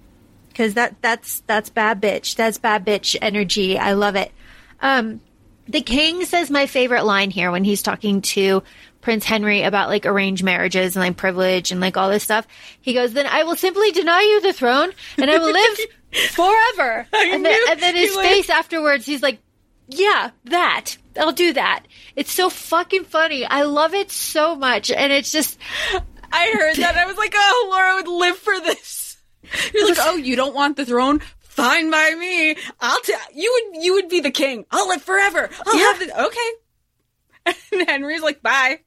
Because 0.59 0.75
that 0.75 1.01
that's 1.01 1.39
that's 1.47 1.71
bad 1.71 2.03
bitch. 2.03 2.35
That's 2.35 2.59
bad 2.59 2.85
bitch 2.85 3.15
energy. 3.23 3.79
I 3.79 3.93
love 3.93 4.17
it. 4.17 4.33
Um, 4.81 5.21
the 5.69 5.83
king 5.83 6.25
says 6.25 6.51
my 6.51 6.67
favorite 6.67 7.05
line 7.05 7.31
here 7.31 7.53
when 7.53 7.63
he's 7.63 7.81
talking 7.81 8.23
to 8.23 8.65
Prince 9.01 9.25
Henry 9.25 9.63
about 9.63 9.89
like 9.89 10.05
arranged 10.05 10.43
marriages 10.43 10.97
and 10.97 11.05
like 11.05 11.17
privilege 11.17 11.71
and 11.71 11.81
like 11.81 11.97
all 11.97 12.11
this 12.11 12.25
stuff. 12.25 12.45
He 12.81 12.93
goes, 12.93 13.13
"Then 13.13 13.29
I 13.29 13.45
will 13.45 13.55
simply 13.55 13.93
deny 13.93 14.21
you 14.21 14.41
the 14.41 14.53
throne, 14.53 14.91
and 15.17 15.31
I 15.31 15.39
will 15.39 15.53
live 15.53 15.79
forever." 16.31 17.07
and, 17.13 17.45
then, 17.45 17.61
and 17.71 17.81
then 17.81 17.95
his 17.95 18.17
face 18.17 18.51
afterwards, 18.51 19.07
he's 19.07 19.23
like, 19.23 19.39
"Yeah, 19.87 20.31
that 20.47 20.97
I'll 21.17 21.31
do 21.31 21.53
that." 21.53 21.85
It's 22.17 22.33
so 22.33 22.51
fucking 22.51 23.05
funny. 23.05 23.45
I 23.45 23.63
love 23.63 23.95
it 23.95 24.11
so 24.11 24.57
much, 24.57 24.91
and 24.91 25.13
it's 25.13 25.31
just 25.31 25.57
I 26.33 26.53
heard 26.53 26.77
that. 26.77 26.97
I 26.97 27.07
was 27.07 27.17
like, 27.17 27.33
oh, 27.35 27.69
Laura 27.71 27.95
would 27.95 28.09
live 28.09 28.37
for 28.37 28.59
this. 28.61 28.98
You're 29.75 29.89
like, 29.89 29.99
oh, 30.01 30.17
you 30.17 30.37
don't 30.37 30.55
want 30.55 30.77
the 30.77 30.87
throne? 30.87 31.21
Fine 31.41 31.91
by 31.91 32.15
me. 32.15 32.57
I'll 32.81 33.01
tell 33.01 33.19
you 33.35 33.71
would 33.73 33.83
you 33.83 33.95
would 33.95 34.09
be 34.09 34.21
the 34.21 34.31
king. 34.31 34.65
I'll 34.71 34.89
live 34.89 35.03
forever. 35.03 35.51
I'll 35.67 35.79
have 35.79 35.99
the 35.99 36.27
okay. 36.27 37.57
And 37.73 37.89
Henry's 37.89 38.23
like, 38.23 38.43
bye. 38.43 38.81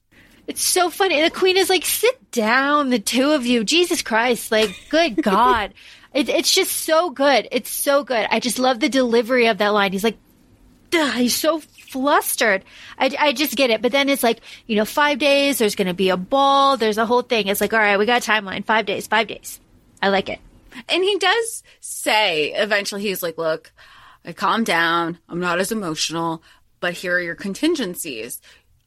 It's 0.47 0.61
so 0.61 0.89
funny. 0.89 1.15
And 1.15 1.25
the 1.25 1.37
queen 1.37 1.57
is 1.57 1.69
like, 1.69 1.85
sit 1.85 2.31
down, 2.31 2.89
the 2.89 2.99
two 2.99 3.31
of 3.31 3.45
you. 3.45 3.63
Jesus 3.63 4.01
Christ. 4.01 4.51
Like, 4.51 4.69
good 4.89 5.15
God. 5.23 5.73
It, 6.13 6.29
it's 6.29 6.53
just 6.53 6.71
so 6.71 7.09
good. 7.09 7.47
It's 7.51 7.69
so 7.69 8.03
good. 8.03 8.27
I 8.29 8.39
just 8.39 8.59
love 8.59 8.79
the 8.79 8.89
delivery 8.89 9.47
of 9.47 9.57
that 9.59 9.69
line. 9.69 9.91
He's 9.91 10.03
like, 10.03 10.17
Duh, 10.91 11.11
he's 11.11 11.35
so 11.35 11.59
flustered. 11.59 12.65
I, 12.97 13.15
I 13.17 13.33
just 13.33 13.55
get 13.55 13.69
it. 13.69 13.81
But 13.81 13.93
then 13.93 14.09
it's 14.09 14.23
like, 14.23 14.41
you 14.67 14.75
know, 14.75 14.85
five 14.85 15.19
days, 15.19 15.57
there's 15.57 15.75
going 15.75 15.87
to 15.87 15.93
be 15.93 16.09
a 16.09 16.17
ball, 16.17 16.75
there's 16.77 16.97
a 16.97 17.05
whole 17.05 17.21
thing. 17.21 17.47
It's 17.47 17.61
like, 17.61 17.73
all 17.73 17.79
right, 17.79 17.97
we 17.97 18.05
got 18.05 18.27
a 18.27 18.31
timeline. 18.31 18.65
Five 18.65 18.85
days, 18.85 19.07
five 19.07 19.27
days. 19.27 19.59
I 20.01 20.09
like 20.09 20.29
it. 20.29 20.39
And 20.89 21.03
he 21.03 21.17
does 21.17 21.63
say 21.79 22.53
eventually, 22.53 23.01
he's 23.01 23.23
like, 23.23 23.37
look, 23.37 23.71
I 24.25 24.33
calm 24.33 24.63
down. 24.63 25.17
I'm 25.27 25.39
not 25.39 25.59
as 25.59 25.71
emotional, 25.71 26.43
but 26.79 26.93
here 26.93 27.15
are 27.15 27.21
your 27.21 27.35
contingencies. 27.35 28.41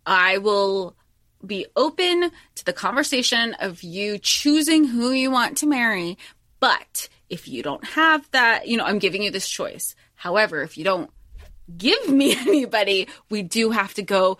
I 0.06 0.38
will 0.38 0.96
be 1.44 1.66
open 1.76 2.30
to 2.54 2.64
the 2.64 2.72
conversation 2.72 3.54
of 3.54 3.82
you 3.82 4.18
choosing 4.18 4.84
who 4.84 5.10
you 5.10 5.30
want 5.30 5.58
to 5.58 5.66
marry. 5.66 6.18
But 6.60 7.08
if 7.28 7.48
you 7.48 7.62
don't 7.62 7.84
have 7.84 8.28
that, 8.30 8.68
you 8.68 8.76
know, 8.76 8.84
I'm 8.84 8.98
giving 8.98 9.22
you 9.22 9.30
this 9.30 9.48
choice. 9.48 9.94
However, 10.14 10.62
if 10.62 10.78
you 10.78 10.84
don't 10.84 11.10
give 11.76 12.08
me 12.08 12.36
anybody, 12.38 13.08
we 13.30 13.42
do 13.42 13.70
have 13.70 13.94
to 13.94 14.02
go 14.02 14.38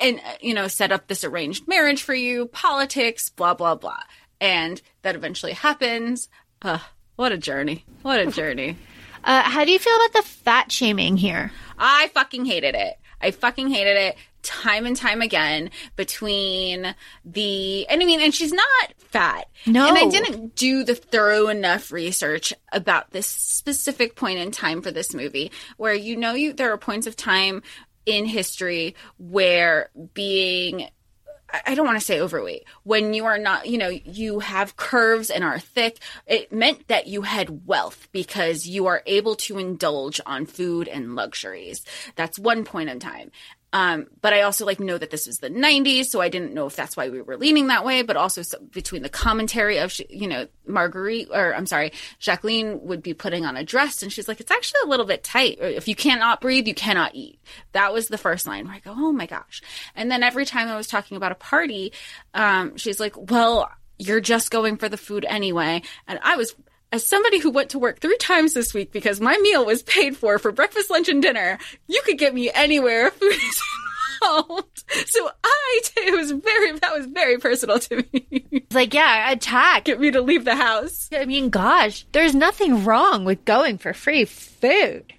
and, 0.00 0.20
you 0.40 0.54
know, 0.54 0.68
set 0.68 0.92
up 0.92 1.06
this 1.06 1.24
arranged 1.24 1.68
marriage 1.68 2.02
for 2.02 2.14
you, 2.14 2.46
politics, 2.46 3.28
blah, 3.28 3.54
blah, 3.54 3.74
blah. 3.74 4.00
And 4.40 4.80
that 5.02 5.14
eventually 5.14 5.52
happens. 5.52 6.28
Uh, 6.64 6.78
what 7.16 7.30
a 7.30 7.38
journey. 7.38 7.84
What 8.02 8.18
a 8.18 8.26
journey. 8.26 8.76
Uh, 9.26 9.40
how 9.40 9.64
do 9.64 9.72
you 9.72 9.78
feel 9.78 9.96
about 9.96 10.12
the 10.12 10.28
fat 10.28 10.70
shaming 10.70 11.16
here? 11.16 11.50
I 11.78 12.08
fucking 12.08 12.44
hated 12.44 12.74
it. 12.74 12.98
I 13.22 13.30
fucking 13.30 13.70
hated 13.70 13.96
it 13.96 14.16
time 14.42 14.84
and 14.84 14.94
time 14.94 15.22
again 15.22 15.70
between 15.96 16.94
the 17.24 17.86
and 17.88 18.02
I 18.02 18.04
mean 18.04 18.20
and 18.20 18.34
she's 18.34 18.52
not 18.52 18.94
fat. 18.98 19.48
No. 19.66 19.88
And 19.88 19.96
I 19.96 20.08
didn't 20.08 20.54
do 20.54 20.84
the 20.84 20.94
thorough 20.94 21.48
enough 21.48 21.90
research 21.90 22.52
about 22.70 23.12
this 23.12 23.26
specific 23.26 24.14
point 24.14 24.38
in 24.38 24.50
time 24.50 24.82
for 24.82 24.90
this 24.90 25.14
movie 25.14 25.50
where 25.78 25.94
you 25.94 26.16
know 26.16 26.34
you 26.34 26.52
there 26.52 26.70
are 26.72 26.78
points 26.78 27.06
of 27.06 27.16
time 27.16 27.62
in 28.04 28.26
history 28.26 28.94
where 29.18 29.88
being 30.12 30.90
I- 31.66 31.74
don't 31.74 31.86
want 31.86 31.98
to 31.98 32.04
say 32.04 32.20
overweight. 32.20 32.64
When 32.82 33.14
you 33.14 33.24
are 33.26 33.38
not, 33.38 33.66
you 33.66 33.78
know, 33.78 33.88
you 33.88 34.40
have 34.40 34.76
curves 34.76 35.30
and 35.30 35.44
are 35.44 35.58
thick, 35.58 35.98
it 36.26 36.52
meant 36.52 36.88
that 36.88 37.06
you 37.06 37.22
had 37.22 37.66
wealth 37.66 38.08
because 38.12 38.66
you 38.66 38.86
are 38.86 39.02
able 39.06 39.34
to 39.36 39.58
indulge 39.58 40.20
on 40.26 40.46
food 40.46 40.88
and 40.88 41.14
luxuries. 41.14 41.84
That's 42.16 42.38
one 42.38 42.64
point 42.64 42.90
in 42.90 43.00
time. 43.00 43.30
Um, 43.74 44.06
but 44.22 44.32
I 44.32 44.42
also 44.42 44.64
like 44.64 44.78
know 44.78 44.96
that 44.96 45.10
this 45.10 45.26
was 45.26 45.40
the 45.40 45.50
90s, 45.50 46.06
so 46.06 46.20
I 46.20 46.28
didn't 46.28 46.54
know 46.54 46.66
if 46.66 46.76
that's 46.76 46.96
why 46.96 47.08
we 47.08 47.20
were 47.20 47.36
leaning 47.36 47.66
that 47.66 47.84
way. 47.84 48.02
But 48.02 48.16
also 48.16 48.42
so, 48.42 48.56
between 48.70 49.02
the 49.02 49.08
commentary 49.08 49.78
of, 49.78 49.92
you 50.08 50.28
know, 50.28 50.46
Marguerite, 50.64 51.28
or 51.32 51.52
I'm 51.52 51.66
sorry, 51.66 51.92
Jacqueline 52.20 52.86
would 52.86 53.02
be 53.02 53.14
putting 53.14 53.44
on 53.44 53.56
a 53.56 53.64
dress, 53.64 54.04
and 54.04 54.12
she's 54.12 54.28
like, 54.28 54.38
it's 54.38 54.52
actually 54.52 54.78
a 54.84 54.88
little 54.88 55.06
bit 55.06 55.24
tight. 55.24 55.58
Or 55.60 55.66
if 55.66 55.88
you 55.88 55.96
cannot 55.96 56.40
breathe, 56.40 56.68
you 56.68 56.74
cannot 56.74 57.16
eat. 57.16 57.40
That 57.72 57.92
was 57.92 58.06
the 58.06 58.16
first 58.16 58.46
line 58.46 58.66
where 58.66 58.76
I 58.76 58.78
go, 58.78 58.94
oh 58.96 59.10
my 59.10 59.26
gosh. 59.26 59.60
And 59.96 60.08
then 60.08 60.22
every 60.22 60.46
time 60.46 60.68
I 60.68 60.76
was 60.76 60.86
talking 60.86 61.16
about 61.16 61.32
a 61.32 61.36
party, 61.36 61.92
um, 62.32 62.76
she's 62.76 63.00
like, 63.00 63.16
well, 63.16 63.68
you're 63.98 64.20
just 64.20 64.52
going 64.52 64.76
for 64.76 64.88
the 64.88 64.96
food 64.96 65.26
anyway. 65.28 65.82
And 66.06 66.20
I 66.22 66.36
was 66.36 66.54
as 66.94 67.04
somebody 67.04 67.40
who 67.40 67.50
went 67.50 67.70
to 67.70 67.78
work 67.80 67.98
three 67.98 68.16
times 68.18 68.54
this 68.54 68.72
week 68.72 68.92
because 68.92 69.20
my 69.20 69.36
meal 69.38 69.66
was 69.66 69.82
paid 69.82 70.16
for 70.16 70.38
for 70.38 70.52
breakfast, 70.52 70.90
lunch, 70.90 71.08
and 71.08 71.20
dinner, 71.20 71.58
you 71.88 72.00
could 72.04 72.18
get 72.18 72.32
me 72.32 72.52
anywhere 72.54 73.10
food 73.10 73.32
is 73.32 73.62
involved. 74.22 74.84
So 75.06 75.28
I, 75.42 75.80
it 75.96 76.16
was 76.16 76.30
very, 76.30 76.78
that 76.78 76.96
was 76.96 77.06
very 77.06 77.38
personal 77.38 77.80
to 77.80 77.96
me. 77.96 78.46
It's 78.52 78.74
like, 78.74 78.94
yeah, 78.94 79.32
attack. 79.32 79.84
get 79.84 79.98
me 79.98 80.12
to 80.12 80.20
leave 80.20 80.44
the 80.44 80.54
house. 80.54 81.08
I 81.12 81.24
mean, 81.24 81.50
gosh, 81.50 82.06
there's 82.12 82.34
nothing 82.34 82.84
wrong 82.84 83.24
with 83.24 83.44
going 83.44 83.78
for 83.78 83.92
free 83.92 84.24
food. 84.24 85.12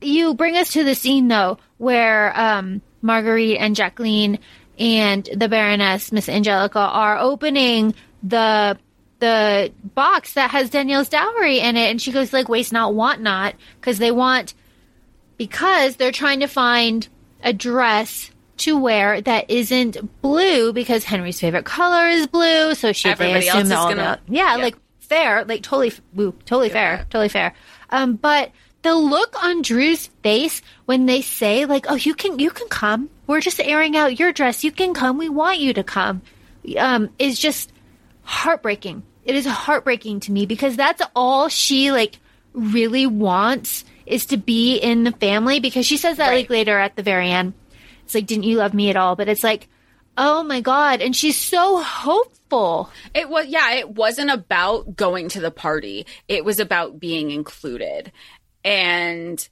You 0.00 0.34
bring 0.34 0.56
us 0.56 0.72
to 0.72 0.82
the 0.82 0.96
scene 0.96 1.28
though, 1.28 1.58
where 1.78 2.36
um, 2.38 2.82
Marguerite 3.00 3.58
and 3.58 3.76
Jacqueline 3.76 4.40
and 4.76 5.28
the 5.32 5.48
Baroness, 5.48 6.10
Miss 6.10 6.26
Anjelica, 6.26 6.76
are 6.76 7.16
opening 7.18 7.94
the 8.24 8.76
the 9.18 9.72
box 9.94 10.34
that 10.34 10.50
has 10.50 10.70
Danielle's 10.70 11.08
dowry 11.08 11.58
in 11.60 11.76
it, 11.76 11.90
and 11.90 12.00
she 12.00 12.12
goes 12.12 12.32
like, 12.32 12.48
"Waste 12.48 12.72
not, 12.72 12.94
want 12.94 13.20
not," 13.20 13.54
because 13.80 13.98
they 13.98 14.10
want 14.10 14.54
because 15.36 15.96
they're 15.96 16.12
trying 16.12 16.40
to 16.40 16.46
find 16.46 17.08
a 17.42 17.52
dress 17.52 18.30
to 18.58 18.78
wear 18.78 19.20
that 19.20 19.50
isn't 19.50 20.20
blue 20.22 20.72
because 20.72 21.04
Henry's 21.04 21.38
favorite 21.38 21.64
color 21.66 22.06
is 22.06 22.26
blue. 22.26 22.74
So 22.74 22.92
should 22.92 23.12
Everybody 23.12 23.40
they 23.40 23.48
assume 23.48 23.68
that 23.68 23.76
all 23.78 23.88
gonna- 23.88 24.20
the- 24.26 24.34
yeah, 24.34 24.56
yeah. 24.56 24.62
like 24.62 24.76
fair, 25.00 25.44
like 25.44 25.62
totally, 25.62 25.92
woo, 26.14 26.32
totally 26.46 26.70
fair, 26.70 27.06
totally 27.10 27.28
fair. 27.28 27.52
Um, 27.90 28.14
but 28.14 28.50
the 28.82 28.94
look 28.94 29.42
on 29.44 29.62
Drew's 29.62 30.06
face 30.22 30.62
when 30.86 31.06
they 31.06 31.20
say 31.20 31.64
like, 31.66 31.86
"Oh, 31.88 31.96
you 31.96 32.14
can, 32.14 32.38
you 32.38 32.50
can 32.50 32.68
come. 32.68 33.10
We're 33.26 33.40
just 33.40 33.60
airing 33.60 33.96
out 33.96 34.18
your 34.18 34.32
dress. 34.32 34.64
You 34.64 34.72
can 34.72 34.94
come. 34.94 35.18
We 35.18 35.28
want 35.28 35.58
you 35.58 35.74
to 35.74 35.82
come," 35.84 36.22
um, 36.78 37.10
is 37.18 37.38
just 37.38 37.70
heartbreaking. 38.26 39.04
It 39.24 39.34
is 39.34 39.46
heartbreaking 39.46 40.20
to 40.20 40.32
me 40.32 40.46
because 40.46 40.76
that's 40.76 41.02
all 41.14 41.48
she 41.48 41.92
like 41.92 42.18
really 42.52 43.06
wants 43.06 43.84
is 44.04 44.26
to 44.26 44.36
be 44.36 44.76
in 44.76 45.04
the 45.04 45.12
family 45.12 45.60
because 45.60 45.86
she 45.86 45.96
says 45.96 46.18
that 46.18 46.32
like 46.32 46.50
later 46.50 46.78
at 46.78 46.96
the 46.96 47.02
very 47.02 47.30
end. 47.30 47.54
It's 48.04 48.14
like, 48.14 48.26
didn't 48.26 48.44
you 48.44 48.58
love 48.58 48.74
me 48.74 48.90
at 48.90 48.96
all? 48.96 49.16
But 49.16 49.28
it's 49.28 49.42
like, 49.42 49.68
oh 50.16 50.42
my 50.42 50.60
God. 50.60 51.00
And 51.00 51.14
she's 51.14 51.36
so 51.36 51.82
hopeful. 51.82 52.90
It 53.14 53.28
was, 53.28 53.46
yeah, 53.46 53.72
it 53.72 53.90
wasn't 53.90 54.30
about 54.30 54.96
going 54.96 55.28
to 55.30 55.40
the 55.40 55.50
party. 55.50 56.06
It 56.28 56.44
was 56.44 56.60
about 56.60 57.00
being 57.00 57.30
included. 57.30 58.12
And 58.64 59.46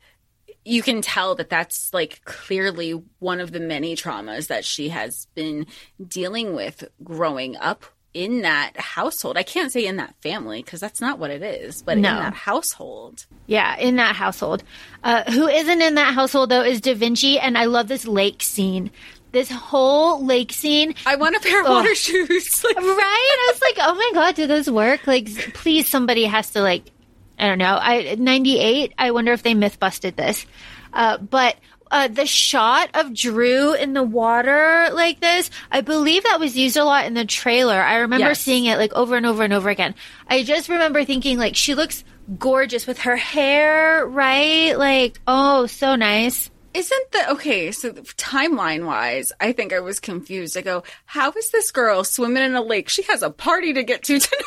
you 0.65 0.83
can 0.83 1.03
tell 1.03 1.35
that 1.35 1.51
that's 1.51 1.93
like 1.93 2.25
clearly 2.25 3.03
one 3.19 3.41
of 3.41 3.53
the 3.53 3.61
many 3.61 3.97
traumas 3.97 4.47
that 4.49 4.65
she 4.65 4.89
has 4.89 5.27
been 5.35 5.67
dealing 6.07 6.55
with 6.55 6.85
growing 7.03 7.57
up 7.57 7.85
in 8.15 8.43
that 8.43 8.77
household. 8.79 9.37
I 9.37 9.43
can't 9.43 9.71
say 9.73 9.85
in 9.87 9.97
that 9.97 10.15
family 10.23 10.63
because 10.63 10.81
that's 10.81 11.01
not 11.01 11.19
what 11.19 11.31
it 11.31 11.43
is, 11.43 11.83
but 11.83 11.99
No. 11.99 12.11
in 12.11 12.17
that 12.17 12.35
household. 12.35 13.27
Yeah, 13.47 13.77
in 13.77 13.97
that 13.97 14.15
household. 14.17 14.63
Uh, 15.03 15.25
who 15.31 15.49
isn't 15.49 15.83
in 15.83 15.97
that 15.97 16.15
household 16.15 16.49
though 16.51 16.63
is 16.63 16.81
Da 16.81 16.95
Vinci. 16.95 17.39
And 17.39 17.59
I 17.59 17.65
love 17.67 17.89
this 17.89 18.07
lake 18.07 18.43
scene. 18.43 18.91
This 19.33 19.51
whole 19.51 20.25
lake 20.25 20.53
scene. 20.53 20.95
I 21.05 21.17
want 21.17 21.35
a 21.35 21.41
pair 21.41 21.61
of 21.63 21.69
water 21.69 21.95
shoes. 21.97 22.63
Like, 22.65 22.77
Right? 22.77 22.83
I 22.85 23.51
was 23.53 23.61
like, 23.61 23.77
oh 23.81 23.95
my 23.95 24.11
God, 24.15 24.35
did 24.37 24.49
those 24.49 24.71
work? 24.71 25.07
Like, 25.09 25.27
please, 25.55 25.89
somebody 25.89 26.25
has 26.25 26.51
to 26.53 26.63
like, 26.63 26.85
I 27.37 27.49
don't 27.49 27.59
know. 27.59 27.77
I, 27.81 28.15
98, 28.17 28.93
I 28.97 29.11
wonder 29.11 29.33
if 29.33 29.43
they 29.43 29.55
myth 29.55 29.81
busted 29.81 30.17
this. 30.17 30.47
Uh, 30.93 31.19
but, 31.19 31.57
uh, 31.95 32.09
the 32.09 32.27
shot 32.27 32.91
of 32.95 33.15
Drew 33.15 33.73
in 33.73 33.93
the 33.93 34.03
water 34.03 34.89
like 34.93 35.21
this, 35.21 35.49
I 35.71 35.81
believe 35.81 36.25
that 36.25 36.41
was 36.41 36.57
used 36.57 36.77
a 36.77 36.85
lot 36.85 37.05
in 37.07 37.15
the 37.15 37.25
trailer. 37.25 37.81
I 37.81 37.97
remember 37.99 38.27
Yes. 38.29 38.41
seeing 38.41 38.65
it 38.67 38.79
like 38.79 38.93
over 38.95 39.17
and 39.17 39.25
over 39.25 39.45
and 39.45 39.53
over 39.53 39.71
again. 39.71 39.95
I 40.29 40.43
just 40.43 40.69
remember 40.69 41.05
thinking 41.05 41.39
like 41.39 41.55
she 41.55 41.75
looks 41.77 42.03
gorgeous 42.39 42.87
with 42.87 42.99
her 43.01 43.17
hair, 43.17 44.05
right? 44.07 44.77
Like, 44.77 45.21
oh, 45.29 45.67
so 45.67 45.95
nice. 45.95 46.51
Isn't 46.75 47.13
the 47.13 47.31
okay? 47.35 47.71
So 47.71 47.93
timeline 47.93 48.87
wise, 48.87 49.31
I 49.41 49.53
think 49.53 49.73
I 49.73 49.79
was 49.79 50.01
confused. 50.01 50.57
I 50.57 50.63
go, 50.63 50.83
how 51.07 51.31
is 51.31 51.51
this 51.51 51.71
girl 51.71 52.03
swimming 52.03 52.43
in 52.43 52.57
a 52.57 52.63
lake? 52.63 52.89
She 52.89 53.03
has 53.05 53.23
a 53.23 53.31
party 53.31 53.73
to 53.75 53.85
get 53.85 54.03
to 54.03 54.19
tonight. 54.19 54.45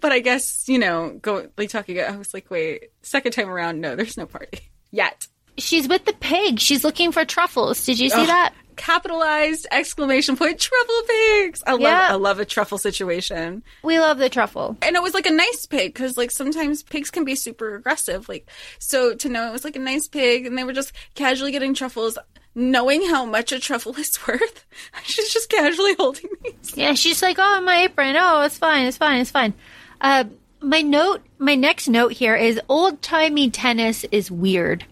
but 0.00 0.12
I 0.12 0.20
guess 0.20 0.66
you 0.68 0.78
know, 0.78 1.18
go 1.20 1.48
like 1.58 1.68
talking. 1.68 2.00
I 2.00 2.16
was 2.16 2.32
like, 2.32 2.50
wait, 2.50 2.84
second 3.02 3.32
time 3.32 3.50
around, 3.50 3.80
no, 3.82 3.94
there's 3.96 4.16
no 4.16 4.24
party 4.24 4.60
yet. 4.90 5.26
She's 5.58 5.88
with 5.88 6.04
the 6.04 6.12
pig. 6.14 6.58
She's 6.58 6.84
looking 6.84 7.12
for 7.12 7.24
truffles. 7.24 7.84
Did 7.84 7.98
you 7.98 8.08
see 8.10 8.20
Ugh. 8.20 8.26
that? 8.26 8.54
Capitalized 8.76 9.66
exclamation 9.70 10.36
point 10.36 10.58
truffle 10.58 11.02
pigs. 11.06 11.62
I 11.66 11.72
love 11.72 11.80
Yeah. 11.82 12.08
I 12.10 12.14
love 12.14 12.40
a 12.40 12.44
truffle 12.46 12.78
situation. 12.78 13.62
We 13.82 13.98
love 14.00 14.18
the 14.18 14.30
truffle. 14.30 14.76
and 14.82 14.96
it 14.96 15.02
was 15.02 15.12
like 15.14 15.26
a 15.26 15.30
nice 15.32 15.66
pig 15.66 15.92
because 15.92 16.16
like 16.16 16.30
sometimes 16.30 16.82
pigs 16.82 17.10
can 17.10 17.24
be 17.24 17.34
super 17.34 17.74
aggressive 17.76 18.28
like 18.28 18.48
so 18.78 19.14
to 19.14 19.28
know 19.28 19.46
it 19.48 19.52
was 19.52 19.64
like 19.64 19.76
a 19.76 19.80
nice 19.80 20.08
pig 20.08 20.46
and 20.46 20.56
they 20.56 20.64
were 20.64 20.72
just 20.72 20.92
casually 21.14 21.52
getting 21.52 21.74
truffles 21.74 22.16
knowing 22.54 23.06
how 23.08 23.24
much 23.26 23.52
a 23.52 23.60
truffle 23.60 23.94
is 23.96 24.18
worth 24.26 24.64
she's 25.04 25.30
just 25.32 25.48
casually 25.50 25.94
holding 25.98 26.30
these 26.42 26.76
Yeah, 26.76 26.94
she's 26.94 27.20
like, 27.22 27.36
oh, 27.38 27.60
my 27.60 27.82
apron. 27.84 28.16
Oh, 28.18 28.42
it's 28.42 28.58
fine. 28.58 28.86
It's 28.86 28.96
fine. 28.96 29.20
It's 29.20 29.30
fine. 29.30 29.54
Uh, 30.00 30.24
my 30.60 30.80
note, 30.80 31.20
my 31.38 31.54
next 31.54 31.86
note 31.88 32.12
here 32.12 32.34
is 32.34 32.58
old 32.68 33.02
timey 33.02 33.50
tennis 33.50 34.04
is 34.10 34.30
weird. 34.30 34.84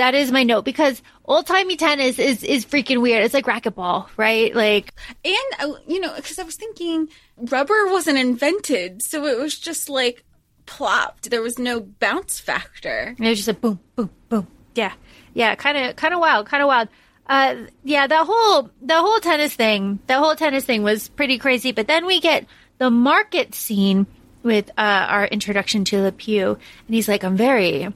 That 0.00 0.14
is 0.14 0.32
my 0.32 0.44
note 0.44 0.64
because 0.64 1.02
old 1.26 1.46
timey 1.46 1.76
tennis 1.76 2.18
is 2.18 2.42
is 2.42 2.64
freaking 2.64 3.02
weird. 3.02 3.22
It's 3.22 3.34
like 3.34 3.44
racquetball, 3.44 4.08
right? 4.16 4.54
Like, 4.54 4.94
and 5.22 5.36
uh, 5.58 5.74
you 5.86 6.00
know 6.00 6.14
because 6.16 6.38
i 6.38 6.42
was 6.42 6.56
thinking 6.56 7.08
rubber 7.36 7.86
wasn't 7.88 8.16
invented 8.16 9.02
so 9.02 9.26
it 9.26 9.38
was 9.38 9.58
just 9.58 9.90
like 9.90 10.24
plopped 10.64 11.28
there 11.30 11.42
was 11.42 11.58
no 11.58 11.80
bounce 11.80 12.40
factor 12.40 13.14
And 13.18 13.26
it 13.26 13.28
was 13.28 13.40
just 13.40 13.48
a 13.48 13.54
boom, 13.54 13.78
boom, 13.94 14.08
boom. 14.30 14.46
Yeah, 14.74 14.92
yeah, 15.34 15.54
kind 15.54 15.76
of, 15.76 15.96
kind 15.96 16.14
of 16.14 16.20
wild, 16.20 16.46
kind 16.46 16.62
of 16.62 16.68
wild. 16.68 16.88
Uh, 17.26 17.66
yeah, 17.84 18.06
that 18.06 18.26
whole 18.26 18.70
the 18.80 18.98
whole 18.98 19.20
tennis 19.20 19.54
thing, 19.54 19.98
the 20.06 20.18
whole 20.18 20.34
tennis 20.34 20.64
thing 20.64 20.82
was 20.82 21.08
pretty 21.08 21.36
crazy. 21.36 21.72
But 21.72 21.88
then 21.88 22.06
we 22.06 22.20
get 22.20 22.46
the 22.78 22.88
market 22.90 23.54
scene 23.54 24.06
with 24.42 24.70
uh, 24.78 25.06
our 25.08 25.26
introduction 25.26 25.84
to 25.84 26.00
Le 26.00 26.12
Pieu, 26.12 26.56
and 26.86 26.94
he's 26.94 27.06
like, 27.06 27.22
"I'm 27.22 27.36
very 27.36 27.92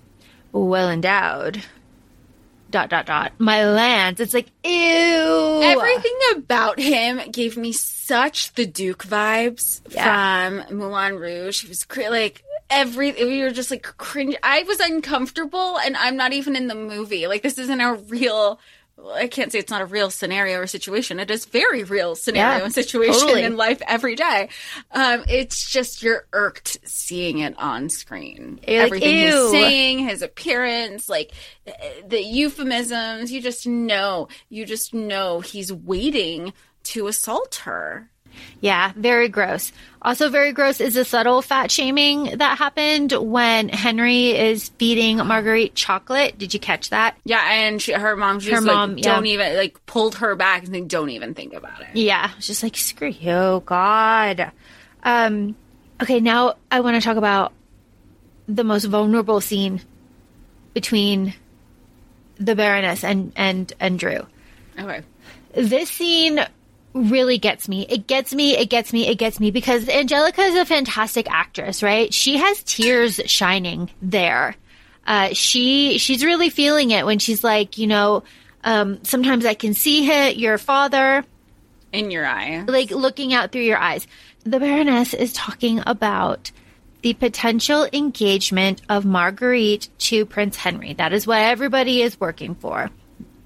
well 0.52 0.90
endowed." 0.90 1.64
Dot 2.74 2.90
dot 2.90 3.06
dot. 3.06 3.32
My 3.38 3.64
lands. 3.70 4.20
It's 4.20 4.34
like 4.34 4.48
ew. 4.64 5.60
Everything 5.62 6.18
about 6.34 6.80
him 6.80 7.20
gave 7.30 7.56
me 7.56 7.70
such 7.70 8.52
the 8.54 8.66
Duke 8.66 9.04
vibes 9.04 9.80
Yeah. 9.90 10.64
from 10.66 10.76
Moulin 10.76 11.14
Rouge. 11.14 11.62
He 11.62 11.68
was 11.68 11.84
cr- 11.84 12.10
like 12.10 12.42
every 12.68 13.12
we 13.12 13.42
were 13.42 13.52
just 13.52 13.70
like 13.70 13.84
cringe. 13.84 14.34
I 14.42 14.64
was 14.64 14.80
uncomfortable, 14.80 15.78
and 15.78 15.96
I'm 15.96 16.16
not 16.16 16.32
even 16.32 16.56
in 16.56 16.66
the 16.66 16.74
movie. 16.74 17.28
Like 17.28 17.42
this 17.42 17.58
isn't 17.58 17.80
a 17.80 17.94
real. 17.94 18.58
I 19.14 19.26
can't 19.26 19.50
say 19.52 19.58
it's 19.58 19.70
not 19.70 19.82
a 19.82 19.86
real 19.86 20.08
scenario 20.08 20.60
or 20.60 20.66
situation. 20.66 21.18
It 21.20 21.30
is 21.30 21.44
very 21.46 21.82
real 21.84 22.14
scenario 22.14 22.58
Yeah, 22.58 22.64
and 22.64 22.72
situation 22.72 23.20
totally. 23.20 23.42
in 23.42 23.56
life 23.56 23.82
every 23.86 24.14
day. 24.14 24.48
Um, 24.92 25.24
it's 25.28 25.70
just 25.70 26.02
you're 26.02 26.26
irked 26.32 26.78
seeing 26.84 27.38
it 27.40 27.54
on 27.58 27.90
screen. 27.90 28.60
You're 28.66 28.82
Everything 28.82 29.16
"Ew." 29.16 29.26
he's 29.26 29.50
saying, 29.50 29.98
his 30.08 30.22
appearance, 30.22 31.08
like 31.08 31.32
the 32.06 32.22
euphemisms. 32.22 33.32
You 33.32 33.40
just 33.42 33.66
know. 33.66 34.28
You 34.48 34.64
just 34.64 34.94
know 34.94 35.40
he's 35.40 35.72
waiting 35.72 36.52
to 36.84 37.06
assault 37.08 37.56
her. 37.64 38.10
Yeah, 38.60 38.92
very 38.96 39.28
gross. 39.28 39.72
Also, 40.02 40.28
very 40.28 40.52
gross 40.52 40.80
is 40.80 40.94
the 40.94 41.04
subtle 41.04 41.40
fat 41.42 41.70
shaming 41.70 42.38
that 42.38 42.58
happened 42.58 43.12
when 43.12 43.68
Henry 43.68 44.30
is 44.30 44.68
feeding 44.78 45.18
Marguerite 45.18 45.74
chocolate. 45.74 46.38
Did 46.38 46.52
you 46.52 46.60
catch 46.60 46.90
that? 46.90 47.16
Yeah, 47.24 47.42
and 47.50 47.80
she, 47.80 47.92
her 47.92 48.16
mom 48.16 48.40
just 48.40 48.54
Her 48.54 48.60
like, 48.60 48.74
mom, 48.74 48.98
yeah. 48.98 49.14
don't 49.14 49.26
even 49.26 49.56
like 49.56 49.84
pulled 49.86 50.16
her 50.16 50.36
back 50.36 50.64
and 50.64 50.72
like, 50.72 50.88
don't 50.88 51.10
even 51.10 51.34
think 51.34 51.54
about 51.54 51.80
it. 51.80 51.88
Yeah, 51.94 52.30
just 52.40 52.62
like 52.62 52.76
screw 52.76 53.08
you, 53.08 53.62
God. 53.64 54.50
Um, 55.02 55.56
okay, 56.02 56.20
now 56.20 56.54
I 56.70 56.80
want 56.80 56.96
to 56.96 57.00
talk 57.00 57.16
about 57.16 57.52
the 58.46 58.64
most 58.64 58.84
vulnerable 58.84 59.40
scene 59.40 59.80
between 60.74 61.34
the 62.36 62.54
Baroness 62.54 63.04
and 63.04 63.32
and 63.36 63.72
and 63.80 63.98
Drew. 63.98 64.26
Okay. 64.78 65.02
this 65.54 65.88
scene 65.88 66.40
really 66.94 67.38
gets 67.38 67.68
me. 67.68 67.86
It 67.88 68.06
gets 68.06 68.32
me, 68.32 68.56
it 68.56 68.70
gets 68.70 68.92
me, 68.92 69.08
it 69.08 69.16
gets 69.18 69.40
me 69.40 69.50
because 69.50 69.84
Anjelica 69.86 70.38
is 70.48 70.54
a 70.54 70.64
fantastic 70.64 71.30
actress, 71.30 71.82
right? 71.82 72.14
She 72.14 72.38
has 72.38 72.62
tears 72.62 73.20
shining 73.26 73.90
there. 74.00 74.54
Uh, 75.06 75.30
she, 75.32 75.98
she's 75.98 76.24
really 76.24 76.48
feeling 76.50 76.90
it 76.92 77.04
when 77.04 77.18
she's 77.18 77.44
like, 77.44 77.76
you 77.78 77.86
know, 77.86 78.22
um, 78.62 79.02
sometimes 79.04 79.44
I 79.44 79.54
can 79.54 79.74
see 79.74 80.08
it, 80.10 80.36
your 80.36 80.56
father, 80.56 81.24
In 81.92 82.10
your 82.10 82.24
eye. 82.24 82.64
like 82.66 82.90
looking 82.90 83.34
out 83.34 83.52
through 83.52 83.62
your 83.62 83.76
eyes. 83.76 84.06
The 84.44 84.60
Baroness 84.60 85.12
is 85.14 85.32
talking 85.32 85.82
about 85.86 86.50
the 87.02 87.12
potential 87.14 87.86
engagement 87.92 88.80
of 88.88 89.04
Marguerite 89.04 89.88
to 89.98 90.24
Prince 90.24 90.56
Henry. 90.56 90.94
That 90.94 91.12
is 91.12 91.26
what 91.26 91.38
everybody 91.40 92.00
is 92.00 92.18
working 92.18 92.54
for. 92.54 92.90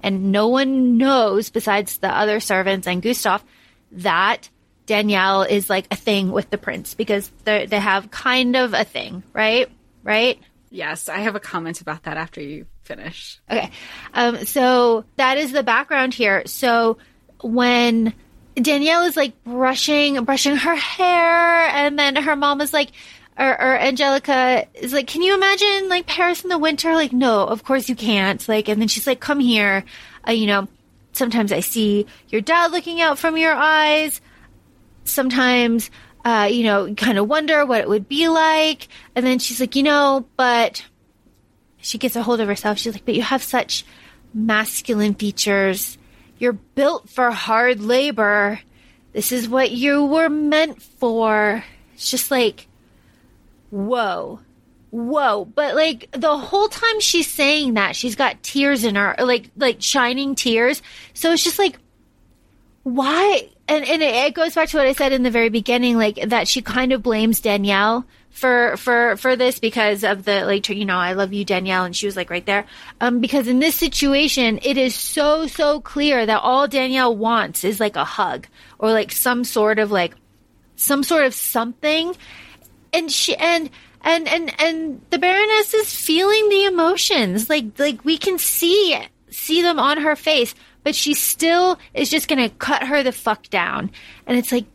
And 0.01 0.31
no 0.31 0.47
one 0.47 0.97
knows 0.97 1.49
besides 1.49 1.97
the 1.97 2.09
other 2.09 2.39
servants 2.39 2.87
and 2.87 3.01
Gustav 3.01 3.43
that 3.91 4.49
Danielle 4.85 5.43
is 5.43 5.69
like 5.69 5.87
a 5.91 5.95
thing 5.95 6.31
with 6.31 6.49
the 6.49 6.57
prince 6.57 6.93
because 6.93 7.29
they 7.43 7.65
they 7.65 7.79
have 7.79 8.09
kind 8.11 8.55
of 8.55 8.73
a 8.73 8.83
thing, 8.83 9.23
right? 9.33 9.69
Right? 10.03 10.39
Yes, 10.71 11.09
I 11.09 11.19
have 11.19 11.35
a 11.35 11.39
comment 11.39 11.81
about 11.81 12.03
that 12.03 12.17
after 12.17 12.41
you 12.41 12.65
finish. 12.83 13.39
Okay. 13.49 13.71
Um, 14.13 14.45
so 14.45 15.05
that 15.17 15.37
is 15.37 15.51
the 15.51 15.63
background 15.63 16.13
here. 16.13 16.43
So 16.45 16.97
when 17.41 18.13
Danielle 18.55 19.03
is 19.03 19.17
like 19.17 19.43
brushing, 19.43 20.23
brushing 20.25 20.55
her 20.55 20.75
hair, 20.75 21.67
and 21.67 21.97
then 21.97 22.15
her 22.15 22.35
mom 22.35 22.61
is 22.61 22.73
like, 22.73 22.89
or, 23.39 23.59
or 23.59 23.79
Anjelica 23.79 24.67
is 24.73 24.91
like, 24.91 25.07
can 25.07 25.21
you 25.21 25.33
imagine 25.33 25.87
like 25.87 26.05
Paris 26.05 26.43
in 26.43 26.49
the 26.49 26.57
winter? 26.57 26.93
Like, 26.93 27.13
no, 27.13 27.45
of 27.45 27.63
course 27.63 27.87
you 27.87 27.95
can't. 27.95 28.45
Like, 28.49 28.67
and 28.67 28.81
then 28.81 28.89
she's 28.89 29.07
like, 29.07 29.21
come 29.21 29.39
here. 29.39 29.85
Uh, 30.27 30.33
you 30.33 30.45
know, 30.45 30.67
sometimes 31.13 31.53
I 31.53 31.61
see 31.61 32.05
your 32.27 32.41
dad 32.41 32.71
looking 32.71 32.99
out 32.99 33.17
from 33.17 33.37
your 33.37 33.53
eyes. 33.53 34.19
Sometimes, 35.05 35.89
uh, 36.25 36.49
you 36.51 36.63
know, 36.65 36.93
kind 36.95 37.17
of 37.17 37.29
wonder 37.29 37.65
what 37.65 37.79
it 37.79 37.87
would 37.87 38.09
be 38.09 38.27
like. 38.27 38.89
And 39.15 39.25
then 39.25 39.39
she's 39.39 39.61
like, 39.61 39.75
you 39.77 39.83
know, 39.83 40.27
but 40.35 40.85
she 41.77 41.97
gets 41.97 42.17
a 42.17 42.23
hold 42.23 42.41
of 42.41 42.47
herself. 42.49 42.77
She's 42.77 42.93
like, 42.93 43.05
but 43.05 43.15
you 43.15 43.21
have 43.21 43.41
such 43.41 43.85
masculine 44.33 45.13
features. 45.13 45.97
You're 46.39 46.53
built 46.53 47.09
for 47.09 47.31
hard 47.31 47.79
labor. 47.79 48.59
This 49.13 49.31
is 49.31 49.47
what 49.47 49.71
you 49.71 50.05
were 50.05 50.29
meant 50.29 50.81
for. 50.81 51.63
It's 51.93 52.11
just 52.11 52.31
like, 52.31 52.67
whoa, 53.69 54.39
whoa. 54.91 55.45
But 55.45 55.75
like 55.75 56.09
the 56.11 56.37
whole 56.37 56.67
time 56.67 56.99
she's 56.99 57.29
saying 57.29 57.75
that, 57.75 57.95
she's 57.95 58.15
got 58.15 58.41
tears 58.43 58.83
in 58.83 58.95
her, 58.95 59.15
like, 59.19 59.49
like 59.55 59.81
shining 59.81 60.35
tears. 60.35 60.81
So 61.13 61.31
it's 61.31 61.43
just 61.43 61.59
like, 61.59 61.77
why? 62.83 63.49
And, 63.67 63.85
and 63.85 64.01
it, 64.01 64.15
it 64.15 64.33
goes 64.33 64.55
back 64.55 64.69
to 64.69 64.77
what 64.77 64.87
I 64.87 64.93
said 64.93 65.11
in 65.11 65.23
the 65.23 65.29
very 65.29 65.49
beginning, 65.49 65.97
like 65.97 66.15
that 66.29 66.47
she 66.47 66.61
kind 66.61 66.91
of 66.91 67.03
blames 67.03 67.39
Danielle 67.39 68.05
for, 68.31 68.77
for, 68.77 69.15
for 69.17 69.35
this 69.35 69.59
because 69.59 70.03
of 70.03 70.23
the, 70.25 70.45
like, 70.45 70.67
you 70.69 70.85
know, 70.85 70.97
I 70.97 71.13
love 71.13 71.33
you, 71.33 71.45
Danielle. 71.45 71.83
And 71.83 71.95
she 71.95 72.05
was 72.05 72.15
like 72.15 72.29
right 72.29 72.45
there. 72.45 72.65
Um, 72.99 73.19
because 73.19 73.47
in 73.47 73.59
this 73.59 73.75
situation, 73.75 74.59
it 74.63 74.77
is 74.77 74.95
so, 74.95 75.45
so 75.45 75.81
clear 75.81 76.25
that 76.25 76.41
all 76.41 76.67
Danielle 76.67 77.15
wants 77.15 77.63
is 77.63 77.79
like 77.79 77.95
a 77.95 78.05
hug 78.05 78.47
or 78.79 78.91
like 78.91 79.11
some 79.11 79.43
sort 79.43 79.77
of 79.77 79.91
like, 79.91 80.15
some 80.75 81.03
sort 81.03 81.25
of 81.25 81.33
something. 81.33 82.15
And 82.93 83.11
she, 83.11 83.35
and, 83.35 83.69
and, 84.01 84.27
and, 84.27 84.53
and 84.61 85.01
the 85.09 85.17
Baroness 85.19 85.73
is 85.73 85.93
feeling 85.93 86.49
the 86.49 86.65
emotions. 86.65 87.49
Like, 87.49 87.77
like 87.77 88.03
we 88.05 88.17
can 88.17 88.37
see, 88.37 88.97
see 89.29 89.61
them 89.61 89.79
on 89.79 89.99
her 90.01 90.15
face, 90.15 90.55
but 90.83 90.95
she 90.95 91.13
still 91.13 91.77
is 91.93 92.09
just 92.09 92.27
gonna 92.27 92.49
cut 92.49 92.83
her 92.83 93.03
the 93.03 93.11
fuck 93.11 93.49
down. 93.49 93.91
And 94.25 94.37
it's 94.37 94.51
like, 94.51 94.65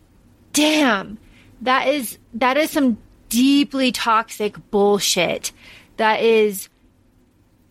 damn, 0.53 1.19
that 1.63 1.89
is, 1.89 2.19
that 2.35 2.57
is 2.57 2.71
some 2.71 2.99
deeply 3.29 3.91
toxic 3.93 4.57
bullshit. 4.71 5.53
That 5.97 6.21
is 6.21 6.69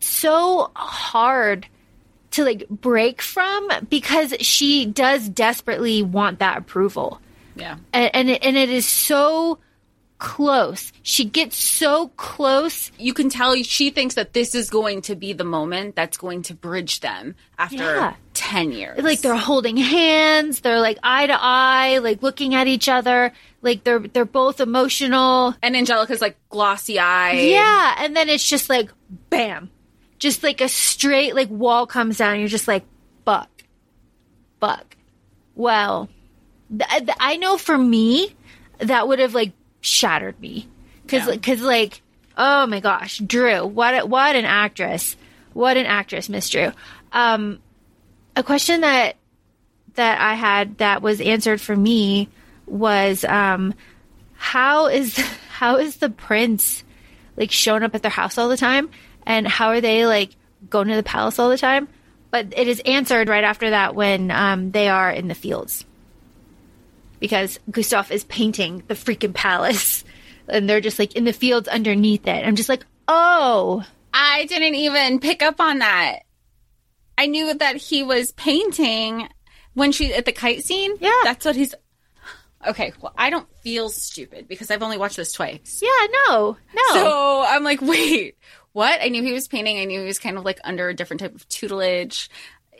so 0.00 0.70
hard 0.74 1.66
to 2.32 2.44
like 2.44 2.68
break 2.68 3.22
from 3.22 3.68
because 3.88 4.34
she 4.40 4.86
does 4.86 5.28
desperately 5.28 6.02
want 6.02 6.40
that 6.40 6.58
approval 6.58 7.20
Yeah. 7.54 7.76
and 7.92 8.10
and 8.14 8.30
it, 8.30 8.44
and 8.44 8.56
it 8.56 8.70
is 8.70 8.86
so 8.86 9.58
close. 10.18 10.92
She 11.02 11.24
gets 11.24 11.56
so 11.56 12.08
close. 12.16 12.90
You 12.98 13.12
can 13.12 13.28
tell 13.28 13.54
she 13.62 13.90
thinks 13.90 14.14
that 14.14 14.32
this 14.32 14.54
is 14.54 14.70
going 14.70 15.02
to 15.02 15.16
be 15.16 15.32
the 15.32 15.44
moment 15.44 15.96
that's 15.96 16.16
going 16.16 16.42
to 16.44 16.54
bridge 16.54 17.00
them 17.00 17.34
after 17.58 17.76
Yeah. 17.76 18.14
10 18.34 18.72
years. 18.72 19.02
Like 19.02 19.20
they're 19.20 19.36
holding 19.36 19.76
hands, 19.76 20.60
they're 20.60 20.80
like 20.80 20.98
eye 21.02 21.26
to 21.26 21.36
eye, 21.38 21.98
like 21.98 22.22
looking 22.22 22.54
at 22.54 22.66
each 22.68 22.88
other, 22.88 23.32
like 23.62 23.84
they're 23.84 23.98
they're 23.98 24.24
both 24.24 24.60
emotional. 24.60 25.54
and 25.62 25.74
Anjelica's 25.74 26.20
like 26.20 26.36
glossy 26.48 26.98
eyed. 26.98 27.38
Yeah, 27.48 27.94
and 27.98 28.16
then 28.16 28.28
it's 28.28 28.48
just 28.48 28.68
like 28.70 28.90
bam. 29.30 29.70
Just 30.18 30.42
like 30.42 30.60
a 30.60 30.68
straight 30.68 31.34
like 31.34 31.50
wall 31.50 31.86
comes 31.86 32.18
down 32.18 32.32
and 32.32 32.40
you're 32.40 32.48
just 32.48 32.68
like 32.68 32.84
fuck. 33.26 33.50
Fuck. 34.60 34.96
Well, 35.54 36.08
th- 36.70 36.88
th- 36.90 37.18
I 37.20 37.36
know 37.36 37.58
for 37.58 37.76
me 37.76 38.34
that 38.78 39.06
would 39.06 39.18
have 39.18 39.34
like 39.34 39.52
shattered 39.84 40.40
me. 40.40 40.66
Cause, 41.06 41.26
Yeah. 41.28 41.36
cause 41.36 41.60
like, 41.60 42.00
oh 42.36 42.66
my 42.66 42.80
gosh, 42.80 43.18
Drew, 43.18 43.66
what, 43.66 44.08
what 44.08 44.34
an 44.34 44.44
actress. 44.46 45.16
What 45.52 45.76
an 45.76 45.86
actress, 45.86 46.28
Miss 46.28 46.48
Drew. 46.48 46.72
Um, 47.12 47.60
a 48.34 48.42
question 48.42 48.80
that, 48.80 49.16
that 49.94 50.20
I 50.20 50.34
had 50.34 50.78
that 50.78 51.02
was 51.02 51.20
answered 51.20 51.60
for 51.60 51.76
me 51.76 52.28
was, 52.66 53.24
um, 53.24 53.74
how 54.32 54.86
is, 54.86 55.16
how 55.50 55.76
is 55.76 55.96
the 55.98 56.10
prince 56.10 56.82
like 57.36 57.50
showing 57.52 57.82
up 57.82 57.94
at 57.94 58.02
their 58.02 58.10
house 58.10 58.38
all 58.38 58.48
the 58.48 58.56
time? 58.56 58.88
And 59.26 59.46
how 59.46 59.68
are 59.68 59.80
they 59.80 60.06
like 60.06 60.30
going 60.70 60.88
to 60.88 60.96
the 60.96 61.02
palace 61.02 61.38
all 61.38 61.50
the 61.50 61.58
time? 61.58 61.88
But 62.30 62.54
it 62.56 62.66
is 62.68 62.80
answered 62.84 63.28
right 63.28 63.44
after 63.44 63.70
that 63.70 63.94
when, 63.94 64.30
um, 64.30 64.70
they 64.72 64.88
are 64.88 65.10
in 65.10 65.28
the 65.28 65.34
fields 65.34 65.84
because 67.24 67.58
Gustav 67.70 68.12
is 68.12 68.22
painting 68.24 68.82
the 68.86 68.92
freaking 68.92 69.32
palace 69.32 70.04
and 70.46 70.68
they're 70.68 70.82
just 70.82 70.98
like 70.98 71.16
in 71.16 71.24
the 71.24 71.32
fields 71.32 71.68
underneath 71.68 72.26
it. 72.26 72.46
I'm 72.46 72.54
just 72.54 72.68
like, 72.68 72.84
oh, 73.08 73.82
I 74.12 74.44
didn't 74.44 74.74
even 74.74 75.20
pick 75.20 75.40
up 75.40 75.58
on 75.58 75.78
that. 75.78 76.18
I 77.16 77.24
knew 77.24 77.54
that 77.54 77.76
he 77.76 78.02
was 78.02 78.32
painting 78.32 79.26
when 79.72 79.90
she 79.90 80.12
at 80.12 80.26
the 80.26 80.32
kite 80.32 80.64
scene. 80.64 80.96
Yeah. 81.00 81.18
That's 81.24 81.46
what 81.46 81.56
he's 81.56 81.74
Okay, 82.66 82.92
well, 83.00 83.14
I 83.16 83.30
don't 83.30 83.48
feel 83.62 83.88
stupid 83.88 84.46
because 84.46 84.70
I've 84.70 84.82
only 84.82 84.98
watched 84.98 85.16
this 85.16 85.32
twice. 85.32 85.80
yeah, 85.82 86.06
no, 86.28 86.58
no. 86.74 86.92
So 86.92 87.44
I'm 87.46 87.64
like, 87.64 87.80
wait, 87.82 88.36
what? 88.72 89.00
I 89.00 89.08
knew 89.08 89.22
he 89.22 89.32
was 89.32 89.48
painting. 89.48 89.78
I 89.78 89.86
knew 89.86 90.00
he 90.00 90.06
was 90.06 90.18
kind 90.18 90.36
of 90.36 90.44
like 90.44 90.60
under 90.62 90.90
a 90.90 90.94
different 90.94 91.20
type 91.20 91.34
of 91.34 91.48
tutelage 91.48 92.28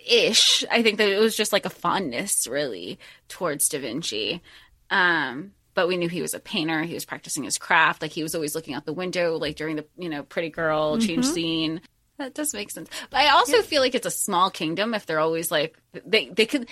ish. 0.06 0.64
I 0.70 0.82
think 0.82 0.98
that 0.98 1.08
it 1.08 1.18
was 1.18 1.36
just 1.36 1.52
like 1.52 1.66
a 1.66 1.70
fondness 1.70 2.46
really 2.46 2.98
towards 3.28 3.68
Da 3.68 3.78
Vinci. 3.78 4.42
Um, 4.90 5.52
but 5.74 5.88
we 5.88 5.96
knew 5.96 6.08
he 6.08 6.22
was 6.22 6.34
a 6.34 6.40
painter. 6.40 6.82
He 6.82 6.94
was 6.94 7.04
practicing 7.04 7.44
his 7.44 7.58
craft. 7.58 8.02
Like 8.02 8.12
he 8.12 8.22
was 8.22 8.34
always 8.34 8.54
looking 8.54 8.74
out 8.74 8.84
the 8.84 8.92
window, 8.92 9.36
like 9.36 9.56
during 9.56 9.76
the, 9.76 9.86
you 9.96 10.08
know, 10.08 10.22
pretty 10.22 10.50
girl 10.50 10.98
change 10.98 11.26
scene. 11.26 11.80
That 12.18 12.34
does 12.34 12.54
make 12.54 12.70
sense. 12.70 12.88
But 13.10 13.20
I 13.20 13.30
also 13.30 13.60
feel 13.62 13.82
like 13.82 13.94
it's 13.96 14.06
a 14.06 14.10
small 14.10 14.50
kingdom 14.50 14.94
if 14.94 15.04
they're 15.04 15.18
always 15.18 15.50
like, 15.50 15.76
they, 16.06 16.28
they 16.28 16.46
could, 16.46 16.68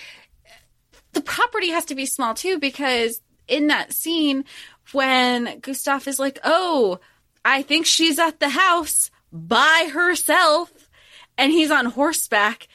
the 1.11 1.21
property 1.21 1.71
has 1.71 1.85
to 1.85 1.95
be 1.95 2.05
small 2.05 2.33
too 2.33 2.59
because 2.59 3.19
in 3.47 3.67
that 3.67 3.91
scene 3.91 4.45
when 4.91 5.59
Gustav 5.59 6.07
is 6.07 6.19
like, 6.19 6.39
"Oh, 6.43 6.99
I 7.45 7.61
think 7.61 7.85
she's 7.85 8.19
at 8.19 8.39
the 8.39 8.49
house 8.49 9.09
by 9.31 9.89
herself," 9.91 10.89
and 11.37 11.51
he's 11.51 11.71
on 11.71 11.85
horseback, 11.85 12.67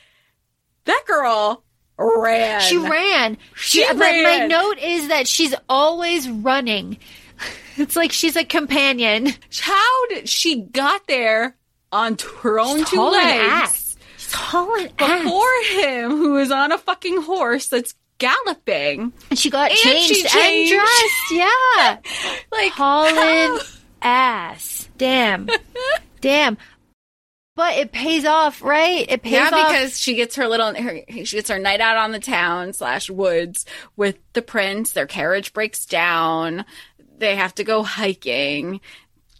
that 0.88 1.04
girl 1.06 1.64
ran. 1.96 2.60
she 2.60 2.76
ran. 2.76 3.38
She 3.54 3.84
my 3.94 3.98
ran. 4.00 4.48
note 4.48 4.78
is 4.78 5.08
that 5.08 5.26
she's 5.28 5.54
always 5.68 6.28
running. 6.28 6.98
It's 7.76 7.94
like 7.94 8.10
she's 8.10 8.34
a 8.34 8.44
companion. 8.44 9.28
How 9.60 10.06
did 10.08 10.28
she 10.28 10.62
got 10.62 11.06
there 11.06 11.56
on 11.92 12.16
her 12.42 12.58
own 12.58 12.84
two 12.84 12.96
Hauling 12.96 13.20
legs 13.20 13.52
ass. 13.52 13.96
She's 14.16 14.32
hauling 14.32 14.88
ass. 14.98 15.22
before 15.22 15.62
him, 15.70 16.10
who 16.10 16.36
is 16.38 16.50
on 16.50 16.72
a 16.72 16.78
fucking 16.78 17.22
horse 17.22 17.68
that's 17.68 17.94
galloping? 18.18 19.12
And 19.30 19.38
she 19.38 19.48
got 19.50 19.70
And 19.70 19.78
changed 19.78 20.28
she 20.28 20.38
and 20.40 20.68
dressed. 20.68 21.14
Yeah. 21.30 21.98
Like 22.50 22.72
hauling 22.72 23.60
ass. 24.02 24.88
Damn. 24.98 25.48
Damn. 26.20 26.58
But 27.58 27.76
it 27.76 27.90
pays 27.90 28.24
off, 28.24 28.62
right? 28.62 29.04
It 29.10 29.20
pays 29.22 29.32
Yeah, 29.32 29.50
off. 29.52 29.72
because 29.72 29.98
she 30.00 30.14
gets 30.14 30.36
her 30.36 30.46
little 30.46 30.72
her, 30.74 31.00
she 31.24 31.36
gets 31.36 31.50
her 31.50 31.58
night 31.58 31.80
out 31.80 31.96
on 31.96 32.12
the 32.12 32.20
town 32.20 32.72
slash 32.72 33.10
woods 33.10 33.66
with 33.96 34.16
the 34.32 34.42
prince. 34.42 34.92
Their 34.92 35.08
carriage 35.08 35.52
breaks 35.52 35.84
down. 35.84 36.64
They 37.18 37.34
have 37.34 37.52
to 37.56 37.64
go 37.64 37.82
hiking. 37.82 38.80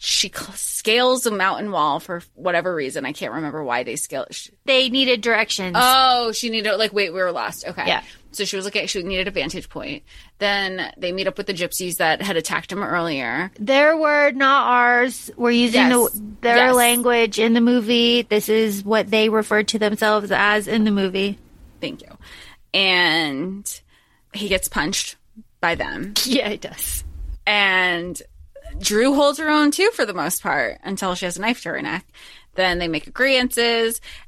She 0.00 0.32
scales 0.54 1.26
a 1.26 1.30
mountain 1.30 1.70
wall 1.70 2.00
for 2.00 2.22
whatever 2.34 2.74
reason. 2.74 3.04
I 3.06 3.12
can't 3.12 3.34
remember 3.34 3.62
why 3.62 3.84
they 3.84 3.94
scale. 3.94 4.26
She, 4.32 4.50
they 4.64 4.88
needed 4.88 5.20
directions. 5.20 5.76
oh, 5.78 6.32
she 6.32 6.50
needed 6.50 6.76
like 6.76 6.92
wait, 6.92 7.12
we 7.12 7.20
were 7.20 7.30
lost. 7.32 7.66
Okay, 7.68 7.86
Yeah. 7.86 8.02
So 8.38 8.44
she 8.44 8.56
was 8.56 8.64
looking. 8.64 8.86
She 8.86 9.02
needed 9.02 9.28
a 9.28 9.30
vantage 9.32 9.68
point. 9.68 10.04
Then 10.38 10.92
they 10.96 11.12
meet 11.12 11.26
up 11.26 11.36
with 11.36 11.46
the 11.48 11.52
gypsies 11.54 11.96
that 11.96 12.22
had 12.22 12.36
attacked 12.36 12.70
him 12.72 12.82
earlier. 12.82 13.50
Their 13.58 13.96
word, 13.96 14.36
not 14.36 14.66
ours. 14.68 15.30
We're 15.36 15.50
using 15.50 15.80
Yes. 15.90 16.12
the, 16.12 16.22
their 16.42 16.56
Yes. 16.68 16.74
language 16.76 17.38
in 17.40 17.52
the 17.54 17.60
movie. 17.60 18.22
This 18.22 18.48
is 18.48 18.84
what 18.84 19.10
they 19.10 19.28
refer 19.28 19.64
to 19.64 19.78
themselves 19.78 20.30
as 20.30 20.68
in 20.68 20.84
the 20.84 20.90
movie. 20.92 21.38
Thank 21.80 22.02
you. 22.02 22.16
And 22.72 23.80
he 24.32 24.48
gets 24.48 24.68
punched 24.68 25.16
by 25.60 25.74
them. 25.74 26.14
Yeah, 26.24 26.48
he 26.48 26.56
does. 26.56 27.04
and 27.46 28.20
Drew 28.78 29.14
holds 29.14 29.38
her 29.38 29.48
own 29.48 29.70
too 29.72 29.90
for 29.94 30.04
the 30.06 30.14
most 30.14 30.42
part 30.42 30.78
until 30.84 31.14
she 31.16 31.24
has 31.24 31.36
a 31.36 31.40
knife 31.40 31.62
to 31.62 31.70
her 31.70 31.82
neck. 31.82 32.06
Then 32.58 32.80
they 32.80 32.88
make 32.88 33.06
agreements, 33.06 33.56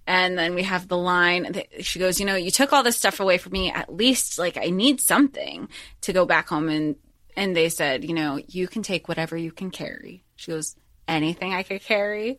and 0.07 0.38
then 0.38 0.55
we 0.55 0.62
have 0.62 0.87
the 0.87 0.97
line. 0.97 1.51
that- 1.51 1.85
She 1.85 1.99
goes, 1.99 2.21
"You 2.21 2.27
know, 2.27 2.37
you 2.37 2.53
took 2.53 2.73
all 2.73 2.85
this 2.85 2.97
stuff 2.97 3.19
away 3.19 3.38
from 3.38 3.51
me. 3.51 3.73
At 3.73 3.93
least, 3.93 4.38
like, 4.38 4.57
I 4.57 4.71
need 4.71 5.01
something 5.01 5.69
to 6.03 6.12
go 6.12 6.25
back 6.25 6.49
home." 6.49 6.69
And 6.69 6.95
and 7.37 7.57
they 7.57 7.69
said, 7.69 8.05
"You 8.05 8.14
know, 8.14 8.40
you 8.47 8.69
can 8.69 8.83
take 8.85 9.09
whatever 9.09 9.37
you 9.37 9.51
can 9.51 9.73
carry." 9.73 10.23
She 10.37 10.53
goes, 10.53 10.77
"Anything 11.09 11.53
I 11.55 11.64
could 11.64 11.83
carry, 11.83 12.38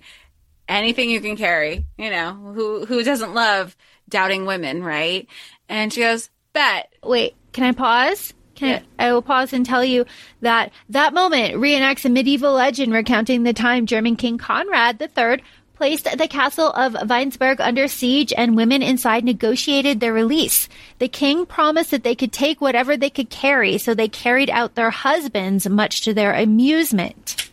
anything 0.70 1.10
you 1.10 1.20
can 1.20 1.36
carry." 1.36 1.86
You 1.98 2.10
know, 2.10 2.32
who 2.56 2.86
who 2.86 3.04
doesn't 3.04 3.34
love 3.34 3.76
doubting 4.08 4.46
women, 4.46 4.82
right? 4.86 5.28
And 5.68 5.92
she 5.92 6.00
goes, 6.00 6.30
"Bet." 6.54 6.88
Wait, 7.04 7.36
can 7.52 7.66
I 7.66 7.74
pause? 7.74 8.34
Can 8.56 8.84
I, 9.00 9.08
I 9.08 9.12
will 9.12 9.24
pause 9.24 9.54
and 9.54 9.66
tell 9.66 9.84
you 9.84 10.06
that 10.42 10.72
that 10.90 11.14
moment 11.16 11.56
reenacts 11.56 12.06
a 12.06 12.10
medieval 12.10 12.54
legend 12.54 12.94
recounting 12.94 13.42
the 13.44 13.54
time 13.54 13.88
German 13.88 14.16
King 14.16 14.38
Conrad 14.38 15.02
III 15.02 15.42
placed 15.82 16.15
the 16.15 16.28
castle 16.28 16.67
of 16.74 16.94
Weinsberg 16.94 17.60
under 17.60 17.88
siege 17.88 18.32
and 18.38 18.56
women 18.56 18.84
inside 18.84 19.24
negotiated 19.24 20.00
their 20.00 20.13
release. 20.13 20.70
The 21.00 21.08
king 21.08 21.48
promised 21.48 21.89
that 21.89 22.04
they 22.04 22.13
could 22.13 22.32
take 22.32 22.62
whatever 22.62 22.96
they 22.96 23.10
could 23.10 23.32
carry, 23.32 23.80
so 23.80 23.96
they 23.96 24.08
carried 24.08 24.52
out 24.52 24.76
their 24.76 24.91
husbands, 24.91 25.67
much 25.67 26.02
to 26.02 26.13
their 26.13 26.36
amusement. 26.36 27.50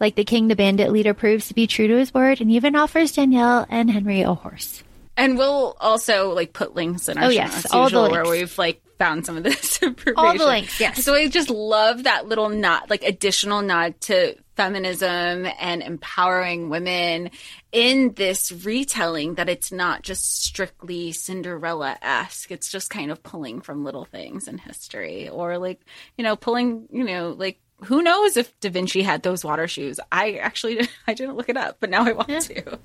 Like 0.00 0.14
the 0.14 0.24
king, 0.24 0.48
the 0.48 0.56
bandit 0.56 0.90
leader 0.90 1.12
proves 1.12 1.48
to 1.48 1.54
be 1.54 1.66
true 1.66 1.86
to 1.86 1.98
his 1.98 2.14
word 2.14 2.40
and 2.40 2.50
even 2.50 2.76
offers 2.76 3.12
Danielle 3.12 3.66
and 3.68 3.90
Henry 3.90 4.22
a 4.22 4.32
horse. 4.32 4.82
And 5.14 5.36
we'll 5.36 5.76
also 5.78 6.32
like 6.32 6.54
put 6.54 6.74
links 6.74 7.10
in 7.10 7.18
our 7.18 7.24
Oh, 7.24 7.28
show 7.28 7.34
yes, 7.34 7.54
notes, 7.56 7.74
all 7.74 7.90
the 7.90 8.00
usual, 8.00 8.10
where 8.10 8.24
we've 8.24 8.56
like 8.56 8.80
found 8.98 9.26
some 9.26 9.36
of 9.36 9.42
this 9.42 9.82
information. 9.82 10.14
All 10.16 10.34
the 10.34 10.46
links, 10.46 10.80
yes. 10.80 11.04
So 11.04 11.12
I 11.12 11.28
just 11.28 11.50
love 11.50 12.04
that 12.04 12.26
little 12.26 12.48
nod, 12.48 12.88
like 12.88 13.02
additional 13.02 13.60
nod 13.60 14.00
to 14.02 14.34
feminism 14.56 15.46
and 15.58 15.82
empowering 15.82 16.68
women 16.70 17.30
in 17.72 18.14
this 18.14 18.50
retelling 18.50 19.34
that 19.34 19.48
it's 19.48 19.70
not 19.70 20.02
just 20.02 20.42
strictly 20.44 21.12
Cinderella 21.12 21.96
esque. 22.02 22.50
It's 22.50 22.70
just 22.70 22.90
kind 22.90 23.10
of 23.10 23.22
pulling 23.22 23.60
from 23.60 23.84
little 23.84 24.04
things 24.04 24.48
in 24.48 24.58
history 24.58 25.28
or 25.28 25.58
like, 25.58 25.80
you 26.16 26.24
know, 26.24 26.36
pulling, 26.36 26.88
you 26.90 27.04
know, 27.04 27.30
like 27.36 27.60
who 27.84 28.02
knows 28.02 28.36
if 28.36 28.58
Da 28.60 28.70
Vinci 28.70 29.02
had 29.02 29.22
those 29.22 29.44
water 29.44 29.68
shoes? 29.68 30.00
I 30.10 30.34
actually 30.34 30.88
I 31.06 31.14
didn't 31.14 31.36
look 31.36 31.48
it 31.48 31.56
up, 31.56 31.76
but 31.80 31.90
now 31.90 32.04
I 32.04 32.12
want 32.12 32.40
to. 32.42 32.78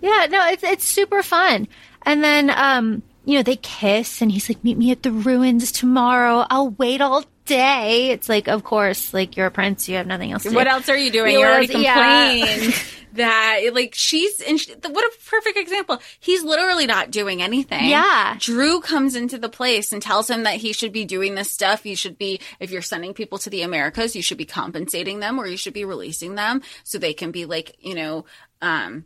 Yeah, 0.00 0.26
no, 0.30 0.46
it's 0.46 0.64
it's 0.64 0.84
super 0.84 1.22
fun. 1.22 1.68
And 2.02 2.24
then 2.24 2.50
um, 2.50 3.02
you 3.30 3.36
know, 3.38 3.42
they 3.42 3.56
kiss 3.56 4.20
and 4.20 4.32
he's 4.32 4.48
like, 4.48 4.64
Meet 4.64 4.76
me 4.78 4.90
at 4.90 5.02
the 5.02 5.12
ruins 5.12 5.70
tomorrow. 5.72 6.44
I'll 6.50 6.70
wait 6.70 7.00
all 7.00 7.24
day. 7.46 8.10
It's 8.10 8.28
like, 8.28 8.48
of 8.48 8.64
course, 8.64 9.14
like 9.14 9.36
you're 9.36 9.46
a 9.46 9.50
prince, 9.50 9.88
you 9.88 9.96
have 9.96 10.06
nothing 10.06 10.32
else 10.32 10.42
to 10.44 10.50
do. 10.50 10.54
What 10.56 10.64
do. 10.64 10.70
else 10.70 10.88
are 10.88 10.96
you 10.96 11.10
doing? 11.10 11.32
You 11.34 11.40
You 11.40 11.46
already 11.46 11.72
else- 11.74 11.82
yeah. 11.84 12.30
complained 12.54 12.74
that, 13.14 13.60
like, 13.72 13.92
she's 13.94 14.40
in. 14.40 14.56
What 14.92 15.04
a 15.04 15.12
perfect 15.28 15.56
example. 15.58 16.00
He's 16.20 16.44
literally 16.44 16.86
not 16.86 17.10
doing 17.10 17.42
anything. 17.42 17.88
Yeah. 17.88 18.36
Drew 18.38 18.80
comes 18.80 19.16
into 19.16 19.36
the 19.38 19.48
place 19.48 19.92
and 19.92 20.00
tells 20.00 20.28
him 20.30 20.44
that 20.44 20.56
he 20.56 20.72
should 20.72 20.92
be 20.92 21.04
doing 21.04 21.34
this 21.34 21.50
stuff. 21.50 21.84
You 21.86 21.96
should 21.96 22.18
be, 22.18 22.40
if 22.60 22.70
you're 22.70 22.82
sending 22.82 23.12
people 23.14 23.38
to 23.38 23.50
the 23.50 23.62
Americas, 23.62 24.14
you 24.14 24.22
should 24.22 24.38
be 24.38 24.44
compensating 24.44 25.18
them 25.20 25.38
or 25.40 25.46
you 25.48 25.56
should 25.56 25.74
be 25.74 25.84
releasing 25.84 26.34
them 26.36 26.62
so 26.84 26.98
they 26.98 27.12
can 27.14 27.30
be, 27.32 27.46
like, 27.46 27.74
you 27.80 27.94
know, 27.96 28.26
um, 28.62 29.04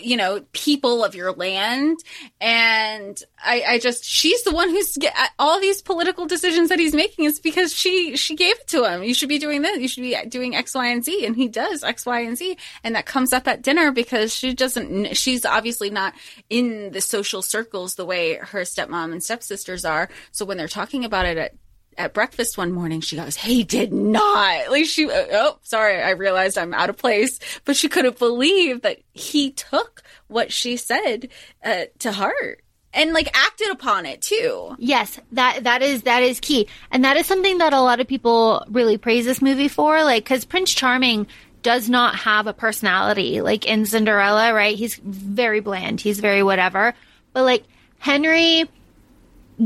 you 0.00 0.16
know, 0.16 0.44
people 0.52 1.04
of 1.04 1.14
your 1.14 1.32
land. 1.32 1.98
And 2.40 3.20
I, 3.44 3.62
I 3.68 3.78
just, 3.78 4.04
she's 4.04 4.42
the 4.44 4.52
one 4.52 4.70
who's 4.70 4.96
get 4.96 5.14
uh, 5.16 5.26
all 5.38 5.60
these 5.60 5.82
political 5.82 6.26
decisions 6.26 6.68
that 6.68 6.78
he's 6.78 6.94
making 6.94 7.24
is 7.24 7.40
because 7.40 7.74
she, 7.74 8.16
she 8.16 8.36
gave 8.36 8.56
it 8.56 8.68
to 8.68 8.84
him. 8.84 9.02
You 9.02 9.14
should 9.14 9.28
be 9.28 9.38
doing 9.38 9.62
this. 9.62 9.78
You 9.78 9.88
should 9.88 10.02
be 10.02 10.16
doing 10.28 10.54
X, 10.54 10.74
Y, 10.74 10.86
and 10.86 11.04
Z. 11.04 11.26
And 11.26 11.36
he 11.36 11.48
does 11.48 11.84
X, 11.84 12.06
Y, 12.06 12.20
and 12.20 12.36
Z. 12.36 12.56
And 12.84 12.94
that 12.94 13.06
comes 13.06 13.32
up 13.32 13.46
at 13.48 13.62
dinner 13.62 13.92
because 13.92 14.34
she 14.34 14.54
doesn't, 14.54 15.16
she's 15.16 15.44
obviously 15.44 15.90
not 15.90 16.14
in 16.48 16.92
the 16.92 17.00
social 17.00 17.42
circles 17.42 17.94
the 17.94 18.06
way 18.06 18.34
her 18.36 18.60
stepmom 18.60 19.12
and 19.12 19.22
stepsisters 19.22 19.84
are. 19.84 20.08
So 20.30 20.44
when 20.44 20.56
they're 20.56 20.68
talking 20.68 21.04
about 21.04 21.26
it 21.26 21.38
at 21.38 21.54
at 21.98 22.14
breakfast 22.14 22.56
one 22.58 22.72
morning, 22.72 23.00
she 23.00 23.16
goes, 23.16 23.36
"He 23.36 23.64
did 23.64 23.92
not." 23.92 24.70
Like 24.70 24.84
she, 24.86 25.08
oh, 25.10 25.58
sorry, 25.62 26.00
I 26.02 26.10
realized 26.10 26.56
I'm 26.58 26.74
out 26.74 26.90
of 26.90 26.96
place, 26.96 27.38
but 27.64 27.76
she 27.76 27.88
couldn't 27.88 28.18
believe 28.18 28.82
that 28.82 28.98
he 29.12 29.50
took 29.50 30.02
what 30.28 30.52
she 30.52 30.76
said 30.76 31.28
uh, 31.64 31.84
to 32.00 32.12
heart. 32.12 32.62
and 32.94 33.12
like 33.12 33.28
acted 33.34 33.70
upon 33.70 34.06
it 34.06 34.20
too. 34.22 34.76
Yes, 34.78 35.18
that 35.32 35.64
that 35.64 35.82
is 35.82 36.02
that 36.02 36.22
is 36.22 36.40
key, 36.40 36.68
and 36.90 37.04
that 37.04 37.16
is 37.16 37.26
something 37.26 37.58
that 37.58 37.72
a 37.72 37.80
lot 37.80 38.00
of 38.00 38.06
people 38.06 38.64
really 38.68 38.98
praise 38.98 39.24
this 39.24 39.40
movie 39.42 39.68
for. 39.68 40.02
Like, 40.04 40.24
because 40.24 40.44
Prince 40.44 40.72
Charming 40.72 41.26
does 41.62 41.88
not 41.88 42.16
have 42.16 42.46
a 42.48 42.52
personality 42.52 43.40
like 43.40 43.64
in 43.66 43.86
Cinderella, 43.86 44.52
right? 44.52 44.76
He's 44.76 44.96
very 44.96 45.60
bland. 45.60 46.00
He's 46.00 46.18
very 46.20 46.42
whatever. 46.42 46.92
But 47.32 47.44
like 47.44 47.64
Henry 47.98 48.68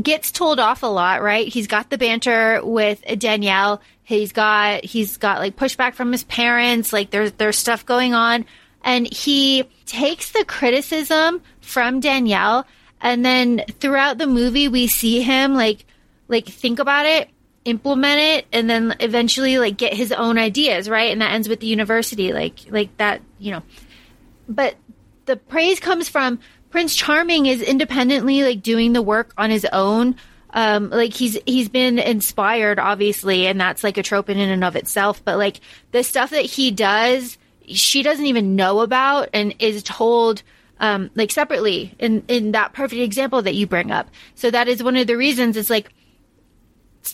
gets 0.01 0.31
told 0.31 0.59
off 0.59 0.83
a 0.83 0.87
lot, 0.87 1.21
right? 1.21 1.47
He's 1.47 1.67
got 1.67 1.89
the 1.89 1.97
banter 1.97 2.61
with 2.63 3.03
Danielle. 3.17 3.81
He's 4.03 4.31
got 4.31 4.83
he's 4.85 5.17
got 5.17 5.39
like 5.39 5.55
pushback 5.55 5.93
from 5.93 6.11
his 6.11 6.23
parents. 6.23 6.93
Like 6.93 7.09
there's 7.09 7.31
there's 7.33 7.57
stuff 7.57 7.85
going 7.85 8.13
on, 8.13 8.45
and 8.83 9.11
he 9.11 9.65
takes 9.85 10.31
the 10.31 10.45
criticism 10.45 11.41
from 11.61 11.99
Danielle, 11.99 12.65
and 13.01 13.25
then 13.25 13.63
throughout 13.79 14.17
the 14.17 14.27
movie 14.27 14.67
we 14.67 14.87
see 14.87 15.21
him 15.21 15.53
like 15.53 15.85
like 16.27 16.45
think 16.45 16.79
about 16.79 17.05
it, 17.05 17.29
implement 17.65 18.19
it, 18.19 18.45
and 18.53 18.69
then 18.69 18.95
eventually 18.99 19.57
like 19.57 19.77
get 19.77 19.93
his 19.93 20.11
own 20.11 20.37
ideas, 20.37 20.89
right? 20.89 21.11
And 21.11 21.21
that 21.21 21.33
ends 21.33 21.49
with 21.49 21.59
the 21.59 21.67
university, 21.67 22.31
like 22.33 22.59
like 22.69 22.95
that, 22.97 23.21
you 23.39 23.51
know. 23.51 23.63
But 24.47 24.75
the 25.25 25.35
praise 25.35 25.79
comes 25.79 26.09
from 26.09 26.39
Prince 26.69 26.95
Charming 26.95 27.45
is 27.45 27.61
independently 27.61 28.43
like 28.43 28.61
doing 28.61 28.93
the 28.93 29.01
work 29.01 29.33
on 29.37 29.49
his 29.49 29.65
own. 29.71 30.15
Um, 30.51 30.89
like 30.89 31.13
he's 31.13 31.37
he's 31.45 31.69
been 31.69 31.99
inspired, 31.99 32.79
obviously, 32.79 33.47
and 33.47 33.59
that's 33.59 33.83
like 33.83 33.97
a 33.97 34.03
trope 34.03 34.29
in 34.29 34.39
and 34.39 34.63
of 34.63 34.75
itself. 34.75 35.23
But 35.23 35.37
like 35.37 35.59
the 35.91 36.03
stuff 36.03 36.31
that 36.31 36.45
he 36.45 36.71
does, 36.71 37.37
she 37.67 38.01
doesn't 38.01 38.25
even 38.25 38.55
know 38.55 38.79
about, 38.79 39.29
and 39.33 39.53
is 39.59 39.83
told 39.83 40.41
um, 40.79 41.11
like 41.15 41.31
separately 41.31 41.93
in 41.99 42.23
in 42.27 42.53
that 42.53 42.73
perfect 42.73 43.01
example 43.01 43.41
that 43.41 43.55
you 43.55 43.67
bring 43.67 43.91
up. 43.91 44.09
So 44.35 44.49
that 44.49 44.67
is 44.67 44.81
one 44.81 44.97
of 44.97 45.07
the 45.07 45.17
reasons. 45.17 45.57
It's 45.57 45.69
like 45.69 45.93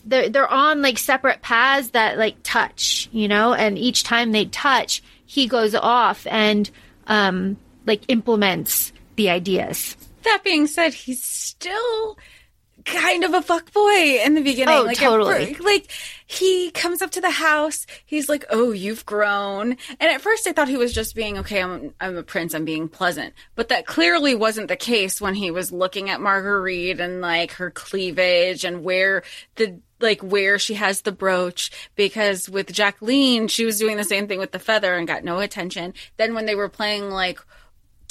they're 0.06 0.30
they're 0.30 0.48
on 0.52 0.82
like 0.82 0.98
separate 0.98 1.42
paths 1.42 1.90
that 1.90 2.18
like 2.18 2.38
touch, 2.44 3.10
you 3.12 3.28
know, 3.28 3.54
and 3.54 3.78
each 3.78 4.04
time 4.04 4.32
they 4.32 4.46
touch, 4.46 5.04
he 5.26 5.48
goes 5.48 5.76
off 5.76 6.26
and 6.28 6.70
um, 7.08 7.58
like 7.86 8.04
implements 8.08 8.93
the 9.16 9.30
ideas. 9.30 9.96
That 10.24 10.42
being 10.44 10.68
said, 10.68 10.94
he's 10.94 11.24
still 11.24 12.18
kind 12.86 13.24
of 13.24 13.34
a 13.34 13.42
fuck 13.42 13.72
boy 13.72 14.20
in 14.24 14.36
the 14.36 14.42
beginning. 14.42 14.76
Oh, 14.76 14.84
like, 14.84 14.98
totally. 14.98 15.52
At, 15.52 15.58
fir- 15.58 15.64
like 15.64 15.92
he 16.26 16.72
comes 16.72 17.02
up 17.02 17.12
to 17.12 17.22
the 17.22 17.30
house. 17.30 17.86
He's 18.06 18.30
like, 18.30 18.46
"Oh, 18.50 18.72
you've 18.72 19.06
grown." 19.06 19.78
And 20.00 20.12
at 20.12 20.22
first, 20.22 20.48
I 20.48 20.54
thought 20.54 20.68
he 20.68 20.78
was 20.78 20.94
just 20.94 21.16
being 21.16 21.38
okay. 21.40 21.62
I'm 21.62 21.94
I'm 22.00 22.18
a 22.18 22.24
prince. 22.24 22.54
I'm 22.54 22.66
being 22.66 22.90
pleasant. 22.90 23.34
But 23.56 23.70
that 23.70 23.86
clearly 23.86 24.36
wasn't 24.36 24.68
the 24.68 24.76
case 24.76 25.22
when 25.22 25.36
he 25.36 25.52
was 25.52 25.72
looking 25.72 26.10
at 26.10 26.22
Marguerite 26.22 27.00
and 27.00 27.22
like 27.22 27.54
her 27.54 27.72
cleavage 27.72 28.66
and 28.66 28.84
where 28.84 29.24
the 29.56 29.80
like 30.00 30.22
where 30.22 30.60
she 30.60 30.74
has 30.74 31.02
the 31.02 31.12
brooch 31.14 31.72
because 31.96 32.50
with 32.50 32.74
Jacqueline 32.74 33.48
she 33.48 33.64
was 33.64 33.80
doing 33.80 33.96
the 33.96 34.04
same 34.04 34.28
thing 34.28 34.38
with 34.38 34.52
the 34.52 34.60
feather 34.60 34.94
and 34.96 35.08
got 35.08 35.24
no 35.24 35.40
attention. 35.40 35.94
Then 36.18 36.34
when 36.34 36.46
they 36.46 36.56
were 36.56 36.68
playing 36.68 37.10
like 37.10 37.40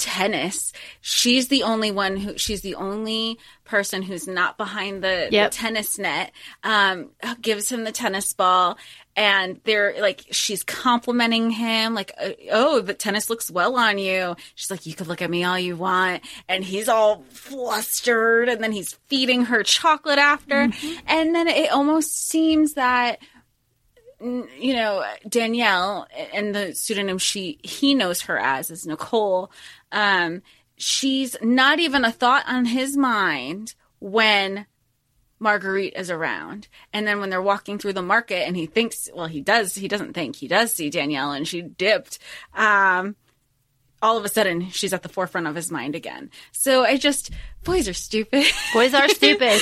tennis. 0.03 0.73
She's 1.01 1.47
the 1.47 1.63
only 1.63 1.89
one 1.91 2.17
who 2.17 2.37
she's 2.37 2.61
the 2.61 2.75
only 2.75 3.39
person 3.63 4.01
who's 4.01 4.27
not 4.27 4.57
behind 4.57 5.01
the, 5.01 5.29
Yep. 5.31 5.51
the 5.51 5.57
tennis 5.57 5.97
net. 5.97 6.31
Um, 6.63 7.11
gives 7.41 7.69
him 7.71 7.85
the 7.85 7.91
tennis 7.93 8.33
ball, 8.33 8.77
and 9.15 9.61
they're 9.63 9.95
like 10.01 10.25
she's 10.31 10.63
complimenting 10.63 11.49
him, 11.51 11.93
like, 11.93 12.11
uh, 12.19 12.31
"Oh, 12.51 12.81
the 12.81 12.93
tennis 12.93 13.29
looks 13.29 13.49
well 13.49 13.77
on 13.77 13.97
you." 13.97 14.35
She's 14.55 14.69
like, 14.69 14.85
"You 14.85 14.93
could 14.93 15.07
look 15.07 15.21
at 15.21 15.29
me 15.29 15.45
all 15.45 15.57
you 15.57 15.77
want," 15.77 16.23
and 16.49 16.63
he's 16.65 16.89
all 16.89 17.23
flustered, 17.31 18.49
and 18.49 18.61
then 18.61 18.73
he's 18.73 18.93
feeding 19.07 19.45
her 19.45 19.63
chocolate 19.63 20.19
after, 20.19 20.69
and 21.07 21.33
then 21.33 21.47
it 21.47 21.71
almost 21.71 22.27
seems 22.27 22.73
that 22.73 23.19
you 24.19 24.73
know 24.73 25.03
Danielle 25.27 26.07
and 26.33 26.55
the 26.55 26.73
pseudonym 26.75 27.17
she 27.17 27.59
he 27.63 27.93
knows 27.93 28.21
her 28.21 28.37
as 28.37 28.71
is 28.71 28.85
Nicole. 28.85 29.51
Um, 29.93 30.41
she's 30.75 31.37
not 31.41 31.79
even 31.79 32.03
a 32.03 32.11
thought 32.11 32.43
on 32.47 32.65
his 32.65 32.97
mind 32.97 33.75
when 33.99 34.65
Marguerite 35.39 35.93
is 35.95 36.09
around. 36.09 36.67
And 36.91 37.05
then 37.05 37.19
when 37.19 37.29
they're 37.29 37.41
walking 37.41 37.77
through 37.77 37.93
the 37.93 38.01
market 38.01 38.47
and 38.47 38.57
he 38.57 38.65
thinks, 38.65 39.09
well, 39.13 39.27
he 39.27 39.41
does, 39.41 39.75
he 39.75 39.87
doesn't 39.87 40.13
think, 40.13 40.37
he 40.37 40.47
does 40.47 40.73
see 40.73 40.89
Danielle 40.89 41.31
and 41.31 41.47
she 41.47 41.61
dipped. 41.61 42.17
Um, 42.53 43.15
all 44.03 44.17
of 44.17 44.25
a 44.25 44.29
sudden 44.29 44.69
she's 44.69 44.93
at 44.93 45.01
the 45.01 45.09
forefront 45.09 45.47
of 45.47 45.55
his 45.55 45.71
mind 45.71 45.95
again. 45.95 46.29
So 46.51 46.83
I 46.83 46.97
just, 46.97 47.31
boys 47.63 47.87
are 47.87 47.93
stupid. 47.93 48.45
Boys 48.73 48.93
are 48.93 49.07
stupid. 49.19 49.61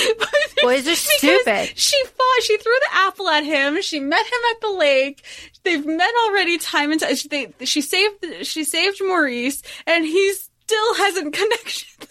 Boys 0.60 0.86
are 0.88 0.96
stupid. 0.96 1.70
She 1.76 2.04
fought. 2.04 2.42
She 2.42 2.56
threw 2.58 2.72
the 2.72 2.96
apple 2.96 3.28
at 3.30 3.44
him. 3.44 3.80
She 3.80 4.00
met 4.00 4.26
him 4.26 4.40
at 4.50 4.60
the 4.60 4.72
lake. 4.72 5.22
They've 5.62 5.86
met 5.86 6.12
already 6.26 6.58
time 6.58 6.90
and 6.90 7.00
time. 7.00 7.14
She, 7.14 7.28
they, 7.28 7.52
she 7.64 7.80
saved. 7.80 8.24
She 8.42 8.64
saved 8.64 8.98
Maurice, 9.00 9.62
and 9.86 10.04
he 10.04 10.32
still 10.34 10.94
hasn't 10.96 11.32
connected. 11.34 12.08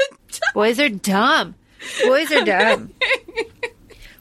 Boys 0.54 0.80
are 0.80 0.90
dumb. 0.90 1.56
Boys 2.06 2.32
are 2.32 2.46
dumb. 2.46 2.94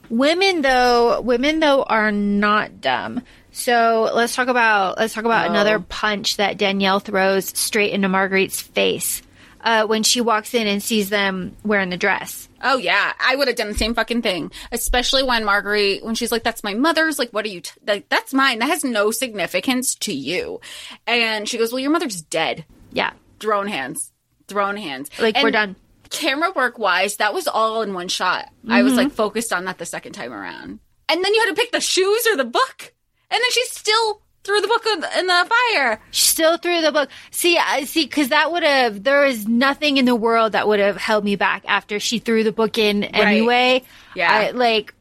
women 0.09 0.61
though, 0.61 1.21
women 1.21 1.61
though 1.61 1.83
are 1.83 2.11
not 2.11 2.81
dumb. 2.81 3.21
So 3.61 4.09
let's 4.13 4.35
talk 4.35 4.47
about 4.47 4.97
let's 4.97 5.13
talk 5.13 5.25
about 5.25 5.49
another 5.49 5.79
punch 5.79 6.37
that 6.37 6.57
Danielle 6.57 6.99
throws 6.99 7.45
straight 7.57 7.93
into 7.93 8.09
Marguerite's 8.09 8.59
face 8.59 9.21
uh, 9.61 9.85
when 9.85 10.01
she 10.01 10.19
walks 10.19 10.53
in 10.55 10.65
and 10.65 10.81
sees 10.81 11.09
them 11.09 11.55
wearing 11.63 11.89
the 11.89 11.97
dress. 11.97 12.49
Oh 12.63 12.77
yeah, 12.77 13.13
I 13.19 13.35
would 13.35 13.47
have 13.47 13.57
done 13.57 13.67
the 13.67 13.77
same 13.77 13.93
fucking 13.93 14.23
thing. 14.23 14.51
Especially 14.71 15.21
when 15.23 15.45
Marguerite, 15.45 16.03
when 16.03 16.15
she's 16.15 16.31
like, 16.31 16.43
"That's 16.43 16.63
my 16.63 16.73
mother's." 16.73 17.19
Like, 17.19 17.29
what 17.31 17.45
are 17.45 17.49
you? 17.49 17.61
T- 17.61 17.71
like, 17.85 18.09
that's 18.09 18.33
mine. 18.33 18.59
That 18.59 18.69
has 18.69 18.83
no 18.83 19.11
significance 19.11 19.93
to 19.95 20.13
you. 20.13 20.59
And 21.05 21.47
she 21.47 21.57
goes, 21.57 21.71
"Well, 21.71 21.79
your 21.79 21.91
mother's 21.91 22.21
dead." 22.21 22.65
Yeah, 22.91 23.13
Thrown 23.39 23.67
hands. 23.67 24.11
Thrown 24.47 24.75
hands. 24.77 25.09
like 25.19 25.37
we're 25.41 25.51
done. 25.51 25.75
camera 26.09 26.51
work 26.55 26.77
wise, 26.77 27.17
that 27.17 27.33
was 27.33 27.47
all 27.47 27.83
in 27.83 27.93
one 27.93 28.07
shot. 28.07 28.49
I 28.67 28.83
was 28.83 28.95
like 28.95 29.11
focused 29.11 29.53
on 29.53 29.65
that 29.65 29.77
the 29.77 29.85
second 29.85 30.13
time 30.13 30.33
around. 30.33 30.79
And 31.09 31.23
then 31.23 31.33
you 31.33 31.39
had 31.41 31.55
to 31.55 31.61
pick 31.61 31.71
the 31.71 31.79
shoes 31.79 32.27
or 32.27 32.35
the 32.37 32.43
book. 32.45 32.93
And 33.31 33.39
then 33.41 33.51
she 33.51 33.63
still 33.65 34.21
threw 34.43 34.59
the 34.59 34.67
book 34.67 34.85
in 35.17 35.27
the, 35.27 35.51
fire. 35.75 36.01
Still 36.11 36.57
through 36.57 36.81
the 36.81 36.91
book. 36.91 37.09
See, 37.31 37.57
I 37.57 37.85
see, 37.85 38.05
because 38.05 38.29
that 38.29 38.51
would 38.51 38.63
have. 38.63 39.03
There 39.03 39.25
is 39.25 39.47
nothing 39.47 39.97
in 39.97 40.05
the 40.05 40.15
world 40.15 40.51
that 40.51 40.67
would 40.67 40.79
have 40.79 40.97
held 40.97 41.23
me 41.23 41.35
back 41.35 41.63
after 41.67 41.99
she 41.99 42.19
threw 42.19 42.43
the 42.43 42.51
book 42.51 42.77
in 42.77 43.03
anyway. 43.03 43.83
Yeah. 44.15 44.31
I, 44.31 44.51
like 44.51 44.93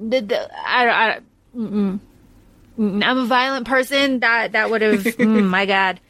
the, 0.00 0.20
the 0.20 0.50
I, 0.68 0.84
don't- 0.84 0.94
I 0.94 1.12
don't- 1.12 2.00
mm-mm. 2.78 3.04
I'm 3.04 3.18
a 3.18 3.26
violent 3.26 3.66
person. 3.66 4.20
That 4.20 4.52
that 4.52 4.70
would 4.70 4.82
have. 4.82 5.00
mm, 5.04 5.44
my 5.48 5.66
God. 5.66 6.00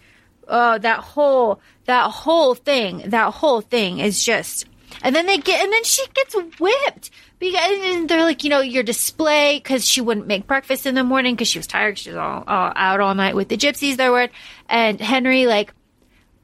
Oh, 0.49 0.79
that 0.79 1.01
whole 1.01 1.61
that 1.87 2.11
whole 2.11 2.55
thing. 2.55 3.03
That 3.11 3.33
whole 3.35 3.61
thing 3.61 3.99
is 3.99 4.23
just. 4.25 4.67
And 5.03 5.15
then 5.15 5.27
they 5.27 5.39
get, 5.39 5.63
and 5.63 5.73
then 5.73 5.83
she 5.85 6.07
gets 6.15 6.35
whipped 6.61 7.11
because 7.53 8.07
they're 8.07 8.23
like, 8.23 8.45
you 8.45 8.51
know, 8.51 8.61
your 8.61 8.83
display 8.83 9.59
because 9.59 9.87
she 9.87 10.01
wouldn't 10.01 10.27
make 10.27 10.47
breakfast 10.47 10.87
in 10.87 10.95
the 10.95 11.05
morning 11.05 11.35
because 11.35 11.49
she 11.49 11.59
was 11.59 11.67
tired. 11.67 11.99
She 11.99 12.11
was 12.11 12.17
all, 12.17 12.45
all 12.47 12.73
out 12.75 13.01
all 13.01 13.15
night 13.15 13.35
with 13.35 13.49
the 13.49 13.57
gypsies. 13.57 13.97
There 13.97 14.13
were, 14.13 14.29
and 14.69 15.01
Henry 15.01 15.47
like, 15.47 15.73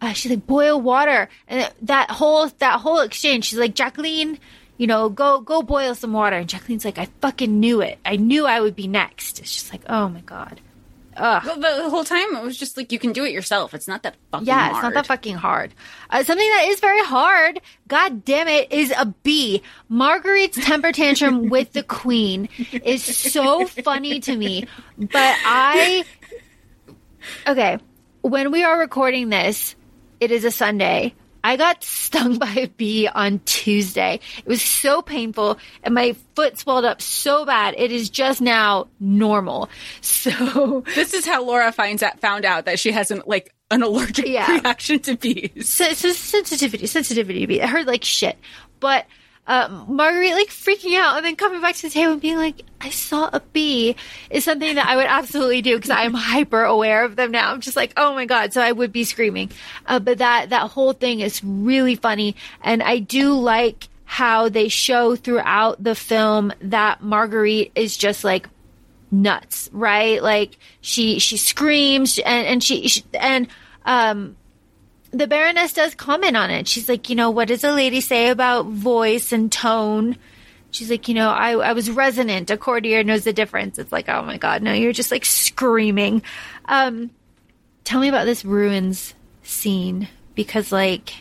uh, 0.00 0.12
she's 0.12 0.30
like 0.30 0.46
boil 0.46 0.80
water, 0.80 1.28
and 1.46 1.70
that 1.82 2.10
whole 2.10 2.48
that 2.58 2.80
whole 2.80 3.00
exchange. 3.00 3.46
She's 3.46 3.58
like 3.58 3.74
Jacqueline, 3.74 4.38
you 4.78 4.86
know, 4.86 5.08
go 5.08 5.40
go 5.40 5.62
boil 5.62 5.94
some 5.94 6.12
water, 6.12 6.36
and 6.36 6.48
Jacqueline's 6.48 6.84
like, 6.84 6.98
I 6.98 7.08
fucking 7.20 7.60
knew 7.60 7.80
it. 7.80 7.98
I 8.04 8.16
knew 8.16 8.46
I 8.46 8.60
would 8.60 8.76
be 8.76 8.88
next. 8.88 9.40
It's 9.40 9.52
just 9.52 9.72
like, 9.72 9.82
oh 9.88 10.08
my 10.08 10.20
god. 10.20 10.60
But 11.16 11.60
the 11.60 11.90
whole 11.90 12.04
time 12.04 12.36
it 12.36 12.42
was 12.42 12.56
just 12.56 12.76
like, 12.76 12.92
you 12.92 12.98
can 12.98 13.12
do 13.12 13.24
it 13.24 13.32
yourself. 13.32 13.74
It's 13.74 13.88
not 13.88 14.02
that 14.04 14.16
fucking 14.30 14.46
Yeah, 14.46 14.70
it's 14.70 14.82
not 14.82 14.94
that 14.94 15.06
fucking 15.06 15.36
hard. 15.36 15.72
Uh, 16.08 16.22
something 16.24 16.48
that 16.48 16.66
is 16.68 16.80
very 16.80 17.04
hard, 17.04 17.60
god 17.88 18.24
damn 18.24 18.48
it, 18.48 18.72
is 18.72 18.92
a 18.96 19.06
bee. 19.06 19.62
Marguerite's 19.90 20.64
temper 20.64 20.92
tantrum 20.92 21.48
with 21.50 21.72
the 21.72 21.82
queen 21.82 22.48
is 22.84 23.04
so 23.04 23.66
funny 23.66 24.20
to 24.20 24.36
me. 24.36 24.66
But 24.96 25.10
I. 25.44 26.04
Okay, 27.46 27.78
when 28.22 28.50
we 28.50 28.64
are 28.64 28.78
recording 28.78 29.28
this, 29.28 29.74
it 30.20 30.30
is 30.30 30.44
a 30.44 30.50
Sunday. 30.50 31.14
I 31.42 31.56
got 31.56 31.82
stung 31.84 32.38
by 32.38 32.52
a 32.52 32.66
bee 32.68 33.08
on 33.08 33.40
Tuesday. 33.44 34.20
It 34.38 34.46
was 34.46 34.62
so 34.62 35.02
painful 35.02 35.58
and 35.82 35.94
my 35.94 36.14
foot 36.36 36.58
swelled 36.58 36.84
up 36.84 37.00
so 37.00 37.44
bad. 37.46 37.74
It 37.78 37.92
is 37.92 38.10
just 38.10 38.40
now 38.40 38.88
normal. 38.98 39.68
So 40.02 40.84
This 40.94 41.14
is 41.14 41.24
how 41.26 41.44
Laura 41.44 41.72
finds 41.72 42.02
out, 42.02 42.20
found 42.20 42.44
out 42.44 42.64
that 42.66 42.78
she 42.78 42.92
has 42.92 43.10
an, 43.10 43.22
like, 43.26 43.54
an 43.70 43.82
allergic 43.82 44.26
Yeah. 44.26 44.50
reaction 44.60 44.98
to 45.00 45.16
bees. 45.16 45.68
so, 45.68 45.92
so 45.92 46.12
sensitivity, 46.12 46.86
sensitivity 46.86 47.40
to 47.40 47.46
be. 47.46 47.60
It 47.60 47.68
hurt 47.68 47.86
like 47.86 48.04
shit. 48.04 48.36
But 48.80 49.06
uh, 49.50 49.84
Marguerite 49.88 50.34
like 50.34 50.50
freaking 50.50 50.96
out 50.96 51.16
and 51.16 51.26
then 51.26 51.34
coming 51.34 51.60
back 51.60 51.74
to 51.74 51.82
the 51.82 51.90
table 51.90 52.12
and 52.12 52.20
being 52.20 52.36
like, 52.36 52.62
"I 52.80 52.90
saw 52.90 53.28
a 53.32 53.40
bee," 53.40 53.96
is 54.30 54.44
something 54.44 54.76
that 54.76 54.86
I 54.86 54.94
would 54.94 55.06
absolutely 55.06 55.60
do 55.60 55.74
because 55.74 55.90
I 55.90 56.04
am 56.04 56.14
hyper 56.14 56.62
aware 56.62 57.04
of 57.04 57.16
them 57.16 57.32
now. 57.32 57.50
I'm 57.50 57.60
just 57.60 57.76
like, 57.76 57.92
"Oh 57.96 58.14
my 58.14 58.26
god!" 58.26 58.52
So 58.52 58.60
I 58.60 58.70
would 58.70 58.92
be 58.92 59.02
screaming. 59.02 59.50
Uh, 59.86 59.98
but 59.98 60.18
that 60.18 60.50
that 60.50 60.70
whole 60.70 60.92
thing 60.92 61.18
is 61.18 61.42
really 61.42 61.96
funny, 61.96 62.36
and 62.62 62.80
I 62.80 63.00
do 63.00 63.32
like 63.32 63.88
how 64.04 64.48
they 64.48 64.68
show 64.68 65.16
throughout 65.16 65.82
the 65.82 65.96
film 65.96 66.52
that 66.60 67.02
Marguerite 67.02 67.72
is 67.74 67.96
just 67.96 68.22
like 68.22 68.48
nuts, 69.10 69.68
right? 69.72 70.22
Like 70.22 70.58
she 70.80 71.18
she 71.18 71.36
screams 71.36 72.20
and 72.20 72.46
and 72.46 72.62
she, 72.62 72.86
she 72.86 73.02
and 73.14 73.48
um 73.84 74.36
the 75.12 75.26
Baroness 75.26 75.72
does 75.72 75.94
comment 75.94 76.36
on 76.36 76.50
it. 76.50 76.68
She's 76.68 76.88
like, 76.88 77.08
you 77.08 77.16
know, 77.16 77.30
what 77.30 77.48
does 77.48 77.64
a 77.64 77.72
lady 77.72 78.00
say 78.00 78.28
about 78.28 78.66
voice 78.66 79.32
and 79.32 79.50
tone? 79.50 80.16
She's 80.70 80.90
like, 80.90 81.08
you 81.08 81.14
know, 81.14 81.30
I, 81.30 81.52
I 81.52 81.72
was 81.72 81.90
resonant. 81.90 82.50
A 82.50 82.56
courtier 82.56 83.02
knows 83.02 83.24
the 83.24 83.32
difference. 83.32 83.78
It's 83.78 83.90
like, 83.90 84.08
oh 84.08 84.22
my 84.22 84.38
God, 84.38 84.62
no, 84.62 84.72
you're 84.72 84.92
just 84.92 85.10
like 85.10 85.24
screaming. 85.24 86.22
Um, 86.66 87.10
tell 87.82 88.00
me 88.00 88.08
about 88.08 88.24
this 88.24 88.44
ruins 88.44 89.14
scene 89.42 90.08
because, 90.36 90.70
like, 90.70 91.12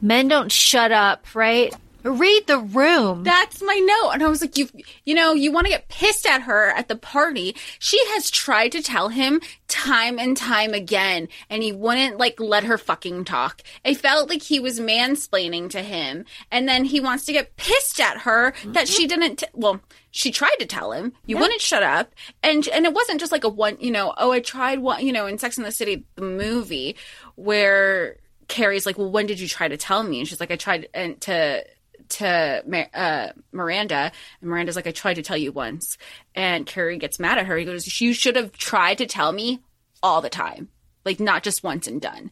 men 0.00 0.26
don't 0.26 0.50
shut 0.50 0.90
up, 0.90 1.32
right? 1.34 1.72
Read 2.02 2.46
the 2.46 2.58
room. 2.58 3.24
That's 3.24 3.62
my 3.62 3.74
note. 3.74 4.12
And 4.12 4.22
I 4.22 4.28
was 4.28 4.40
like, 4.40 4.56
you, 4.56 4.68
you 5.04 5.14
know, 5.14 5.32
you 5.32 5.52
want 5.52 5.66
to 5.66 5.72
get 5.72 5.88
pissed 5.88 6.26
at 6.26 6.42
her 6.42 6.70
at 6.70 6.88
the 6.88 6.96
party. 6.96 7.54
She 7.78 7.98
has 8.10 8.30
tried 8.30 8.72
to 8.72 8.82
tell 8.82 9.08
him 9.08 9.40
time 9.68 10.18
and 10.18 10.36
time 10.36 10.72
again, 10.72 11.28
and 11.48 11.62
he 11.62 11.72
wouldn't 11.72 12.18
like 12.18 12.40
let 12.40 12.64
her 12.64 12.78
fucking 12.78 13.24
talk. 13.24 13.62
I 13.84 13.94
felt 13.94 14.28
like 14.28 14.42
he 14.42 14.60
was 14.60 14.80
mansplaining 14.80 15.70
to 15.70 15.82
him, 15.82 16.24
and 16.50 16.68
then 16.68 16.84
he 16.84 17.00
wants 17.00 17.24
to 17.26 17.32
get 17.32 17.56
pissed 17.56 18.00
at 18.00 18.18
her 18.18 18.54
that 18.66 18.88
she 18.88 19.06
didn't. 19.06 19.36
T- 19.36 19.46
well, 19.52 19.80
she 20.10 20.30
tried 20.30 20.56
to 20.58 20.66
tell 20.66 20.92
him 20.92 21.12
you 21.26 21.38
wouldn't 21.38 21.60
shut 21.60 21.82
up, 21.82 22.14
and 22.42 22.66
and 22.68 22.84
it 22.84 22.94
wasn't 22.94 23.20
just 23.20 23.32
like 23.32 23.44
a 23.44 23.48
one, 23.48 23.76
you 23.80 23.90
know, 23.90 24.14
oh, 24.16 24.32
I 24.32 24.40
tried 24.40 24.80
one, 24.80 25.06
you 25.06 25.12
know, 25.12 25.26
in 25.26 25.38
Sex 25.38 25.56
and 25.56 25.66
the 25.66 25.72
City, 25.72 26.04
the 26.16 26.22
movie, 26.22 26.96
where 27.36 28.16
Carrie's 28.48 28.86
like, 28.86 28.98
well, 28.98 29.10
when 29.10 29.26
did 29.26 29.38
you 29.38 29.48
try 29.48 29.68
to 29.68 29.76
tell 29.76 30.02
me? 30.02 30.18
And 30.18 30.28
she's 30.28 30.40
like, 30.40 30.50
I 30.50 30.56
tried 30.56 30.88
and 30.92 31.20
to 31.22 31.64
to 32.10 32.88
uh, 32.94 33.32
Miranda, 33.52 34.12
and 34.40 34.50
Miranda's 34.50 34.76
like, 34.76 34.86
I 34.86 34.92
tried 34.92 35.14
to 35.14 35.22
tell 35.22 35.36
you 35.36 35.52
once. 35.52 35.98
And 36.34 36.66
Carrie 36.66 36.98
gets 36.98 37.18
mad 37.18 37.38
at 37.38 37.46
her. 37.46 37.56
He 37.56 37.64
goes, 37.64 38.00
You 38.00 38.12
should 38.12 38.36
have 38.36 38.52
tried 38.52 38.98
to 38.98 39.06
tell 39.06 39.32
me 39.32 39.60
all 40.02 40.20
the 40.20 40.30
time, 40.30 40.68
like 41.04 41.20
not 41.20 41.42
just 41.42 41.62
once 41.62 41.86
and 41.86 42.00
done. 42.00 42.30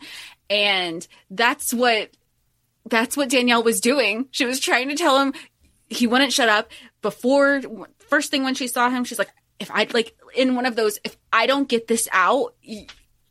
And 0.50 1.06
that's 1.30 1.72
what 1.72 2.10
that's 2.88 3.16
what 3.16 3.28
Danielle 3.28 3.62
was 3.62 3.80
doing. 3.80 4.28
She 4.30 4.44
was 4.44 4.60
trying 4.60 4.88
to 4.88 4.96
tell 4.96 5.18
him 5.20 5.34
he 5.88 6.06
wouldn't 6.06 6.32
shut 6.32 6.48
up. 6.48 6.70
Before 7.02 7.60
first 7.98 8.30
thing 8.30 8.44
when 8.44 8.54
she 8.54 8.66
saw 8.68 8.90
him, 8.90 9.04
she's 9.04 9.18
like, 9.18 9.30
if 9.58 9.70
I 9.70 9.86
like 9.92 10.16
in 10.34 10.54
one 10.54 10.66
of 10.66 10.76
those, 10.76 10.98
if 11.04 11.16
I 11.32 11.46
don't 11.46 11.68
get 11.68 11.88
this 11.88 12.08
out, 12.12 12.54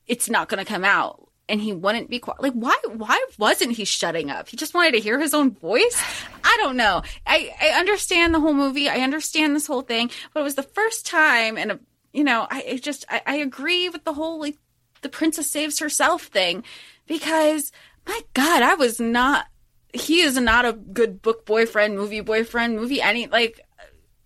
it's 0.07 0.29
not 0.29 0.49
going 0.49 0.63
to 0.63 0.71
come 0.71 0.83
out 0.83 1.26
and 1.49 1.61
he 1.61 1.73
wouldn't 1.73 2.09
be 2.09 2.19
quiet. 2.19 2.41
Like, 2.41 2.53
why? 2.53 2.77
Why 2.95 3.23
wasn't 3.37 3.73
he 3.73 3.85
shutting 3.85 4.29
up? 4.29 4.49
He 4.49 4.57
just 4.57 4.73
wanted 4.73 4.93
to 4.93 4.99
hear 4.99 5.19
his 5.19 5.33
own 5.33 5.51
voice. 5.51 6.01
I 6.43 6.57
don't 6.59 6.77
know. 6.77 7.01
I 7.25 7.53
I 7.61 7.79
understand 7.79 8.33
the 8.33 8.39
whole 8.39 8.53
movie. 8.53 8.89
I 8.89 8.99
understand 8.99 9.55
this 9.55 9.67
whole 9.67 9.81
thing, 9.81 10.11
but 10.33 10.41
it 10.41 10.43
was 10.43 10.55
the 10.55 10.63
first 10.63 11.05
time, 11.05 11.57
and 11.57 11.79
you 12.13 12.23
know, 12.23 12.47
I 12.49 12.61
it 12.61 12.83
just 12.83 13.05
I, 13.09 13.21
I 13.25 13.35
agree 13.37 13.89
with 13.89 14.03
the 14.03 14.13
whole 14.13 14.39
like 14.39 14.57
the 15.01 15.09
princess 15.09 15.49
saves 15.49 15.79
herself 15.79 16.23
thing 16.23 16.63
because 17.05 17.71
my 18.07 18.21
God, 18.33 18.61
I 18.61 18.75
was 18.75 18.99
not. 18.99 19.47
He 19.93 20.19
is 20.19 20.37
not 20.37 20.65
a 20.65 20.73
good 20.73 21.21
book 21.21 21.45
boyfriend, 21.45 21.95
movie 21.95 22.21
boyfriend, 22.21 22.75
movie 22.75 23.01
any 23.01 23.27
like. 23.27 23.61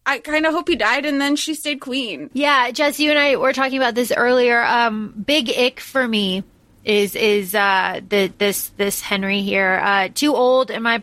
I 0.03 0.17
kind 0.17 0.47
of 0.47 0.53
hope 0.55 0.67
he 0.67 0.76
died 0.76 1.05
and 1.05 1.22
then 1.22 1.36
she 1.36 1.53
stayed 1.53 1.80
queen. 1.80 2.32
Yeah, 2.34 2.72
Jess, 2.72 2.99
you 2.99 3.11
and 3.11 3.19
I 3.19 3.36
were 3.36 3.53
talking 3.53 3.78
about 3.78 3.93
this 3.93 4.11
earlier. 4.11 4.59
Um, 4.63 5.13
big 5.28 5.47
ick 5.47 5.80
for 5.80 6.07
me 6.07 6.43
is 6.84 7.15
is 7.15 7.53
uh 7.55 8.01
the 8.07 8.32
this 8.38 8.69
this 8.77 9.01
Henry 9.01 9.41
here. 9.41 9.79
Uh 9.84 10.09
too 10.13 10.36
old 10.36 10.71
in 10.71 10.82
my 10.84 11.01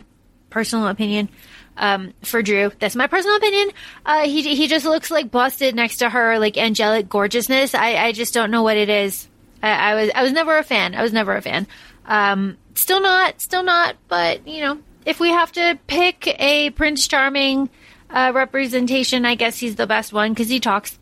personal 0.50 0.88
opinion 0.88 1.28
um 1.76 2.12
for 2.22 2.42
Drew. 2.42 2.72
That's 2.78 2.96
my 2.96 3.06
personal 3.06 3.36
opinion. 3.36 3.70
Uh 4.04 4.22
he 4.22 4.54
he 4.54 4.66
just 4.66 4.84
looks 4.84 5.10
like 5.10 5.30
busted 5.30 5.74
next 5.74 5.98
to 5.98 6.10
her 6.10 6.38
like 6.38 6.56
angelic 6.56 7.08
gorgeousness. 7.08 7.74
I 7.74 7.96
I 7.96 8.12
just 8.12 8.34
don't 8.34 8.50
know 8.50 8.62
what 8.62 8.76
it 8.76 8.88
is. 8.88 9.28
I, 9.62 9.92
I 9.92 9.94
was 9.94 10.10
I 10.14 10.22
was 10.22 10.32
never 10.32 10.58
a 10.58 10.64
fan. 10.64 10.94
I 10.94 11.02
was 11.02 11.12
never 11.12 11.36
a 11.36 11.42
fan. 11.42 11.66
Um 12.06 12.56
still 12.74 13.00
not 13.00 13.40
still 13.40 13.62
not 13.62 13.96
but 14.08 14.46
you 14.46 14.60
know 14.60 14.78
if 15.04 15.20
we 15.20 15.30
have 15.30 15.52
to 15.52 15.78
pick 15.86 16.26
a 16.40 16.70
Prince 16.70 17.06
Charming 17.06 17.70
uh 18.10 18.32
representation 18.34 19.24
I 19.24 19.34
guess 19.34 19.58
he's 19.58 19.76
the 19.76 19.86
best 19.86 20.12
one 20.12 20.32
because 20.32 20.48
he 20.48 20.60
talks 20.60 20.98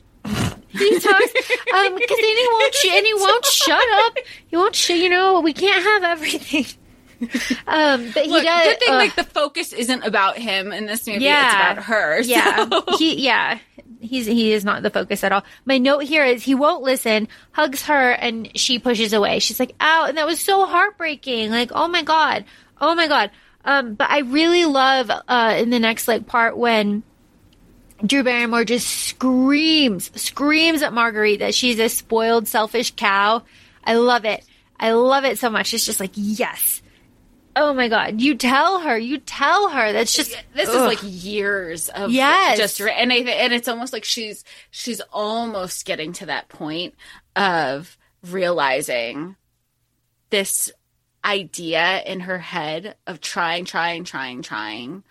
he 0.78 0.98
talks 1.00 1.32
um 1.74 1.94
because 1.94 2.18
then 2.18 2.36
he 2.36 2.48
won't 2.52 2.74
sh- 2.74 2.88
and 2.92 3.06
he 3.06 3.14
won't 3.14 3.44
shut 3.46 3.88
up. 4.04 4.16
He 4.48 4.56
won't 4.56 4.74
sh- 4.74 4.90
you 4.90 5.08
know 5.10 5.40
we 5.40 5.52
can't 5.52 5.82
have 5.82 6.04
everything. 6.04 6.66
Um, 7.66 8.10
but 8.12 8.24
he 8.26 8.30
Look, 8.30 8.44
does. 8.44 8.66
good 8.66 8.78
thing 8.80 8.88
ugh. 8.90 8.98
like 8.98 9.14
the 9.14 9.24
focus 9.24 9.72
isn't 9.72 10.02
about 10.04 10.36
him 10.36 10.70
in 10.70 10.84
this 10.84 11.06
movie. 11.06 11.24
Yeah. 11.24 11.46
It's 11.46 11.54
about 11.78 11.84
her. 11.86 12.20
yeah, 12.20 12.68
he 12.98 13.22
yeah. 13.24 13.58
He's 14.00 14.26
he 14.26 14.52
is 14.52 14.64
not 14.66 14.82
the 14.82 14.90
focus 14.90 15.24
at 15.24 15.32
all. 15.32 15.42
My 15.64 15.78
note 15.78 16.02
here 16.02 16.24
is 16.24 16.42
he 16.42 16.54
won't 16.54 16.82
listen, 16.82 17.28
hugs 17.52 17.84
her, 17.86 18.10
and 18.10 18.50
she 18.58 18.78
pushes 18.78 19.14
away. 19.14 19.38
She's 19.38 19.58
like, 19.58 19.74
"Ow!" 19.80 20.04
And 20.08 20.18
that 20.18 20.26
was 20.26 20.38
so 20.40 20.66
heartbreaking. 20.66 21.50
Like, 21.50 21.70
oh 21.74 21.88
my 21.88 22.02
god, 22.02 22.44
oh 22.82 22.94
my 22.94 23.08
god. 23.08 23.30
Um, 23.64 23.94
but 23.94 24.10
I 24.10 24.18
really 24.18 24.66
love 24.66 25.10
uh 25.10 25.54
in 25.58 25.70
the 25.70 25.78
next 25.80 26.06
like 26.06 26.26
part 26.26 26.56
when 26.58 27.02
Drew 28.04 28.22
Barrymore 28.22 28.64
just 28.64 28.86
screams, 28.88 30.10
screams 30.20 30.82
at 30.82 30.92
Marguerite 30.92 31.38
that 31.38 31.54
she's 31.54 31.78
a 31.78 31.88
spoiled, 31.88 32.46
selfish 32.46 32.94
cow. 32.94 33.42
I 33.84 33.94
love 33.94 34.24
it. 34.24 34.44
I 34.78 34.92
love 34.92 35.24
it 35.24 35.38
so 35.38 35.48
much. 35.48 35.72
It's 35.72 35.86
just 35.86 36.00
like, 36.00 36.10
yes. 36.14 36.82
Oh 37.54 37.72
my 37.72 37.88
God. 37.88 38.20
You 38.20 38.34
tell 38.34 38.80
her, 38.80 38.98
you 38.98 39.16
tell 39.16 39.70
her. 39.70 39.92
That's 39.92 40.14
just, 40.14 40.36
this 40.52 40.68
is 40.68 40.74
like 40.74 40.98
years 41.02 41.88
of 41.88 42.10
Yes. 42.10 42.58
just 42.58 42.80
and 42.82 43.10
I 43.10 43.16
and 43.16 43.54
it's 43.54 43.68
almost 43.68 43.94
like 43.94 44.04
she's 44.04 44.44
she's 44.70 45.00
almost 45.10 45.86
getting 45.86 46.12
to 46.14 46.26
that 46.26 46.50
point 46.50 46.94
of 47.34 47.96
realizing 48.22 49.36
this 50.28 50.70
idea 51.24 52.02
in 52.02 52.20
her 52.20 52.38
head 52.38 52.96
of 53.06 53.22
trying 53.22 53.64
trying 53.64 54.04
trying 54.04 54.42
trying 54.42 55.02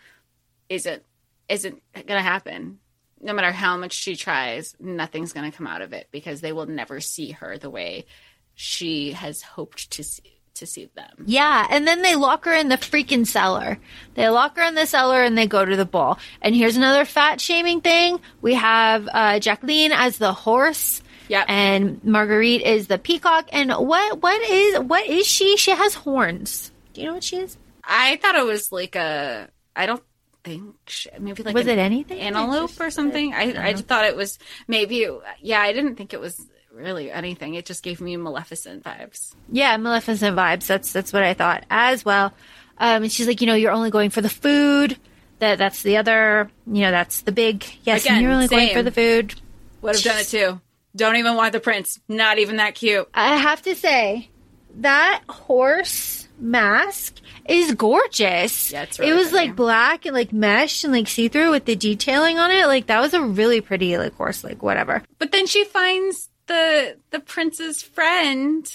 isn't 0.70 1.04
isn't 1.50 1.82
going 1.94 2.06
to 2.08 2.22
happen 2.22 2.80
no 3.22 3.34
matter 3.34 3.52
how 3.52 3.78
much 3.78 3.94
she 3.94 4.16
tries 4.16 4.76
nothing's 4.80 5.34
going 5.34 5.50
to 5.50 5.56
come 5.56 5.68
out 5.68 5.82
of 5.82 5.94
it 5.94 6.08
because 6.12 6.42
they 6.42 6.52
will 6.52 6.66
never 6.66 7.00
see 7.00 7.32
her 7.32 7.58
the 7.58 7.70
way 7.70 8.06
she 8.54 9.12
has 9.14 9.42
hoped 9.42 9.92
to 9.92 10.04
see 10.04 10.36
to 10.54 10.66
see 10.66 10.90
them 10.96 11.26
Yeah, 11.26 11.68
and 11.70 11.86
then 11.86 12.02
they 12.02 12.16
lock 12.16 12.46
her 12.46 12.54
in 12.54 12.70
the 12.70 12.78
freaking 12.78 13.28
cellar. 13.28 13.78
They 14.14 14.30
lock 14.30 14.56
her 14.56 14.64
in 14.64 14.76
the 14.76 14.86
cellar 14.86 15.22
and 15.22 15.38
they 15.38 15.48
go 15.48 15.66
to 15.66 15.76
the 15.76 15.84
ball. 15.86 16.18
And 16.42 16.56
here's 16.56 16.78
another 16.78 17.04
fat 17.04 17.42
shaming 17.42 17.82
thing. 17.82 18.22
We 18.42 18.54
have 18.54 19.10
uh, 19.12 19.40
Jacqueline 19.40 19.92
as 19.92 20.18
the 20.18 20.32
horse. 20.32 21.02
Yep. 21.28 21.46
And 21.50 22.04
Marguerite 22.06 22.62
is 22.62 22.88
the 22.88 22.98
peacock. 22.98 23.50
And 23.52 23.72
what 23.72 24.22
what 24.22 24.50
is 24.50 24.80
what 24.80 25.06
is 25.08 25.28
she? 25.28 25.58
She 25.58 25.72
has 25.72 25.94
horns. 25.94 26.72
Do 26.94 27.02
you 27.02 27.08
know 27.08 27.16
what 27.16 27.24
she 27.26 27.38
is? 27.38 27.58
I 27.84 28.16
thought 28.18 28.36
it 28.36 28.46
was 28.46 28.72
like 28.72 28.96
a. 28.96 29.50
I 29.76 29.86
don't 29.86 30.04
think 30.46 30.76
maybe 31.20 31.44
like 31.44 31.56
Was 31.56 31.68
it 31.68 31.80
anything? 31.80 32.20
antelope 32.20 32.80
or 32.80 32.92
something. 32.92 33.34
I 33.34 33.70
I 33.70 33.74
thought 33.74 34.06
it 34.06 34.16
was 34.16 34.38
maybe. 34.68 35.08
Yeah, 35.42 35.60
I 35.60 35.74
didn't 35.74 35.96
think 35.96 36.14
it 36.14 36.20
was 36.22 36.40
really 36.72 37.12
anything. 37.12 37.56
It 37.56 37.66
just 37.66 37.84
gave 37.84 38.00
me 38.00 38.16
Maleficent 38.16 38.84
vibes. 38.84 39.34
Yeah, 39.52 39.76
Maleficent 39.78 40.38
vibes. 40.38 40.68
That's 40.68 40.94
that's 40.94 41.12
what 41.12 41.24
I 41.24 41.34
thought 41.34 41.66
as 41.70 42.06
well. 42.06 42.34
Um, 42.78 43.04
and 43.04 43.12
she's 43.12 43.28
like, 43.28 43.42
you 43.42 43.48
know, 43.48 43.56
you're 43.56 43.72
only 43.72 43.90
going 43.90 44.12
for 44.12 44.22
the 44.22 44.30
food. 44.30 44.98
That 45.40 45.58
that's 45.58 45.82
the 45.82 45.98
other. 45.98 46.50
You 46.68 46.82
know, 46.82 46.92
that's 46.92 47.22
the 47.22 47.32
big. 47.32 47.66
Yes, 47.84 48.06
Again, 48.06 48.22
you're 48.22 48.32
only 48.32 48.48
going 48.48 48.74
for 48.74 48.84
the 48.84 48.92
food. 48.92 49.34
Would 49.82 49.96
have 49.96 50.04
done 50.04 50.20
it 50.20 50.28
too. 50.28 50.62
Don't 50.96 51.18
even 51.18 51.36
want 51.36 51.52
the 51.52 51.60
prince. 51.60 52.00
Not 52.08 52.38
even 52.38 52.58
that 52.58 52.76
cute. 52.76 53.10
I 53.14 53.36
have 53.36 53.62
to 53.64 53.76
say 53.76 54.30
that 54.78 55.24
horse 55.28 56.25
mask 56.40 57.16
is 57.48 57.74
gorgeous. 57.74 58.72
Yeah, 58.72 58.84
it's 58.84 59.00
it 59.00 59.14
was 59.14 59.30
pretty. 59.30 59.48
like 59.48 59.56
black 59.56 60.06
and 60.06 60.14
like 60.14 60.34
mesh 60.34 60.84
and 60.84 60.94
like 60.94 61.08
see 61.08 61.28
through 61.28 61.52
with 61.52 61.66
the 61.66 61.76
detailing 61.76 62.38
on 62.38 62.52
it. 62.52 62.68
Like 62.68 62.88
that 62.88 63.02
was 63.02 63.14
a 63.14 63.22
really 63.22 63.62
pretty 63.62 63.98
like 63.98 64.14
horse, 64.16 64.44
like 64.44 64.62
whatever. 64.64 65.04
But 65.20 65.32
then 65.32 65.48
she 65.48 65.64
finds 65.66 66.30
the 66.48 66.98
the 67.12 67.20
prince's 67.20 67.82
friend 67.82 68.68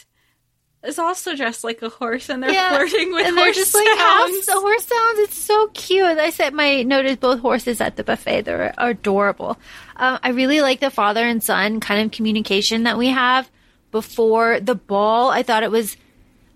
is 0.82 0.98
also 0.98 1.36
dressed 1.36 1.62
like 1.62 1.82
a 1.82 1.90
horse, 1.90 2.28
and 2.30 2.42
they're 2.42 2.68
flirting 2.70 3.12
with 3.12 3.26
and 3.26 3.36
they're 3.36 3.44
horse 3.46 3.56
just 3.56 3.74
like 3.74 3.86
sounds. 3.86 4.00
house 4.00 4.46
the 4.46 4.60
horse 4.60 4.86
sounds. 4.86 5.18
It's 5.18 5.38
so 5.38 5.66
cute. 5.74 6.18
I 6.18 6.30
said 6.30 6.54
my 6.54 6.82
note 6.82 7.04
is 7.04 7.16
both 7.16 7.40
horses 7.40 7.80
at 7.80 7.96
the 7.96 8.04
buffet. 8.04 8.42
They're 8.42 8.72
adorable. 8.78 9.58
Um, 9.96 10.18
I 10.22 10.30
really 10.30 10.62
like 10.62 10.80
the 10.80 10.90
father 10.90 11.24
and 11.26 11.42
son 11.42 11.80
kind 11.80 12.04
of 12.04 12.12
communication 12.12 12.84
that 12.84 12.96
we 12.96 13.08
have 13.08 13.50
before 13.90 14.60
the 14.60 14.74
ball. 14.74 15.30
I 15.30 15.42
thought 15.42 15.62
it 15.62 15.70
was 15.70 15.96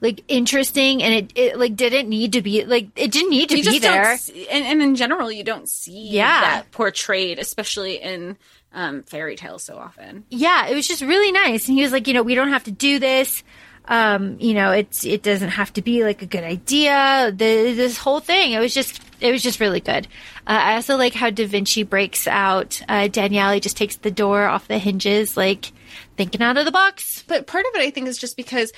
like 0.05 0.23
interesting, 0.29 1.03
and 1.03 1.13
it, 1.15 1.33
it 1.35 1.59
like 1.59 1.75
didn't 1.75 2.09
need 2.09 2.35
to 2.35 2.43
be 2.43 2.65
like 2.65 2.91
it 2.95 3.11
didn't 3.11 3.31
need 3.31 3.49
to 3.49 3.57
you 3.57 3.65
be 3.65 3.71
just 3.71 3.83
there. 3.83 4.05
don't 4.05 4.19
see, 4.21 4.47
and, 4.49 4.65
and 4.65 4.83
in 4.83 4.95
general 4.95 5.33
you 5.33 5.43
don't 5.43 5.69
see 5.69 6.11
Yeah. 6.11 6.41
that 6.43 6.71
portrayed 6.71 7.41
especially 7.41 7.97
in 7.97 8.37
um, 8.73 9.03
fairy 9.05 9.35
tales 9.37 9.63
so 9.65 9.77
often 9.77 10.25
yeah, 10.31 10.67
it 10.69 10.75
was 10.75 10.87
just 10.87 11.03
really 11.03 11.33
nice. 11.33 11.67
And 11.69 11.77
he 11.77 11.83
was 11.83 11.93
like, 11.93 12.07
you 12.09 12.15
know, 12.15 12.23
we 12.23 12.35
don't 12.37 12.51
have 12.51 12.65
to 12.65 12.71
do 12.73 12.99
this. 13.01 13.43
Um, 13.87 14.39
you 14.41 14.55
know, 14.55 14.71
it's 14.73 15.05
it 15.05 15.23
doesn't 15.23 15.51
have 15.51 15.73
to 15.75 15.83
be 15.83 16.05
like 16.05 16.23
a 16.23 16.27
good 16.27 16.43
idea. 16.45 17.31
The 17.31 17.75
this 17.75 17.99
whole 17.99 18.19
thing, 18.21 18.53
it 18.53 18.59
was 18.59 18.73
just 18.75 19.01
it 19.21 19.31
was 19.31 19.43
just 19.43 19.61
really 19.61 19.81
good. 19.81 20.07
Uh, 20.47 20.59
I 20.59 20.75
also 20.77 20.97
like 20.97 21.13
how 21.15 21.31
Da 21.31 21.47
Vinci 21.47 21.83
breaks 21.83 22.27
out 22.27 22.81
uh, 22.89 23.09
Danielle. 23.09 23.61
Just 23.61 23.77
takes 23.77 23.97
the 23.97 24.11
door 24.11 24.47
off 24.47 24.69
the 24.69 24.79
hinges, 24.79 25.37
like 25.37 25.71
thinking 26.17 26.41
out 26.43 26.57
of 26.57 26.65
the 26.65 26.73
box. 26.73 27.23
But 27.29 27.47
part 27.47 27.67
of 27.67 27.75
it, 27.79 27.83
I 27.87 27.91
think, 27.91 28.09
is 28.09 28.17
just 28.19 28.37
because, 28.39 28.73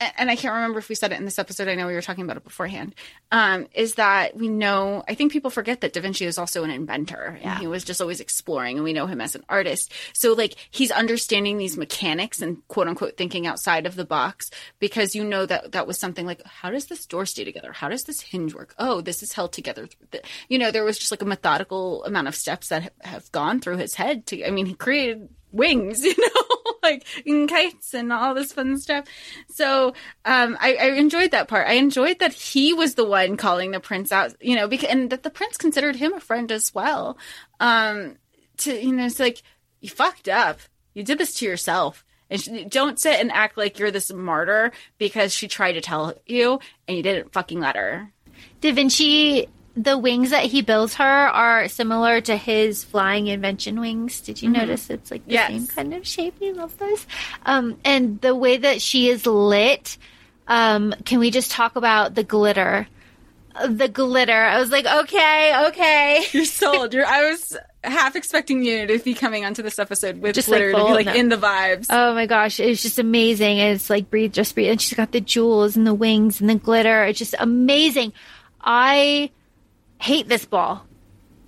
and 0.00 0.30
I 0.30 0.36
can't 0.36 0.54
remember 0.54 0.78
if 0.78 0.88
we 0.88 0.94
said 0.94 1.12
it 1.12 1.18
in 1.18 1.24
this 1.24 1.38
episode. 1.38 1.68
I 1.68 1.74
know 1.74 1.86
we 1.86 1.94
were 1.94 2.02
talking 2.02 2.24
about 2.24 2.36
it 2.36 2.44
beforehand. 2.44 2.94
Um, 3.30 3.68
is 3.72 3.94
that 3.94 4.36
we 4.36 4.48
know? 4.48 5.04
I 5.08 5.14
think 5.14 5.32
people 5.32 5.50
forget 5.50 5.80
that 5.80 5.92
Da 5.92 6.00
Vinci 6.00 6.24
is 6.24 6.36
also 6.36 6.64
an 6.64 6.70
inventor, 6.70 7.38
and 7.42 7.58
he 7.58 7.66
was 7.66 7.84
just 7.84 8.00
always 8.00 8.20
exploring, 8.20 8.76
and 8.76 8.84
we 8.84 8.92
know 8.92 9.06
him 9.06 9.20
as 9.20 9.34
an 9.34 9.44
artist. 9.48 9.92
So, 10.12 10.32
like, 10.32 10.54
he's 10.70 10.90
understanding 10.90 11.58
these 11.58 11.76
mechanics 11.76 12.42
and 12.42 12.66
quote 12.68 12.88
unquote 12.88 13.16
thinking 13.16 13.46
outside 13.46 13.86
of 13.86 13.94
the 13.94 14.04
box 14.04 14.50
because 14.80 15.14
you 15.14 15.24
know 15.24 15.46
that 15.46 15.72
that 15.72 15.86
was 15.86 15.98
something 15.98 16.26
like, 16.26 16.44
how 16.44 16.70
does 16.70 16.86
this 16.86 17.06
door 17.06 17.24
stay 17.24 17.44
together? 17.44 17.72
How 17.72 17.88
does 17.88 18.04
this 18.04 18.20
hinge 18.20 18.54
work? 18.54 18.74
Oh, 18.78 19.00
this 19.00 19.22
is 19.22 19.32
held 19.32 19.52
together. 19.52 19.88
You 20.48 20.58
know, 20.58 20.70
there 20.70 20.84
was 20.84 20.98
just 20.98 21.10
like 21.10 21.22
a 21.22 21.26
methodical 21.26 22.04
amount 22.04 22.28
of 22.28 22.34
steps 22.34 22.68
that 22.68 22.92
have 23.02 23.30
gone 23.32 23.60
through 23.60 23.76
his 23.76 23.94
head. 23.94 24.26
To, 24.26 24.44
I 24.44 24.50
mean, 24.50 24.66
he 24.66 24.74
created 24.74 25.28
wings, 25.54 26.04
you 26.04 26.14
know, 26.16 26.72
like 26.82 27.04
in 27.24 27.46
kites 27.46 27.94
and 27.94 28.12
all 28.12 28.34
this 28.34 28.52
fun 28.52 28.78
stuff. 28.78 29.06
So 29.48 29.94
um, 30.24 30.56
I, 30.60 30.74
I, 30.74 30.86
enjoyed 30.92 31.30
that 31.30 31.48
part. 31.48 31.68
I 31.68 31.74
enjoyed 31.74 32.18
that 32.18 32.32
he 32.32 32.72
was 32.72 32.94
the 32.94 33.04
one 33.04 33.36
calling 33.36 33.70
the 33.70 33.80
prince 33.80 34.12
out, 34.12 34.34
you 34.40 34.56
know, 34.56 34.68
because 34.68 34.90
and 34.90 35.10
that 35.10 35.22
the 35.22 35.30
prince 35.30 35.56
considered 35.56 35.96
him 35.96 36.12
a 36.12 36.20
friend 36.20 36.50
as 36.52 36.74
well. 36.74 37.16
Um, 37.60 38.16
to 38.58 38.72
you 38.72 38.92
know, 38.92 39.06
it's 39.06 39.20
like 39.20 39.42
you 39.80 39.88
fucked 39.88 40.28
up. 40.28 40.60
You 40.92 41.02
did 41.02 41.18
this 41.18 41.34
to 41.34 41.46
yourself. 41.46 42.04
And 42.30 42.40
she, 42.40 42.64
don't 42.64 42.98
sit 42.98 43.20
and 43.20 43.30
act 43.30 43.58
like 43.58 43.78
you're 43.78 43.90
this 43.90 44.12
martyr 44.12 44.72
because 44.98 45.32
she 45.32 45.46
tried 45.46 45.72
to 45.72 45.80
tell 45.80 46.14
you 46.26 46.58
and 46.88 46.96
you 46.96 47.02
didn't 47.02 47.32
fucking 47.32 47.60
let 47.60 47.76
her. 47.76 48.10
Da 48.60 48.72
Vinci 48.72 49.46
the 49.76 49.98
wings 49.98 50.30
that 50.30 50.44
he 50.44 50.62
builds 50.62 50.94
her 50.94 51.04
are 51.04 51.68
similar 51.68 52.20
to 52.20 52.36
his 52.36 52.84
flying 52.84 53.26
invention 53.26 53.80
wings. 53.80 54.20
Did 54.20 54.40
you 54.40 54.48
mm-hmm. 54.48 54.60
notice 54.60 54.88
it's 54.88 55.10
like 55.10 55.24
the 55.26 55.32
yes. 55.32 55.48
same 55.48 55.66
kind 55.66 55.94
of 55.94 56.06
shape? 56.06 56.34
He 56.38 56.52
love 56.52 56.76
those. 56.78 57.06
Um, 57.44 57.78
and 57.84 58.20
the 58.20 58.34
way 58.34 58.56
that 58.56 58.80
she 58.80 59.08
is 59.08 59.26
lit, 59.26 59.98
um, 60.46 60.94
can 61.04 61.18
we 61.18 61.30
just 61.30 61.50
talk 61.50 61.74
about 61.76 62.14
the 62.14 62.22
glitter? 62.22 62.86
The 63.68 63.88
glitter. 63.88 64.32
I 64.32 64.58
was 64.60 64.70
like, 64.70 64.86
okay, 64.86 65.66
okay. 65.68 66.24
You're 66.32 66.44
sold. 66.44 66.94
You're, 66.94 67.06
I 67.06 67.30
was 67.30 67.56
half 67.82 68.16
expecting 68.16 68.64
you 68.64 68.86
to 68.86 68.98
be 69.00 69.14
coming 69.14 69.44
onto 69.44 69.62
this 69.62 69.78
episode 69.78 70.20
with 70.20 70.34
just 70.34 70.48
glitter 70.48 70.72
like 70.72 70.82
to 70.82 70.86
be 70.86 70.92
like 70.92 71.06
no. 71.06 71.14
in 71.14 71.28
the 71.28 71.36
vibes. 71.36 71.86
Oh 71.90 72.14
my 72.14 72.26
gosh, 72.26 72.60
it's 72.60 72.82
just 72.82 72.98
amazing. 72.98 73.58
And 73.58 73.74
it's 73.74 73.90
like 73.90 74.08
breathe, 74.08 74.32
just 74.32 74.54
breathe. 74.54 74.70
And 74.70 74.80
she's 74.80 74.96
got 74.96 75.12
the 75.12 75.20
jewels 75.20 75.76
and 75.76 75.86
the 75.86 75.94
wings 75.94 76.40
and 76.40 76.48
the 76.48 76.54
glitter. 76.56 77.04
It's 77.04 77.18
just 77.18 77.34
amazing. 77.38 78.12
I 78.60 79.30
hate 79.98 80.28
this 80.28 80.44
ball. 80.44 80.86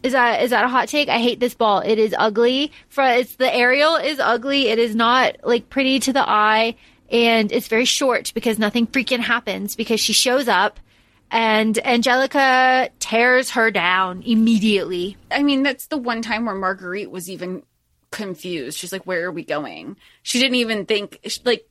Is 0.03 0.13
that 0.13 0.43
is 0.43 0.51
that 0.51 0.65
a 0.65 0.69
hot 0.69 0.89
take? 0.89 1.09
I 1.09 1.19
hate 1.19 1.41
this 1.41 1.55
ball. 1.55 1.81
It 1.81 1.99
is 1.99 2.15
ugly. 2.17 2.73
For 2.89 3.03
it's 3.03 3.37
the 3.37 3.53
aerial 3.53 3.97
is 3.97 4.21
ugly. 4.21 4.69
It 4.69 4.79
is 4.79 4.95
not 4.95 5.37
like 5.43 5.69
pretty 5.69 5.99
to 6.01 6.13
the 6.13 6.29
eye, 6.29 6.77
and 7.11 7.51
it's 7.51 7.69
very 7.69 7.85
short 7.85 8.33
because 8.35 8.59
nothing 8.59 8.87
freaking 8.87 9.21
happens 9.21 9.75
because 9.75 10.01
she 10.01 10.13
shows 10.13 10.49
up 10.49 10.79
and 11.31 11.75
Anjelica 11.77 12.91
tears 12.99 13.51
her 13.51 13.71
down 13.71 14.23
immediately. 14.23 15.17
I 15.31 15.43
mean, 15.43 15.63
that's 15.63 15.89
the 15.89 15.97
one 15.97 16.23
time 16.23 16.47
where 16.47 16.55
Marguerite 16.55 17.11
was 17.11 17.29
even 17.29 17.63
confused. 18.11 18.79
She's 18.79 18.93
like, 18.93 19.07
"Where 19.07 19.27
are 19.27 19.33
we 19.33 19.45
going?" 19.45 19.97
She 20.23 20.39
didn't 20.39 20.57
even 20.57 20.87
think 20.87 21.19
like 21.45 21.67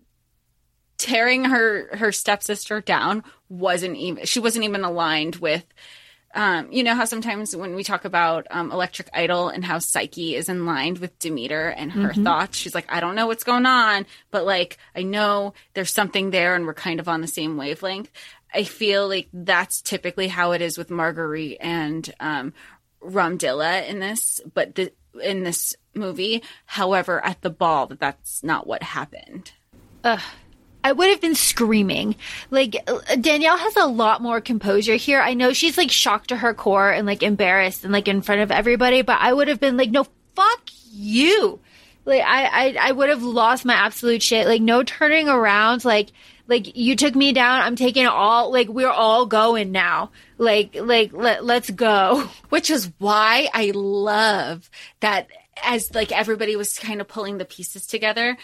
tearing 0.97 1.45
her 1.45 1.95
her 1.95 2.11
stepsister 2.11 2.81
down 2.81 3.23
wasn't 3.49 3.97
even 3.97 4.25
she 4.25 4.39
wasn't 4.39 4.63
even 4.63 4.83
aligned 4.83 5.37
with 5.37 5.65
um, 6.35 6.71
you 6.71 6.83
know 6.83 6.93
how 6.93 7.05
sometimes 7.05 7.55
when 7.55 7.75
we 7.75 7.83
talk 7.83 8.03
about 8.03 8.45
um, 8.51 8.71
Electric 8.71 9.09
Idol 9.13 9.47
and 9.47 9.63
how 9.63 9.79
Psyche 9.79 10.35
is 10.35 10.49
in 10.49 10.65
line 10.65 10.95
with 10.99 11.17
Demeter 11.17 11.69
and 11.69 11.91
her 11.93 12.09
mm-hmm. 12.09 12.23
thoughts, 12.23 12.57
she's 12.57 12.75
like, 12.75 12.85
I 12.89 12.99
don't 12.99 13.15
know 13.15 13.27
what's 13.27 13.45
going 13.45 13.65
on, 13.65 14.05
but 14.31 14.45
like, 14.45 14.77
I 14.95 15.03
know 15.03 15.53
there's 15.73 15.93
something 15.93 16.31
there 16.31 16.53
and 16.53 16.65
we're 16.65 16.73
kind 16.73 16.99
of 16.99 17.07
on 17.07 17.21
the 17.21 17.27
same 17.27 17.55
wavelength. 17.55 18.11
I 18.53 18.63
feel 18.63 19.07
like 19.07 19.29
that's 19.33 19.81
typically 19.81 20.27
how 20.27 20.51
it 20.51 20.61
is 20.61 20.77
with 20.77 20.89
Marguerite 20.89 21.57
and 21.61 22.13
um, 22.19 22.53
Romdilla 23.01 23.87
in 23.87 23.99
this, 23.99 24.41
but 24.53 24.75
the, 24.75 24.91
in 25.23 25.43
this 25.43 25.75
movie. 25.93 26.43
However, 26.65 27.23
at 27.23 27.41
the 27.41 27.49
ball, 27.49 27.87
that 27.87 27.99
that's 27.99 28.43
not 28.43 28.67
what 28.67 28.83
happened. 28.83 29.53
Ugh, 30.03 30.21
I 30.85 30.91
would 30.91 31.09
have 31.09 31.19
been 31.19 31.33
screaming. 31.33 32.15
Like 32.51 32.75
uh, 32.87 33.15
Danielle 33.15 33.57
has 33.57 33.75
a 33.75 33.87
lot 33.87 34.21
more 34.21 34.39
composure 34.39 34.97
here. 34.97 35.19
I 35.19 35.33
know 35.33 35.51
she's 35.51 35.79
like 35.79 35.89
shocked 35.89 36.29
to 36.29 36.37
her 36.37 36.53
core 36.53 36.91
and 36.91 37.07
like 37.07 37.23
embarrassed 37.23 37.83
and 37.83 37.91
like 37.91 38.07
in 38.07 38.21
front 38.21 38.41
of 38.41 38.51
everybody, 38.51 39.01
but 39.01 39.17
I 39.19 39.33
would 39.33 39.47
have 39.47 39.59
been 39.59 39.77
like, 39.77 39.89
no, 39.89 40.05
fuck 40.35 40.61
you. 40.91 41.59
Like 42.05 42.21
I, 42.21 42.45
I, 42.45 42.77
I 42.79 42.91
would 42.91 43.09
have 43.09 43.23
lost 43.23 43.65
my 43.65 43.73
absolute 43.73 44.21
shit. 44.21 44.45
Like 44.45 44.61
no 44.61 44.83
turning 44.83 45.27
around. 45.27 45.85
Like, 45.85 46.11
like 46.47 46.77
you 46.77 46.95
took 46.95 47.15
me 47.15 47.33
down. 47.33 47.61
I'm 47.61 47.75
taking 47.75 48.05
all, 48.05 48.51
like 48.51 48.67
we're 48.67 48.87
all 48.87 49.25
going 49.25 49.71
now. 49.71 50.11
Like, 50.37 50.75
like 50.79 51.11
let, 51.13 51.43
let's 51.43 51.71
go. 51.71 52.29
Which 52.49 52.69
is 52.69 52.91
why 52.99 53.49
I 53.55 53.71
love 53.73 54.69
that 54.99 55.29
as 55.63 55.95
like 55.95 56.11
everybody 56.11 56.55
was 56.55 56.77
kind 56.77 57.01
of 57.01 57.07
pulling 57.07 57.39
the 57.39 57.45
pieces 57.45 57.87
together 57.87 58.37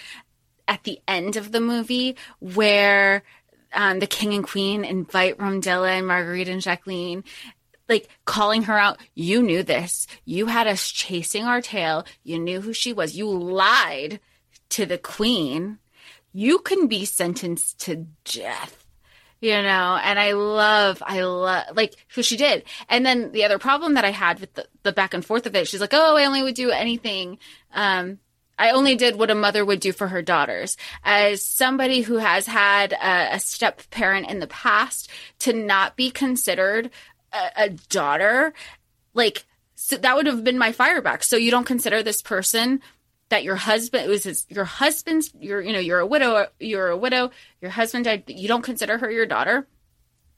at 0.68 0.84
the 0.84 0.99
end 1.07 1.36
of 1.36 1.51
the 1.51 1.62
movie 1.62 2.16
where 2.39 3.24
um, 3.74 3.99
the 3.99 4.07
king 4.07 4.34
and 4.34 4.43
queen 4.43 4.84
invite 4.84 5.38
Romdilla 5.38 5.97
and 5.97 6.07
Marguerite 6.07 6.49
and 6.49 6.62
Jacqueline 6.62 7.24
like 7.91 8.09
calling 8.26 8.64
her 8.64 8.78
out. 8.78 8.99
You 9.14 9.43
knew 9.43 9.62
this. 9.64 10.07
You 10.26 10.47
had 10.47 10.66
us 10.66 10.89
chasing 10.89 11.43
our 11.43 11.62
tail. 11.62 12.05
You 12.24 12.39
knew 12.39 12.62
who 12.62 12.74
she 12.74 12.93
was. 12.93 13.18
You 13.18 13.30
lied 13.30 14.20
to 14.70 14.86
the 14.86 14.97
queen. 14.97 15.78
You 16.34 16.59
can 16.59 16.88
be 16.88 17.05
sentenced 17.05 17.80
to 17.82 18.07
death. 18.24 18.78
You 19.41 19.62
know, 19.64 19.99
and 20.03 20.20
I 20.20 20.34
love, 20.34 21.01
I 21.03 21.24
love, 21.24 21.76
like, 21.76 21.95
who 22.14 22.22
she 22.22 22.38
did. 22.38 22.64
And 22.88 23.03
then 23.03 23.32
the 23.32 23.43
other 23.43 23.57
problem 23.57 23.95
that 23.95 24.05
I 24.05 24.12
had 24.12 24.39
with 24.39 24.53
the, 24.53 24.68
the 24.84 24.91
back 24.91 25.16
and 25.16 25.26
forth 25.26 25.47
of 25.47 25.55
it, 25.55 25.68
she's 25.68 25.82
like, 25.82 25.95
oh, 25.95 26.16
I 26.16 26.26
only 26.26 26.43
would 26.43 26.53
do 26.53 26.70
anything, 26.70 27.39
um, 27.74 28.20
I 28.62 28.70
only 28.70 28.95
did 28.95 29.16
what 29.16 29.32
a 29.32 29.36
mother 29.36 29.66
would 29.66 29.80
do 29.80 29.91
for 29.91 30.07
her 30.09 30.22
daughters. 30.22 30.78
As 31.03 31.43
somebody 31.43 32.01
who 32.01 32.18
has 32.18 32.45
had 32.45 32.93
a, 32.93 33.36
a 33.36 33.39
step 33.39 33.82
parent 33.89 34.30
in 34.30 34.38
the 34.38 34.45
past, 34.45 35.09
to 35.39 35.51
not 35.51 35.95
be 35.95 36.12
considered 36.12 36.91
a, 37.34 37.64
a 37.64 37.70
daughter, 37.89 38.53
like 39.16 39.45
so 39.74 39.97
that 39.97 40.16
would 40.16 40.28
have 40.28 40.43
been 40.43 40.59
my 40.59 40.72
fireback. 40.74 41.24
So 41.24 41.38
you 41.38 41.49
don't 41.49 41.66
consider 41.66 42.03
this 42.03 42.22
person 42.22 42.82
that 43.30 43.43
your 43.43 43.55
husband 43.55 44.07
was 44.07 44.26
his, 44.26 44.45
your 44.47 44.66
husband's 44.66 45.34
you're 45.39 45.62
you 45.62 45.74
know 45.74 45.80
you're 45.80 45.99
a 45.99 46.05
widow 46.05 46.45
you're 46.59 46.89
a 46.89 46.97
widow 46.97 47.32
your 47.62 47.72
husband 47.72 48.05
died 48.05 48.26
you 48.28 48.47
don't 48.47 48.62
consider 48.62 48.97
her 48.99 49.09
your 49.09 49.26
daughter 49.26 49.66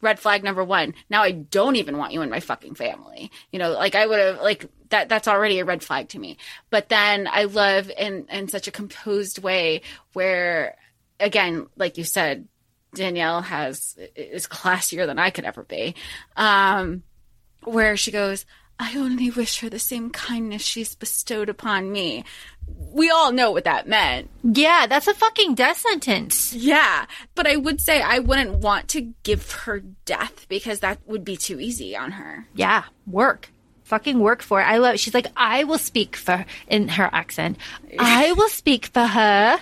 red 0.03 0.19
flag 0.19 0.43
number 0.43 0.63
one 0.63 0.93
now 1.09 1.23
i 1.23 1.31
don't 1.31 1.77
even 1.77 1.97
want 1.97 2.13
you 2.13 2.21
in 2.21 2.29
my 2.29 2.39
fucking 2.39 2.75
family 2.75 3.31
you 3.51 3.57
know 3.57 3.71
like 3.71 3.95
i 3.95 4.05
would 4.05 4.19
have 4.19 4.41
like 4.41 4.69
that 4.93 5.09
that's 5.09 5.27
already 5.27 5.57
a 5.57 5.65
red 5.65 5.81
flag 5.81 6.09
to 6.09 6.19
me. 6.19 6.37
But 6.69 6.87
then 6.87 7.27
I 7.29 7.45
love 7.45 7.89
in 7.97 8.27
in 8.29 8.47
such 8.47 8.67
a 8.67 8.71
composed 8.71 9.41
way 9.41 9.81
where 10.13 10.75
again, 11.19 11.67
like 11.75 11.97
you 11.97 12.03
said, 12.03 12.47
Danielle 12.93 13.41
has 13.41 13.97
is 14.15 14.45
classier 14.45 15.07
than 15.07 15.17
I 15.17 15.31
could 15.31 15.45
ever 15.45 15.63
be. 15.63 15.95
Um, 16.37 17.01
where 17.63 17.97
she 17.97 18.11
goes, 18.11 18.45
I 18.83 18.97
only 18.97 19.29
wish 19.29 19.61
her 19.61 19.69
the 19.69 19.79
same 19.79 20.09
kindness 20.09 20.61
she's 20.61 20.93
bestowed 20.93 21.47
upon 21.47 21.89
me. 21.89 22.25
We 22.67 23.09
all 23.09 23.31
know 23.31 23.51
what 23.51 23.63
that 23.63 23.87
meant. 23.87 24.29
Yeah, 24.43 24.87
that's 24.87 25.07
a 25.07 25.13
fucking 25.13 25.55
death 25.55 25.77
sentence. 25.77 26.53
Yeah, 26.53 27.05
but 27.33 27.47
I 27.47 27.55
would 27.55 27.79
say 27.79 28.01
I 28.01 28.19
wouldn't 28.19 28.57
want 28.57 28.89
to 28.89 29.13
give 29.23 29.51
her 29.51 29.79
death 29.79 30.47
because 30.49 30.81
that 30.81 30.99
would 31.05 31.23
be 31.23 31.37
too 31.37 31.61
easy 31.61 31.95
on 31.95 32.11
her. 32.11 32.45
Yeah, 32.55 32.83
work 33.07 33.49
fucking 33.83 34.19
work 34.19 34.41
for 34.41 34.59
it. 34.59 34.65
I 34.65 34.77
love. 34.77 34.99
She's 34.99 35.13
like, 35.13 35.27
I 35.37 35.63
will 35.63 35.77
speak 35.77 36.15
for 36.15 36.45
in 36.67 36.87
her 36.89 37.09
accent. 37.13 37.57
I 37.99 38.33
will 38.33 38.49
speak 38.49 38.87
for 38.87 39.05
her. 39.05 39.59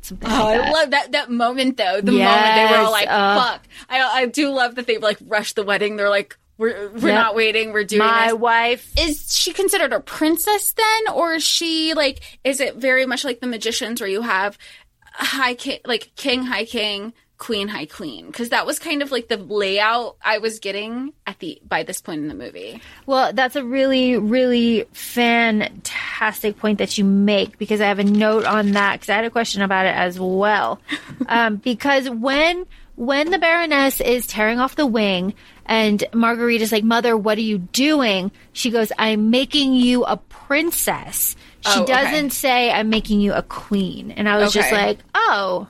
Something 0.00 0.30
oh, 0.30 0.44
like 0.44 0.60
I 0.60 0.70
love 0.70 0.90
that 0.90 1.12
that 1.12 1.30
moment 1.30 1.76
though. 1.76 2.00
The 2.00 2.12
yes, 2.12 2.30
moment 2.30 2.54
they 2.54 2.76
were 2.76 2.84
all 2.84 2.92
like, 2.92 3.08
uh, 3.08 3.40
"Fuck!" 3.40 3.62
I 3.88 4.00
I 4.22 4.26
do 4.26 4.50
love 4.50 4.76
that 4.76 4.86
they 4.86 4.98
like 4.98 5.18
rushed 5.26 5.56
the 5.56 5.64
wedding. 5.64 5.96
They're 5.96 6.10
like, 6.10 6.38
"We're 6.58 6.90
we're 6.90 7.08
yep. 7.08 7.14
not 7.14 7.34
waiting. 7.34 7.72
We're 7.72 7.84
doing 7.84 8.06
my 8.06 8.28
this. 8.28 8.34
wife." 8.34 8.92
Is 8.98 9.32
she 9.32 9.52
considered 9.52 9.92
a 9.92 10.00
princess 10.00 10.72
then, 10.72 11.14
or 11.14 11.34
is 11.34 11.44
she 11.44 11.94
like? 11.94 12.38
Is 12.44 12.60
it 12.60 12.76
very 12.76 13.06
much 13.06 13.24
like 13.24 13.40
the 13.40 13.46
magicians 13.46 14.00
where 14.00 14.10
you 14.10 14.22
have 14.22 14.58
high 15.02 15.54
king, 15.54 15.80
like 15.84 16.12
king, 16.16 16.44
high 16.44 16.64
king, 16.64 17.12
queen 17.38 17.68
high 17.68 17.84
queen 17.84 18.26
because 18.26 18.48
that 18.48 18.64
was 18.64 18.78
kind 18.78 19.02
of 19.02 19.12
like 19.12 19.28
the 19.28 19.36
layout 19.36 20.16
i 20.22 20.38
was 20.38 20.58
getting 20.58 21.12
at 21.26 21.38
the 21.40 21.60
by 21.68 21.82
this 21.82 22.00
point 22.00 22.20
in 22.20 22.28
the 22.28 22.34
movie 22.34 22.80
well 23.04 23.30
that's 23.34 23.56
a 23.56 23.64
really 23.64 24.16
really 24.16 24.84
fantastic 24.92 26.56
point 26.58 26.78
that 26.78 26.96
you 26.96 27.04
make 27.04 27.58
because 27.58 27.80
i 27.80 27.86
have 27.86 27.98
a 27.98 28.04
note 28.04 28.46
on 28.46 28.72
that 28.72 28.94
because 28.94 29.10
i 29.10 29.14
had 29.14 29.24
a 29.24 29.30
question 29.30 29.60
about 29.60 29.84
it 29.84 29.94
as 29.94 30.18
well 30.18 30.80
um, 31.28 31.56
because 31.56 32.08
when 32.08 32.64
when 32.96 33.30
the 33.30 33.38
Baroness 33.38 34.00
is 34.00 34.26
tearing 34.26 34.58
off 34.58 34.74
the 34.74 34.86
wing 34.86 35.34
and 35.66 36.02
Marguerite 36.12 36.60
is 36.62 36.72
like, 36.72 36.84
Mother, 36.84 37.16
what 37.16 37.38
are 37.38 37.42
you 37.42 37.58
doing? 37.58 38.30
She 38.52 38.70
goes, 38.70 38.90
I'm 38.98 39.30
making 39.30 39.74
you 39.74 40.04
a 40.04 40.16
princess. 40.16 41.36
She 41.60 41.70
Oh, 41.78 41.82
okay. 41.82 41.92
doesn't 41.92 42.30
say, 42.30 42.70
I'm 42.70 42.88
making 42.88 43.20
you 43.20 43.32
a 43.32 43.42
queen. 43.42 44.10
And 44.12 44.28
I 44.28 44.36
was 44.38 44.52
just 44.52 44.70
like, 44.72 44.98
oh, 45.14 45.68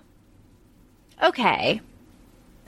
okay. 1.23 1.81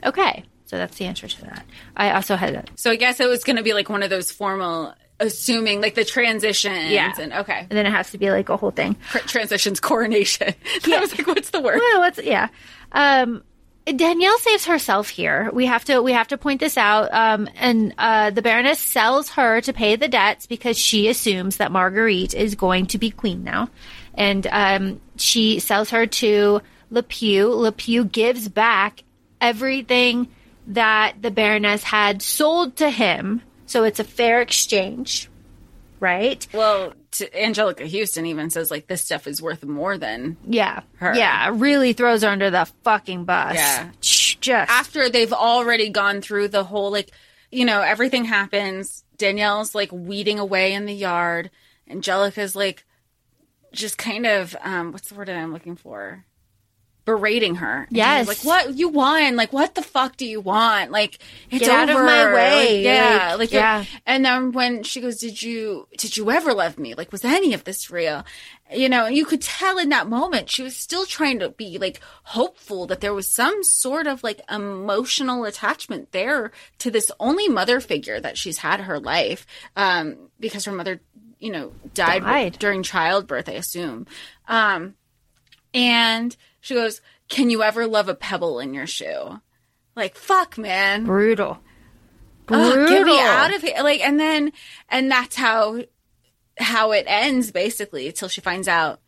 Okay. 0.03 0.43
So 0.65 0.77
that's 0.77 0.97
the 0.97 1.05
answer 1.05 1.27
to 1.27 1.41
that. 1.45 1.65
I 1.95 2.11
also 2.11 2.35
had 2.35 2.53
that. 2.55 2.69
So 2.75 2.91
I 2.91 2.95
guess 2.95 3.19
it 3.19 3.27
was 3.27 3.43
going 3.43 3.55
to 3.57 3.63
be 3.63 3.73
like 3.73 3.89
one 3.89 4.03
of 4.03 4.09
those 4.09 4.31
formal, 4.31 4.93
assuming 5.19 5.81
like 5.81 5.95
the 5.95 6.05
transitions. 6.05 6.91
Yeah. 6.91 7.13
And 7.19 7.33
okay. 7.33 7.59
And 7.61 7.69
then 7.71 7.85
it 7.85 7.91
has 7.91 8.11
to 8.11 8.17
be 8.17 8.29
like 8.31 8.49
a 8.49 8.57
whole 8.57 8.71
thing. 8.71 8.95
Transitions, 9.09 9.79
coronation. 9.79 10.53
I 10.85 10.99
was 10.99 11.17
like, 11.17 11.27
what's 11.27 11.49
the 11.51 11.61
word? 11.61 11.77
Well, 11.79 11.99
what's 11.99 12.21
yeah. 12.21 12.49
Um, 12.91 13.43
Danielle 13.85 14.37
saves 14.37 14.65
herself 14.65 15.09
here. 15.09 15.49
We 15.51 15.65
have 15.65 15.85
to 15.85 16.01
we 16.01 16.11
have 16.11 16.27
to 16.29 16.37
point 16.37 16.59
this 16.59 16.77
out. 16.77 17.13
Um, 17.13 17.49
and 17.55 17.93
uh, 17.97 18.29
the 18.29 18.41
Baroness 18.41 18.79
sells 18.79 19.29
her 19.31 19.61
to 19.61 19.73
pay 19.73 19.95
the 19.95 20.07
debts 20.07 20.45
because 20.45 20.77
she 20.77 21.07
assumes 21.07 21.57
that 21.57 21.71
Marguerite 21.71 22.33
is 22.33 22.55
going 22.55 22.87
to 22.87 22.97
be 22.97 23.09
queen 23.09 23.43
now, 23.43 23.69
and 24.13 24.47
um, 24.51 25.01
she 25.15 25.59
sells 25.59 25.89
her 25.89 26.05
to 26.05 26.61
Le 26.91 27.03
Pieu. 27.03 27.47
Lepew 27.47 28.11
gives 28.11 28.47
back 28.47 29.03
everything 29.41 30.27
that 30.67 31.15
the 31.21 31.31
Baroness 31.31 31.83
had 31.83 32.21
sold 32.21 32.75
to 32.77 32.89
him, 32.89 33.41
so 33.65 33.83
it's 33.83 33.99
a 33.99 34.03
fair 34.03 34.41
exchange, 34.41 35.28
right? 35.99 36.45
Well, 36.53 36.93
to 37.11 37.29
Anjelica 37.31 37.89
Huston 37.89 38.25
even 38.25 38.49
says 38.49 38.69
like 38.71 38.87
this 38.87 39.03
stuff 39.03 39.27
is 39.27 39.41
worth 39.41 39.63
more 39.65 39.97
than 39.97 40.37
Yeah, 40.47 40.81
Her. 40.95 41.15
yeah, 41.15 41.51
really 41.53 41.93
throws 41.93 42.21
her 42.23 42.29
under 42.29 42.49
the 42.49 42.65
fucking 42.83 43.25
bus. 43.25 43.55
Yeah. 43.55 43.89
Just 44.01 44.71
after 44.71 45.09
they've 45.09 45.33
already 45.33 45.89
gone 45.89 46.21
through 46.21 46.47
the 46.49 46.63
whole 46.63 46.91
like 46.91 47.11
you 47.51 47.65
know 47.65 47.81
everything 47.81 48.23
happens 48.25 49.03
danielle's 49.17 49.75
like 49.75 49.91
weeding 49.91 50.39
away 50.39 50.71
in 50.73 50.85
the 50.85 50.93
yard 50.93 51.49
anjelica's 51.89 52.55
like 52.55 52.85
just 53.73 53.97
kind 53.97 54.25
of 54.25 54.55
um 54.61 54.93
what's 54.93 55.09
the 55.09 55.15
word 55.15 55.27
that 55.27 55.35
i'm 55.35 55.51
looking 55.51 55.75
for 55.75 56.23
berating 57.09 57.55
her 57.55 57.85
And 57.87 57.97
Yes. 57.97 58.27
like 58.27 58.43
what 58.43 58.77
you 58.77 58.89
won 58.89 59.35
like 59.35 59.51
what 59.51 59.73
the 59.73 59.81
fuck 59.81 60.15
do 60.15 60.25
you 60.25 60.39
want 60.41 60.91
like 60.91 61.17
it's 61.49 61.65
Get 61.65 61.69
out 61.69 61.89
of 61.89 61.95
my 61.95 62.31
way. 62.33 62.75
Like, 62.77 62.85
yeah 62.85 63.27
Like, 63.31 63.39
like, 63.39 63.51
yeah. 63.51 63.85
and 64.05 64.23
then 64.23 64.51
when 64.51 64.83
she 64.83 65.01
goes 65.01 65.17
did 65.17 65.41
you 65.41 65.87
did 65.97 66.15
you 66.17 66.29
ever 66.29 66.53
love 66.53 66.77
me 66.77 66.93
like 66.93 67.11
was 67.11 67.25
any 67.25 67.53
of 67.55 67.63
this 67.63 67.89
real 67.89 68.23
you 68.71 68.87
know 68.87 69.07
you 69.07 69.25
could 69.25 69.41
tell 69.41 69.79
in 69.79 69.89
that 69.89 70.07
moment 70.07 70.51
she 70.51 70.61
was 70.61 70.75
still 70.75 71.05
trying 71.05 71.39
to 71.39 71.49
be 71.49 71.79
like 71.79 71.99
hopeful 72.23 72.85
that 72.85 73.01
there 73.01 73.13
was 73.15 73.27
some 73.27 73.63
sort 73.63 74.05
of 74.05 74.23
like 74.23 74.41
emotional 74.51 75.45
attachment 75.45 76.11
there 76.11 76.51
to 76.77 76.91
this 76.91 77.11
only 77.19 77.47
mother 77.47 77.79
figure 77.79 78.19
that 78.19 78.37
she's 78.37 78.59
had 78.59 78.81
her 78.81 78.99
life 78.99 79.47
um 79.75 80.15
because 80.39 80.65
her 80.65 80.71
mother 80.71 81.01
you 81.39 81.51
know 81.51 81.71
died, 81.95 82.21
Died. 82.21 82.57
during 82.59 82.83
childbirth 82.83 83.49
i 83.49 83.53
assume 83.53 84.05
um 84.47 84.93
and 85.73 86.35
she 86.61 86.73
goes 86.73 87.01
can 87.27 87.49
you 87.49 87.61
ever 87.63 87.85
love 87.87 88.09
a 88.09 88.15
pebble 88.15 88.59
in 88.59 88.73
your 88.73 88.87
shoe 88.87 89.39
like 89.95 90.15
fuck 90.15 90.57
man 90.57 91.05
brutal. 91.05 91.59
Ugh, 92.51 92.73
Brutal. 92.73 92.87
get 92.87 93.05
me 93.05 93.19
out 93.19 93.53
of 93.53 93.61
here 93.61 93.75
like 93.83 94.01
and 94.01 94.19
then 94.19 94.51
and 94.89 95.11
that's 95.11 95.35
how 95.35 95.81
how 96.57 96.91
it 96.91 97.05
ends 97.07 97.51
basically 97.51 98.11
till 98.11 98.27
she 98.27 98.41
finds 98.41 98.67
out 98.67 98.99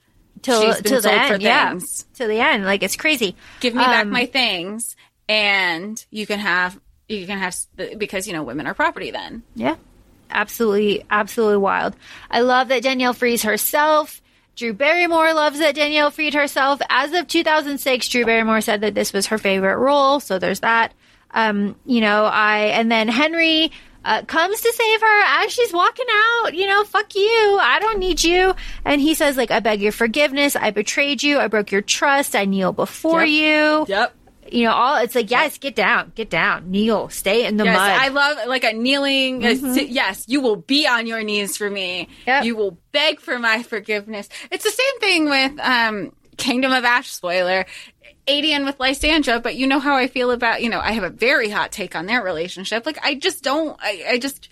till 0.41 0.73
till 0.75 1.01
the 1.01 1.11
end, 1.11 1.41
yeah, 1.41 1.77
to 2.15 2.27
the 2.27 2.39
end. 2.39 2.65
Like 2.65 2.83
it's 2.83 2.95
crazy. 2.95 3.35
give 3.59 3.73
me 3.73 3.83
back 3.83 4.03
Um, 4.05 4.11
my 4.11 4.25
things 4.25 4.95
and 5.27 6.03
you 6.11 6.25
can 6.27 6.39
have 6.39 6.79
you 7.07 7.25
can 7.25 7.39
have 7.39 7.55
because 7.97 8.27
you 8.27 8.33
know 8.33 8.43
women 8.43 8.67
are 8.67 8.73
property 8.73 9.11
then 9.11 9.43
Yeah, 9.55 9.75
absolutely, 10.29 11.03
absolutely 11.09 11.57
wild. 11.57 11.95
I 12.29 12.41
love 12.41 12.67
that 12.69 12.83
Danielle 12.83 13.13
frees 13.13 13.43
herself. 13.43 14.21
Drew 14.61 14.73
Barrymore 14.73 15.33
loves 15.33 15.57
that 15.57 15.73
Danielle 15.73 16.11
freed 16.11 16.35
herself. 16.35 16.79
As 16.87 17.13
of 17.13 17.27
2006, 17.27 18.07
Drew 18.09 18.25
Barrymore 18.25 18.61
said 18.61 18.81
that 18.81 18.93
this 18.93 19.11
was 19.11 19.25
her 19.25 19.39
favorite 19.39 19.77
role. 19.77 20.19
So 20.19 20.37
there's 20.37 20.59
that. 20.59 20.93
Um, 21.31 21.75
you 21.83 21.99
know, 21.99 22.25
I, 22.25 22.65
and 22.65 22.91
then 22.91 23.07
Henry, 23.07 23.71
uh, 24.05 24.21
comes 24.23 24.61
to 24.61 24.71
save 24.71 25.01
her 25.01 25.21
as 25.25 25.51
she's 25.51 25.73
walking 25.73 26.05
out, 26.11 26.53
you 26.53 26.67
know, 26.67 26.83
fuck 26.83 27.15
you. 27.15 27.57
I 27.59 27.79
don't 27.81 27.97
need 27.97 28.23
you. 28.23 28.53
And 28.85 29.01
he 29.01 29.15
says, 29.15 29.35
like, 29.35 29.49
I 29.49 29.61
beg 29.61 29.81
your 29.81 29.91
forgiveness. 29.91 30.55
I 30.55 30.69
betrayed 30.69 31.23
you. 31.23 31.39
I 31.39 31.47
broke 31.47 31.71
your 31.71 31.81
trust. 31.81 32.35
I 32.35 32.45
kneel 32.45 32.71
before 32.71 33.25
Yep. 33.25 33.29
you. 33.89 33.95
yep 33.95 34.15
You 34.51 34.65
know, 34.65 34.73
all, 34.73 34.97
it's 34.97 35.15
like, 35.15 35.31
yes, 35.31 35.57
get 35.57 35.75
down, 35.75 36.11
get 36.13 36.29
down, 36.29 36.69
kneel, 36.71 37.07
stay 37.09 37.45
in 37.45 37.55
the 37.57 37.63
yes 37.63 37.77
mud. 37.77 37.89
i 37.89 38.07
love 38.09 38.47
like 38.47 38.63
a 38.65 38.73
kneeling 38.73 39.43
a 39.45 39.53
yes 39.53 40.25
you 40.27 40.41
will 40.41 40.57
be 40.57 40.85
on 40.87 41.07
your 41.07 41.23
knees 41.23 41.55
for 41.57 41.69
me 41.69 42.09
Yep. 42.27 42.43
you 42.45 42.55
will 42.55 42.77
beg 42.91 43.19
for 43.21 43.39
my 43.39 43.63
forgiveness 43.63 44.27
it's 44.51 44.63
the 44.63 44.71
same 44.71 44.99
thing 44.99 45.29
with 45.29 45.59
um 45.59 46.11
kingdom 46.37 46.71
of 46.73 46.83
ash 46.83 47.09
spoiler 47.11 47.65
Aedion 48.27 48.65
with 48.65 48.79
Lysandra, 48.79 49.39
but 49.39 49.55
you 49.55 49.65
know 49.65 49.79
how 49.79 49.95
I 49.95 50.05
feel 50.07 50.29
about, 50.29 50.61
you 50.61 50.69
know, 50.69 50.79
I 50.79 50.91
have 50.91 51.03
a 51.03 51.09
very 51.09 51.49
hot 51.49 51.71
take 51.71 51.95
on 51.95 52.05
their 52.05 52.21
relationship. 52.23 52.85
Like, 52.85 52.99
I 53.03 53.15
just 53.15 53.43
don't, 53.43 53.75
I, 53.81 54.03
I 54.09 54.19
just, 54.19 54.47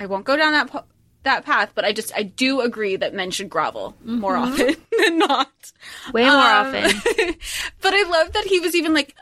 I 0.00 0.06
won't 0.06 0.24
go 0.24 0.36
down 0.36 0.52
that, 0.52 0.70
po- 0.70 0.84
that 1.24 1.44
path, 1.44 1.72
but 1.74 1.84
I 1.84 1.92
just, 1.92 2.12
I 2.16 2.22
do 2.22 2.60
agree 2.60 2.96
that 2.96 3.12
men 3.14 3.30
should 3.30 3.50
grovel 3.50 3.94
more 4.04 4.36
often 4.36 4.76
than 5.04 5.18
not. 5.18 5.50
Way 6.12 6.22
more 6.24 6.32
Um, 6.32 6.38
often. 6.74 6.84
but 7.82 7.92
I 7.94 8.02
love 8.08 8.32
that 8.32 8.44
he 8.46 8.60
was 8.60 8.74
even 8.74 8.94
like, 8.94 9.14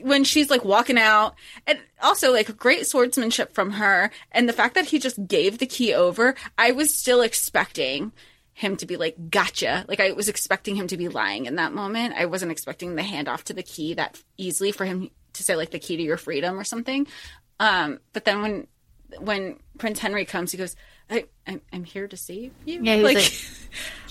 when 0.00 0.24
she's 0.24 0.48
like 0.48 0.64
walking 0.64 0.96
out 0.98 1.34
and 1.66 1.78
also 2.02 2.32
like 2.32 2.56
great 2.56 2.86
swordsmanship 2.86 3.52
from 3.52 3.72
her 3.72 4.10
and 4.32 4.48
the 4.48 4.52
fact 4.54 4.74
that 4.74 4.86
he 4.86 4.98
just 4.98 5.26
gave 5.28 5.58
the 5.58 5.66
key 5.66 5.92
over 5.92 6.34
i 6.56 6.72
was 6.72 6.94
still 6.94 7.20
expecting 7.20 8.10
him 8.54 8.74
to 8.78 8.86
be 8.86 8.96
like 8.96 9.14
gotcha 9.28 9.84
like 9.86 10.00
i 10.00 10.12
was 10.12 10.30
expecting 10.30 10.74
him 10.76 10.86
to 10.86 10.96
be 10.96 11.08
lying 11.08 11.44
in 11.44 11.56
that 11.56 11.74
moment 11.74 12.14
i 12.16 12.24
wasn't 12.24 12.50
expecting 12.50 12.94
the 12.96 13.02
handoff 13.02 13.42
to 13.42 13.52
the 13.52 13.62
key 13.62 13.92
that 13.92 14.18
easily 14.38 14.72
for 14.72 14.86
him 14.86 15.10
to 15.34 15.42
say 15.42 15.54
like 15.54 15.70
the 15.70 15.78
key 15.78 15.98
to 15.98 16.02
your 16.02 16.16
freedom 16.16 16.58
or 16.58 16.64
something 16.64 17.06
um 17.60 18.00
but 18.14 18.24
then 18.24 18.40
when 18.40 18.66
when 19.18 19.58
prince 19.78 19.98
henry 19.98 20.24
comes 20.24 20.52
he 20.52 20.58
goes 20.58 20.74
I, 21.10 21.24
I'm, 21.46 21.60
I'm 21.72 21.84
here 21.84 22.06
to 22.08 22.16
save 22.16 22.52
you 22.64 22.80
Yeah, 22.82 22.96
like, 22.96 23.32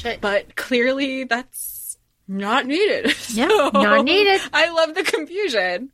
like, 0.04 0.22
but 0.22 0.56
clearly 0.56 1.24
that's 1.24 1.98
not 2.28 2.66
needed 2.66 3.14
Yeah, 3.30 3.48
So, 3.48 3.70
not 3.74 4.04
needed. 4.06 4.42
i 4.54 4.70
love 4.70 4.94
the 4.96 5.04
confusion 5.04 5.92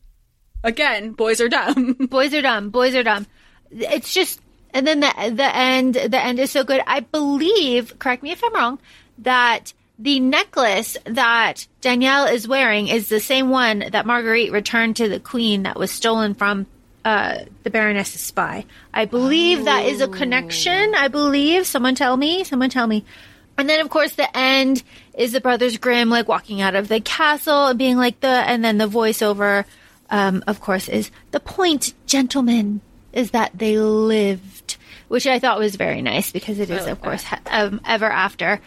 again 0.63 1.11
boys 1.11 1.39
are 1.41 1.47
dumb 1.49 1.93
boys 2.09 2.33
are 2.33 2.41
dumb. 2.41 2.69
Boys 2.71 2.95
are 2.95 3.03
dumb. 3.03 3.27
It's 3.71 4.13
just, 4.13 4.39
and 4.73 4.85
then 4.85 4.99
the 5.01 5.11
the 5.35 5.55
end. 5.55 5.95
The 5.95 6.23
end 6.23 6.39
is 6.39 6.51
so 6.51 6.63
good. 6.63 6.81
I 6.85 6.99
believe. 7.01 7.97
Correct 7.99 8.23
me 8.23 8.31
if 8.31 8.43
I'm 8.43 8.53
wrong. 8.53 8.79
That 9.19 9.73
the 9.97 10.19
necklace 10.19 10.97
that 11.05 11.67
Danielle 11.81 12.25
is 12.27 12.47
wearing 12.47 12.87
is 12.87 13.09
the 13.09 13.19
same 13.19 13.49
one 13.49 13.79
that 13.91 14.05
Marguerite 14.05 14.51
returned 14.51 14.97
to 14.97 15.07
the 15.09 15.19
Queen 15.19 15.63
that 15.63 15.79
was 15.79 15.91
stolen 15.91 16.35
from 16.35 16.67
uh, 17.05 17.45
the 17.63 17.69
Baroness's 17.69 18.19
spy. 18.19 18.65
I 18.93 19.05
believe 19.05 19.65
that 19.65 19.85
is 19.85 20.01
a 20.01 20.07
connection. 20.07 20.95
I 20.95 21.07
believe. 21.07 21.67
Someone 21.67 21.95
tell 21.95 22.17
me. 22.17 22.43
Someone 22.43 22.71
tell 22.71 22.87
me. 22.87 23.05
And 23.57 23.69
then, 23.69 23.79
of 23.79 23.89
course, 23.89 24.15
the 24.15 24.35
end 24.35 24.83
is 25.13 25.31
the 25.31 25.39
Brothers 25.39 25.77
Grimm 25.77 26.09
like 26.09 26.27
walking 26.27 26.61
out 26.61 26.75
of 26.75 26.89
the 26.89 26.99
castle 26.99 27.67
and 27.67 27.79
being 27.79 27.95
like 27.95 28.19
the, 28.19 28.27
and 28.27 28.65
then 28.65 28.77
the 28.77 28.87
voiceover, 28.87 29.63
um, 30.09 30.43
of 30.47 30.59
course, 30.59 30.89
is 30.89 31.09
the 31.31 31.39
point, 31.39 31.93
gentlemen, 32.05 32.81
is 33.13 33.31
that 33.31 33.51
they 33.57 33.77
lived, 33.77 34.75
which 35.07 35.25
I 35.25 35.39
thought 35.39 35.59
was 35.59 35.77
very 35.77 36.01
nice 36.01 36.33
because 36.33 36.59
it 36.59 36.69
is, 36.69 36.85
of 36.85 36.99
course, 37.01 37.23
um, 37.45 37.79
ever 37.85 38.07
after. 38.07 38.59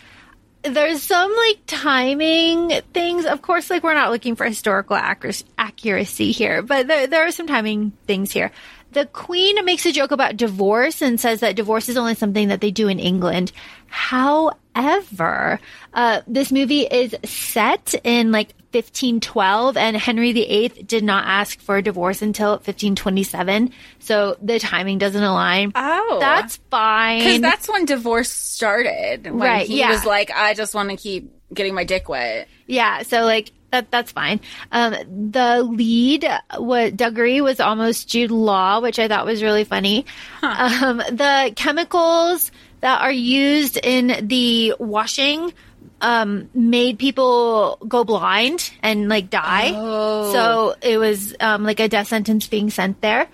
There's 0.63 1.03
some 1.03 1.35
like 1.35 1.61
timing 1.67 2.71
things. 2.93 3.27
Of 3.27 3.43
course, 3.43 3.71
like 3.71 3.83
we're 3.83 3.95
not 3.95 4.11
looking 4.11 4.37
for 4.37 4.45
historical 4.45 4.97
accuracy, 4.97 6.33
here, 6.33 6.63
but 6.63 6.89
there, 6.89 7.07
there 7.07 7.27
are 7.27 7.31
some 7.31 7.47
timing 7.47 7.93
things 8.07 8.33
here. 8.33 8.51
The 8.93 9.07
queen 9.07 9.63
makes 9.65 9.85
a 9.87 9.93
joke 9.93 10.11
about 10.13 10.37
divorce 10.37 11.03
and 11.03 11.21
says 11.21 11.41
that 11.41 11.57
divorce 11.57 11.89
is 11.89 11.97
only 11.97 12.15
something 12.15 12.49
that 12.49 12.61
they 12.63 12.71
do 12.71 12.89
in 12.89 12.99
England. 12.99 13.53
However, 13.87 15.61
uh, 15.93 16.21
this 16.27 16.51
movie 16.53 16.83
is 16.83 17.15
set 17.25 17.95
in 18.05 18.33
like 18.33 18.55
1512 18.73 19.77
and 19.77 19.97
Henry 19.97 20.33
VIII 20.33 20.69
did 20.87 21.03
not 21.05 21.27
ask 21.27 21.61
for 21.61 21.77
a 21.79 21.83
divorce 21.83 22.23
until 22.23 22.51
1527. 22.53 23.73
So 23.99 24.37
the 24.43 24.59
timing 24.59 24.99
doesn't 24.99 25.23
align. 25.23 25.73
Oh. 25.75 26.19
That's 26.21 26.57
fine. 26.71 27.19
because 27.21 27.41
that's 27.41 27.69
when 27.69 27.85
divorce 27.85 28.31
started 28.31 29.25
when 29.27 29.39
Right, 29.39 29.67
he 29.67 29.79
yeah. 29.79 29.91
was 29.91 30.05
like 30.05 30.31
i 30.35 30.53
just 30.55 30.75
want 30.75 30.91
to 30.91 30.97
keep 30.97 31.31
getting 31.55 31.75
my 31.75 31.85
dick 31.85 32.09
wet 32.09 32.49
Yeah, 32.67 33.03
so 33.03 33.23
like 33.23 33.53
that 33.71 33.91
that's 33.91 34.13
fine. 34.13 34.41
Um, 34.73 34.95
the 35.31 35.63
lead, 35.63 36.27
what 36.57 36.97
Dougray 36.97 37.43
was 37.43 37.61
almost 37.61 38.09
Jude 38.09 38.31
Law, 38.31 38.81
which 38.81 38.99
I 38.99 39.09
thought 39.09 39.27
was 39.27 39.43
really 39.43 39.65
funny. 39.65 40.07
Um, 40.43 40.99
the 40.99 41.53
chemicals 41.57 42.51
that 42.81 43.03
are 43.03 43.13
used 43.13 43.79
in 43.83 44.29
the 44.29 44.75
washing 44.79 45.53
um, 46.01 46.49
made 46.55 46.99
people 46.99 47.79
go 47.87 48.05
blind 48.05 48.71
and 48.83 49.09
like 49.09 49.31
die. 49.31 49.73
Oh. 49.75 50.33
So 50.33 50.75
it 50.81 50.99
was 50.99 51.35
um, 51.41 51.65
like 51.65 51.81
a 51.81 51.89
death 51.89 52.09
sentence 52.09 52.47
being 52.47 52.71
sent 52.71 53.01
there. 53.01 53.29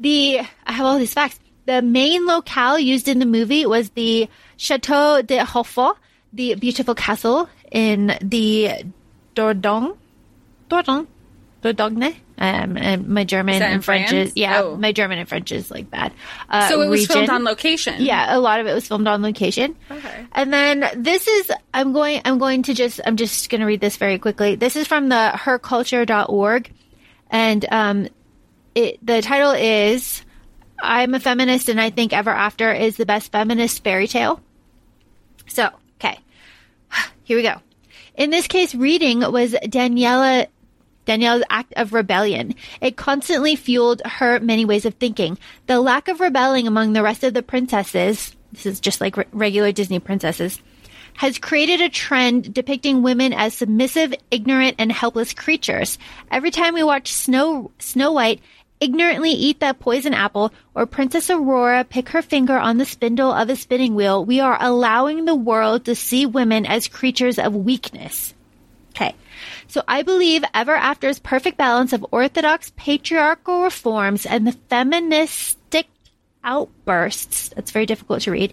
The 0.00 0.40
I 0.66 0.72
have 0.72 0.86
all 0.86 0.98
these 0.98 1.14
facts. 1.14 1.38
The 1.66 1.82
main 1.82 2.26
locale 2.26 2.78
used 2.78 3.08
in 3.08 3.18
the 3.18 3.26
movie 3.26 3.66
was 3.66 3.90
the 3.90 4.28
Chateau 4.56 5.22
de 5.22 5.38
Hautefort, 5.38 5.96
the 6.32 6.54
beautiful 6.54 6.94
castle 6.94 7.48
in 7.70 8.16
the 8.22 8.84
Dordogne. 9.38 9.96
Dordogne? 10.68 11.06
Dordogne? 11.62 12.16
Um, 12.40 13.12
my 13.12 13.24
German 13.24 13.54
Is 13.54 13.60
that 13.60 13.66
in 13.68 13.72
and 13.74 13.84
French 13.84 14.10
France? 14.10 14.28
is 14.30 14.36
yeah, 14.36 14.62
Oh. 14.62 14.76
my 14.76 14.92
German 14.92 15.18
and 15.18 15.28
French 15.28 15.50
is 15.50 15.70
like 15.70 15.90
bad. 15.90 16.12
Uh, 16.48 16.68
So 16.68 16.80
it 16.82 16.88
was 16.88 17.06
filmed 17.06 17.30
on 17.30 17.42
location. 17.44 17.94
Yeah, 17.98 18.36
a 18.36 18.38
lot 18.38 18.60
of 18.60 18.66
it 18.66 18.74
was 18.74 18.86
filmed 18.86 19.08
on 19.08 19.22
location. 19.22 19.74
Okay. 19.90 20.26
And 20.32 20.52
then 20.52 20.84
this 20.96 21.26
is 21.26 21.50
I'm 21.74 21.92
going 21.92 22.20
I'm 22.24 22.38
going 22.38 22.62
to 22.64 22.74
just 22.74 23.00
I'm 23.06 23.16
just 23.16 23.48
going 23.50 23.60
to 23.60 23.66
read 23.66 23.80
this 23.80 23.96
very 23.96 24.18
quickly. 24.18 24.54
This 24.54 24.76
is 24.76 24.86
from 24.86 25.08
the 25.08 25.32
herculture.org 25.34 26.72
and 27.30 27.66
um 27.70 28.08
it 28.74 29.04
the 29.04 29.20
title 29.22 29.52
is 29.52 30.22
I'm 30.80 31.14
a 31.14 31.20
feminist 31.20 31.68
and 31.68 31.80
I 31.80 31.90
think 31.90 32.12
Ever 32.12 32.30
After 32.30 32.72
is 32.72 32.96
the 32.96 33.06
best 33.06 33.32
feminist 33.32 33.82
fairy 33.82 34.06
tale. 34.06 34.40
So, 35.48 35.70
okay. 36.00 36.18
Here 37.24 37.36
we 37.36 37.42
go. 37.42 37.56
In 38.18 38.30
this 38.30 38.48
case, 38.48 38.74
reading 38.74 39.20
was 39.20 39.52
Daniela 39.52 40.48
Danielle's 41.06 41.44
act 41.48 41.72
of 41.76 41.92
rebellion. 41.92 42.52
It 42.80 42.96
constantly 42.96 43.54
fueled 43.54 44.02
her 44.04 44.40
many 44.40 44.64
ways 44.64 44.84
of 44.84 44.94
thinking. 44.94 45.38
The 45.66 45.80
lack 45.80 46.08
of 46.08 46.18
rebelling 46.18 46.66
among 46.66 46.92
the 46.92 47.02
rest 47.04 47.22
of 47.22 47.32
the 47.32 47.44
princesses, 47.44 48.34
this 48.52 48.66
is 48.66 48.80
just 48.80 49.00
like 49.00 49.16
re- 49.16 49.24
regular 49.32 49.70
Disney 49.70 50.00
princesses, 50.00 50.60
has 51.14 51.38
created 51.38 51.80
a 51.80 51.88
trend 51.88 52.52
depicting 52.52 53.02
women 53.02 53.32
as 53.32 53.54
submissive, 53.54 54.12
ignorant, 54.32 54.74
and 54.80 54.90
helpless 54.90 55.32
creatures. 55.32 55.96
Every 56.28 56.50
time 56.50 56.74
we 56.74 56.82
watch 56.82 57.12
Snow 57.12 57.70
Snow 57.78 58.10
White 58.10 58.40
ignorantly 58.80 59.30
eat 59.30 59.60
that 59.60 59.80
poison 59.80 60.14
apple 60.14 60.52
or 60.74 60.86
Princess 60.86 61.30
Aurora 61.30 61.84
pick 61.84 62.10
her 62.10 62.22
finger 62.22 62.56
on 62.56 62.78
the 62.78 62.84
spindle 62.84 63.32
of 63.32 63.50
a 63.50 63.56
spinning 63.56 63.94
wheel, 63.94 64.24
we 64.24 64.40
are 64.40 64.56
allowing 64.60 65.24
the 65.24 65.34
world 65.34 65.84
to 65.84 65.94
see 65.94 66.26
women 66.26 66.66
as 66.66 66.88
creatures 66.88 67.38
of 67.38 67.54
weakness. 67.54 68.34
Okay. 68.90 69.14
So 69.68 69.82
I 69.86 70.02
believe 70.02 70.44
Ever 70.54 70.74
After's 70.74 71.18
perfect 71.18 71.56
balance 71.56 71.92
of 71.92 72.06
orthodox 72.10 72.72
patriarchal 72.76 73.62
reforms 73.62 74.26
and 74.26 74.46
the 74.46 74.56
feministic 74.68 75.86
outbursts, 76.42 77.50
that's 77.50 77.70
very 77.70 77.86
difficult 77.86 78.22
to 78.22 78.30
read, 78.30 78.52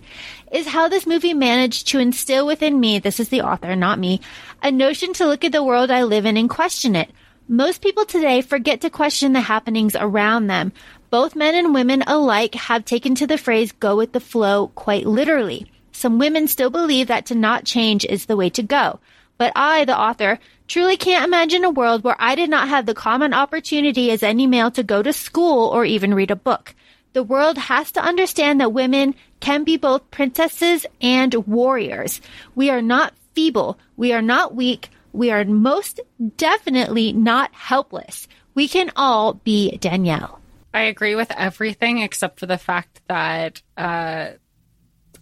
is 0.51 0.67
how 0.67 0.87
this 0.87 1.07
movie 1.07 1.33
managed 1.33 1.87
to 1.87 1.99
instill 1.99 2.45
within 2.45 2.79
me, 2.79 2.99
this 2.99 3.19
is 3.19 3.29
the 3.29 3.41
author, 3.41 3.75
not 3.75 3.99
me, 3.99 4.21
a 4.61 4.71
notion 4.71 5.13
to 5.13 5.25
look 5.25 5.43
at 5.43 5.51
the 5.51 5.63
world 5.63 5.89
I 5.89 6.03
live 6.03 6.25
in 6.25 6.37
and 6.37 6.49
question 6.49 6.95
it. 6.95 7.09
Most 7.47 7.83
people 7.83 8.05
today 8.05 8.41
forget 8.41 8.81
to 8.81 8.89
question 8.89 9.33
the 9.33 9.41
happenings 9.41 9.95
around 9.95 10.47
them. 10.47 10.71
Both 11.11 11.35
men 11.35 11.53
and 11.53 11.75
women 11.75 12.01
alike 12.07 12.55
have 12.55 12.85
taken 12.85 13.13
to 13.15 13.27
the 13.27 13.37
phrase 13.37 13.71
go 13.71 13.95
with 13.95 14.13
the 14.13 14.19
flow 14.19 14.69
quite 14.69 15.05
literally. 15.05 15.71
Some 15.91 16.17
women 16.17 16.47
still 16.47 16.71
believe 16.71 17.05
that 17.07 17.27
to 17.27 17.35
not 17.35 17.63
change 17.63 18.03
is 18.03 18.25
the 18.25 18.35
way 18.35 18.49
to 18.49 18.63
go. 18.63 18.99
But 19.37 19.51
I, 19.55 19.85
the 19.85 19.95
author, 19.95 20.39
truly 20.67 20.97
can't 20.97 21.23
imagine 21.23 21.63
a 21.63 21.69
world 21.69 22.03
where 22.03 22.15
I 22.17 22.33
did 22.33 22.49
not 22.49 22.67
have 22.67 22.87
the 22.87 22.95
common 22.95 23.31
opportunity 23.31 24.09
as 24.09 24.23
any 24.23 24.47
male 24.47 24.71
to 24.71 24.81
go 24.81 25.03
to 25.03 25.13
school 25.13 25.69
or 25.69 25.85
even 25.85 26.15
read 26.15 26.31
a 26.31 26.35
book. 26.35 26.73
The 27.13 27.21
world 27.21 27.59
has 27.59 27.91
to 27.91 28.03
understand 28.03 28.59
that 28.59 28.73
women 28.73 29.13
can 29.39 29.63
be 29.63 29.77
both 29.77 30.09
princesses 30.09 30.87
and 30.99 31.35
warriors. 31.45 32.21
We 32.55 32.71
are 32.71 32.81
not 32.81 33.13
feeble. 33.35 33.77
We 33.97 34.13
are 34.13 34.23
not 34.23 34.55
weak. 34.55 34.89
We 35.15 35.31
are 35.31 35.45
most 35.45 35.99
definitely 36.37 37.13
not 37.13 37.53
helpless. 37.53 38.27
We 38.53 38.67
can 38.67 38.91
all 38.95 39.33
be 39.35 39.77
Danielle. 39.77 40.39
I 40.73 40.81
agree 40.83 41.15
with 41.15 41.31
everything 41.31 41.99
except 41.99 42.39
for 42.39 42.45
the 42.45 42.57
fact 42.57 43.01
that 43.07 43.61
uh, 43.77 44.31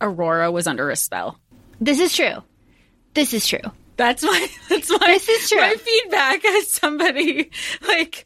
Aurora 0.01 0.51
was 0.51 0.67
under 0.67 0.89
a 0.89 0.95
spell. 0.95 1.39
This 1.79 1.99
is 1.99 2.15
true. 2.15 2.43
This 3.13 3.33
is 3.33 3.45
true. 3.47 3.59
That's 3.97 4.23
my 4.23 4.47
that's 4.69 4.89
my 4.89 4.97
This 5.05 5.29
is 5.29 5.49
true. 5.49 5.59
my 5.61 5.75
feedback 5.75 6.43
as 6.43 6.71
somebody 6.71 7.51
like 7.87 8.25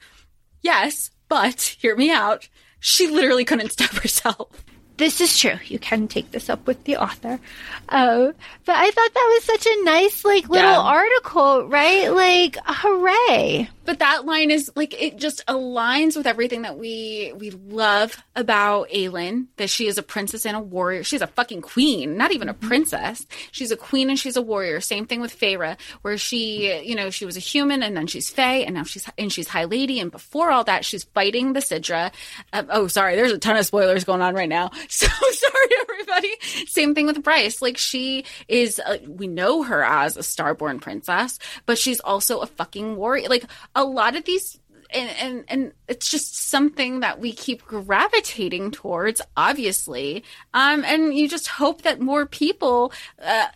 yes, 0.62 1.12
but 1.28 1.62
hear 1.80 1.96
me 1.96 2.10
out. 2.12 2.48
She 2.80 3.08
literally 3.08 3.44
couldn't 3.44 3.72
stop 3.74 3.90
herself. 4.02 4.64
This 4.98 5.22
is 5.22 5.38
true. 5.38 5.60
You 5.66 5.78
can 5.80 6.08
take 6.08 6.32
this 6.32 6.50
up 6.50 6.66
with 6.66 6.84
the 6.86 6.98
author. 6.98 7.40
Uh, 7.88 8.32
but 8.66 8.76
I 8.76 8.90
thought 8.92 9.14
that 9.14 9.32
was 9.36 9.44
such 9.44 9.68
a 9.68 9.84
nice, 9.84 10.26
like, 10.26 10.50
little 10.50 10.72
Yeah. 10.72 10.80
article, 10.80 11.68
right? 11.68 12.10
Like, 12.10 12.58
hooray. 12.66 13.70
But 13.86 14.00
that 14.00 14.26
line 14.26 14.52
is 14.52 14.70
like 14.76 15.02
it 15.02 15.16
just 15.16 15.46
aligns 15.48 16.18
with 16.18 16.28
everything 16.28 16.64
that 16.64 16.78
we 16.78 17.32
we 17.38 17.52
love 17.52 18.22
about 18.36 18.90
Aelin. 18.90 19.46
That 19.56 19.70
she 19.70 19.88
is 19.88 19.98
a 19.98 20.04
princess 20.04 20.46
and 20.46 20.58
a 20.58 20.60
warrior. 20.60 21.06
She's 21.06 21.22
a 21.22 21.28
fucking 21.28 21.62
queen, 21.62 22.18
not 22.18 22.34
even 22.34 22.50
a 22.50 22.54
princess. 22.54 23.26
She's 23.54 23.72
a 23.72 23.78
queen 23.78 24.10
and 24.10 24.20
she's 24.20 24.36
a 24.36 24.42
warrior. 24.42 24.82
Same 24.82 25.06
thing 25.06 25.22
with 25.22 25.40
Feyre, 25.40 25.78
where 26.02 26.18
she, 26.18 26.82
you 26.84 26.96
know, 26.96 27.10
she 27.10 27.24
was 27.26 27.38
a 27.38 27.40
human 27.40 27.82
and 27.82 27.96
then 27.96 28.08
she's 28.08 28.30
Fey 28.30 28.66
and 28.66 28.76
now 28.76 28.84
she's 28.84 29.08
and 29.18 29.32
she's 29.32 29.48
High 29.48 29.64
Lady. 29.64 30.02
And 30.02 30.12
before 30.12 30.52
all 30.52 30.66
that, 30.66 30.84
she's 30.84 31.06
fighting 31.06 31.54
the 31.54 31.62
Sidra. 31.62 32.12
Um, 32.52 32.68
oh, 32.70 32.88
sorry, 32.88 33.16
there's 33.16 33.32
a 33.32 33.38
ton 33.38 33.56
of 33.56 33.66
spoilers 33.66 34.04
going 34.04 34.22
on 34.22 34.36
right 34.36 34.50
now. 34.50 34.70
So 34.90 35.08
sorry, 35.08 35.70
everybody. 35.82 36.32
Same 36.66 36.96
thing 36.96 37.06
with 37.08 37.22
Bryce. 37.24 37.62
Like 37.62 37.78
she 37.78 38.26
is, 38.48 38.80
uh, 38.80 38.98
we 39.08 39.28
know 39.28 39.64
her 39.64 39.84
as 39.84 40.16
a 40.18 40.22
starborn 40.22 40.82
princess, 40.82 41.40
but 41.66 41.78
she's 41.78 42.00
also 42.00 42.40
a 42.40 42.48
fucking 42.48 42.96
warrior. 42.96 43.28
Like 43.30 43.46
a 43.76 43.84
lot 43.84 44.16
of 44.16 44.24
these 44.24 44.60
and, 44.90 45.10
and 45.20 45.44
and 45.50 45.72
it's 45.90 46.10
just 46.10 46.50
something 46.50 47.02
that 47.02 47.20
we 47.20 47.34
keep 47.34 47.66
gravitating 47.66 48.72
towards 48.72 49.22
obviously 49.36 50.24
um 50.54 50.86
and 50.86 51.14
you 51.14 51.28
just 51.28 51.48
hope 51.50 51.82
that 51.82 52.00
more 52.00 52.26
people 52.26 52.94
uh, 53.22 53.48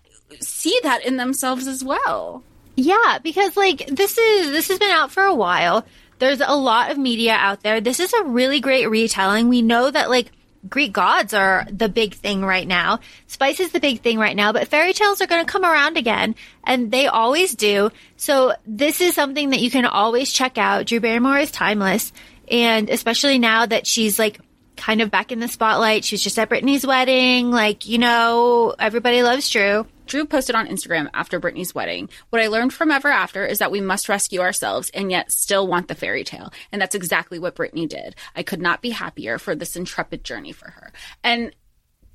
see 0.42 0.78
that 0.84 1.06
in 1.06 1.16
themselves 1.16 1.68
as 1.68 1.84
well 1.86 2.44
Yeah, 2.76 3.20
because, 3.22 3.56
like, 3.58 3.86
this 3.88 4.18
is, 4.18 4.52
this 4.52 4.70
has 4.70 4.80
been 4.80 4.90
out 4.92 5.12
for 5.12 5.24
a 5.24 5.36
while. 5.36 5.86
There's 6.20 6.40
a 6.42 6.56
lot 6.56 6.90
of 6.90 6.98
media 6.98 7.34
out 7.34 7.64
there. 7.64 7.82
This 7.82 8.00
is 8.00 8.14
a 8.14 8.24
really 8.24 8.60
great 8.62 8.88
retelling. 8.90 9.50
We 9.50 9.62
know 9.62 9.92
that, 9.92 10.10
like, 10.10 10.32
Greek 10.70 10.94
gods 10.94 11.34
are 11.34 11.66
the 11.72 11.90
big 11.90 12.14
thing 12.14 12.44
right 12.44 12.68
now. 12.68 13.00
Spice 13.28 13.60
is 13.60 13.72
the 13.72 13.80
big 13.80 14.02
thing 14.02 14.20
right 14.20 14.36
now, 14.36 14.54
but 14.54 14.68
fairy 14.68 14.94
tales 14.94 15.22
are 15.22 15.28
going 15.28 15.44
to 15.46 15.52
come 15.52 15.64
around 15.64 15.98
again, 15.98 16.36
and 16.64 16.92
they 16.92 17.08
always 17.08 17.56
do. 17.56 17.92
So 18.18 18.54
this 18.66 19.02
is 19.02 19.16
something 19.16 19.50
that 19.52 19.60
you 19.60 19.72
can 19.72 19.86
always 19.86 20.32
check 20.32 20.58
out. 20.58 20.86
Drew 20.86 21.00
Barrymore 21.00 21.40
is 21.40 21.52
timeless, 21.52 22.14
and 22.48 22.90
especially 22.90 23.40
now 23.40 23.66
that 23.66 23.88
she's 23.88 24.20
like 24.20 24.40
kind 24.78 25.02
of 25.02 25.12
back 25.12 25.32
in 25.32 25.40
the 25.40 25.48
spotlight. 25.48 26.04
She's 26.04 26.24
just 26.24 26.40
at 26.40 26.50
Britney's 26.50 26.86
wedding. 26.86 27.52
Like, 27.52 27.88
you 27.88 27.98
know, 27.98 28.76
everybody 28.78 29.24
loves 29.24 29.50
Drew. 29.50 29.86
Drew 30.12 30.26
posted 30.26 30.56
on 30.56 30.68
Instagram 30.68 31.10
after 31.14 31.40
Britney's 31.40 31.74
wedding. 31.74 32.10
What 32.32 32.42
I 32.42 32.48
learned 32.48 32.74
from 32.74 32.92
Ever 32.92 33.08
After 33.08 33.46
is 33.46 33.60
that 33.60 33.72
we 33.72 33.80
must 33.80 34.10
rescue 34.10 34.42
ourselves 34.42 34.92
and 34.94 35.10
yet 35.10 35.32
still 35.32 35.66
want 35.66 35.88
the 35.88 35.96
fairy 35.96 36.26
tale. 36.26 36.52
And 36.70 36.82
that's 36.82 36.96
exactly 36.96 37.40
what 37.40 37.56
Britney 37.56 37.88
did. 37.88 38.18
I 38.36 38.44
could 38.44 38.60
not 38.60 38.82
be 38.82 38.90
happier 38.90 39.40
for 39.40 39.56
this 39.56 39.78
intrepid 39.78 40.26
journey 40.26 40.52
for 40.52 40.70
her. 40.70 40.92
And 41.24 41.56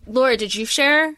Laura, 0.07 0.37
did 0.37 0.55
you 0.55 0.67
share 0.67 1.15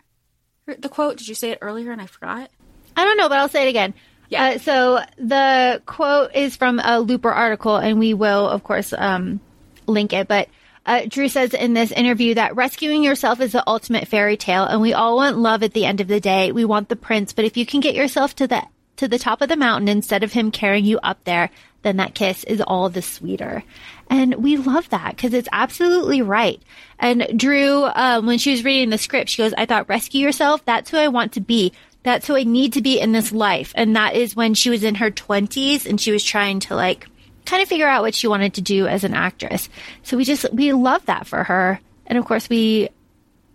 the 0.67 0.89
quote? 0.89 1.17
Did 1.17 1.27
you 1.27 1.35
say 1.35 1.51
it 1.51 1.59
earlier 1.63 1.91
and 1.91 2.01
I 2.01 2.07
forgot? 2.07 2.49
I 2.97 3.05
don't 3.05 3.17
know, 3.17 3.29
but 3.29 3.41
I'll 3.41 3.49
say 3.49 3.67
it 3.67 3.71
again. 3.71 3.93
Yeah. 4.29 4.45
Uh, 4.45 4.59
so 4.59 5.01
the 5.17 5.83
quote 5.85 6.33
is 6.33 6.55
from 6.55 6.79
a 6.79 7.01
Looper 7.01 7.33
article, 7.33 7.77
and 7.77 7.99
we 7.99 8.15
will, 8.15 8.49
of 8.49 8.63
course, 8.63 8.95
um, 8.97 9.41
link 9.89 10.13
it. 10.13 10.29
But 10.29 10.49
uh, 10.89 11.07
Drew 11.07 11.29
says 11.29 11.53
in 11.53 11.75
this 11.75 11.93
interview 11.93 12.35
that 12.35 12.57
rescuing 12.57 13.05
yourself 13.05 13.41
is 13.41 13.53
the 13.53 13.63
ultimate 13.67 14.09
fairy 14.09 14.39
tale, 14.39 14.65
and 14.65 14.81
we 14.81 14.95
all 14.95 15.17
want 15.17 15.37
love 15.37 15.63
at 15.63 15.75
the 15.75 15.85
end 15.85 16.01
of 16.01 16.09
the 16.09 16.19
day. 16.19 16.51
We 16.51 16.65
want 16.65 16.89
the 16.89 16.97
prince, 16.97 17.35
but 17.35 17.45
if 17.45 17.59
you 17.59 17.67
can 17.67 17.81
get 17.81 17.95
yourself 17.95 18.35
to 18.37 18.47
the 18.47 18.63
to 18.97 19.07
the 19.07 19.19
top 19.19 19.43
of 19.43 19.49
the 19.49 19.57
mountain 19.57 19.89
instead 19.89 20.25
of 20.25 20.33
him 20.33 20.51
carrying 20.51 20.85
you 20.85 20.99
up 21.01 21.23
there, 21.25 21.51
then 21.83 21.99
that 21.99 22.15
kiss 22.15 22.43
is 22.45 22.61
all 22.61 22.89
the 22.89 23.03
sweeter. 23.03 23.63
And 24.11 24.35
we 24.37 24.57
love 24.57 24.89
that 24.89 25.15
because 25.15 25.35
it's 25.35 25.49
absolutely 25.53 26.23
right. 26.23 26.61
And 26.99 27.39
Drew, 27.39 27.85
um, 27.85 28.27
when 28.27 28.39
she 28.39 28.51
was 28.51 28.65
reading 28.65 28.91
the 28.91 28.99
script, 28.99 29.29
she 29.29 29.43
goes, 29.43 29.55
I 29.57 29.67
thought 29.67 29.89
rescue 29.89 30.23
yourself. 30.23 30.65
That's 30.65 30.91
who 30.91 30.97
I 30.97 31.09
want 31.09 31.35
to 31.35 31.41
be. 31.41 31.73
That's 32.03 32.27
who 32.27 32.37
I 32.37 32.43
need 32.43 32.73
to 32.73 32.83
be 32.83 32.99
in 32.99 33.13
this 33.13 33.31
life. 33.31 33.73
And 33.77 33.95
that 33.95 34.15
is 34.15 34.35
when 34.35 34.55
she 34.55 34.71
was 34.71 34.83
in 34.83 34.97
her 34.97 35.11
twenties 35.11 35.87
and 35.87 36.01
she 36.01 36.11
was 36.11 36.25
trying 36.25 36.61
to 36.61 36.75
like 36.75 37.07
kind 37.49 37.63
of 37.63 37.69
figure 37.69 37.89
out 37.89 38.03
what 38.03 38.15
she 38.15 38.27
wanted 38.27 38.55
to 38.55 38.61
do 38.61 38.87
as 38.87 39.05
an 39.05 39.15
actress. 39.15 39.69
So 40.03 40.17
we 40.17 40.25
just, 40.25 40.53
we 40.53 40.73
love 40.73 41.07
that 41.07 41.27
for 41.27 41.45
her. 41.45 41.81
And 42.07 42.19
of 42.19 42.25
course 42.25 42.49
we 42.49 42.91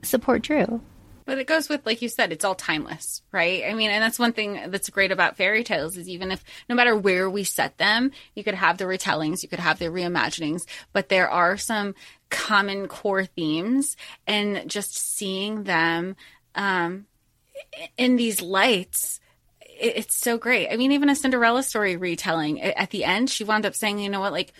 support 0.01 0.41
Drew. 0.41 0.81
But 1.25 1.37
it 1.37 1.47
goes 1.47 1.69
with, 1.69 1.85
like 1.85 2.01
you 2.01 2.09
said, 2.09 2.33
it's 2.33 2.43
all 2.43 2.55
timeless, 2.55 3.21
right? 3.31 3.63
I 3.65 3.73
mean, 3.73 3.91
and 3.91 4.03
that's 4.03 4.19
one 4.19 4.33
thing 4.33 4.59
that's 4.67 4.89
great 4.89 5.11
about 5.11 5.37
fairy 5.37 5.63
tales 5.63 5.95
is 5.95 6.09
even 6.09 6.31
if 6.31 6.43
no 6.67 6.75
matter 6.75 6.97
where 6.97 7.29
we 7.29 7.45
set 7.45 7.77
them, 7.77 8.11
you 8.35 8.43
could 8.43 8.55
have 8.55 8.77
the 8.77 8.85
retellings, 8.85 9.41
you 9.41 9.47
could 9.47 9.59
have 9.59 9.79
the 9.79 9.85
reimaginings, 9.85 10.65
but 10.91 11.07
there 11.07 11.29
are 11.29 11.55
some 11.55 11.95
common 12.29 12.87
core 12.87 13.25
themes 13.25 13.95
and 14.27 14.69
just 14.69 14.97
seeing 14.97 15.63
them, 15.63 16.17
um, 16.55 17.05
in 17.97 18.17
these 18.17 18.41
lights, 18.41 19.21
it, 19.79 19.93
it's 19.97 20.17
so 20.17 20.37
great. 20.37 20.69
I 20.71 20.77
mean, 20.77 20.91
even 20.91 21.09
a 21.09 21.15
Cinderella 21.15 21.63
story 21.63 21.97
retelling 21.97 22.61
at 22.61 22.89
the 22.91 23.03
end, 23.03 23.29
she 23.29 23.43
wound 23.43 23.65
up 23.65 23.75
saying, 23.75 23.99
"You 23.99 24.09
know 24.09 24.19
what? 24.19 24.31
Like, 24.31 24.53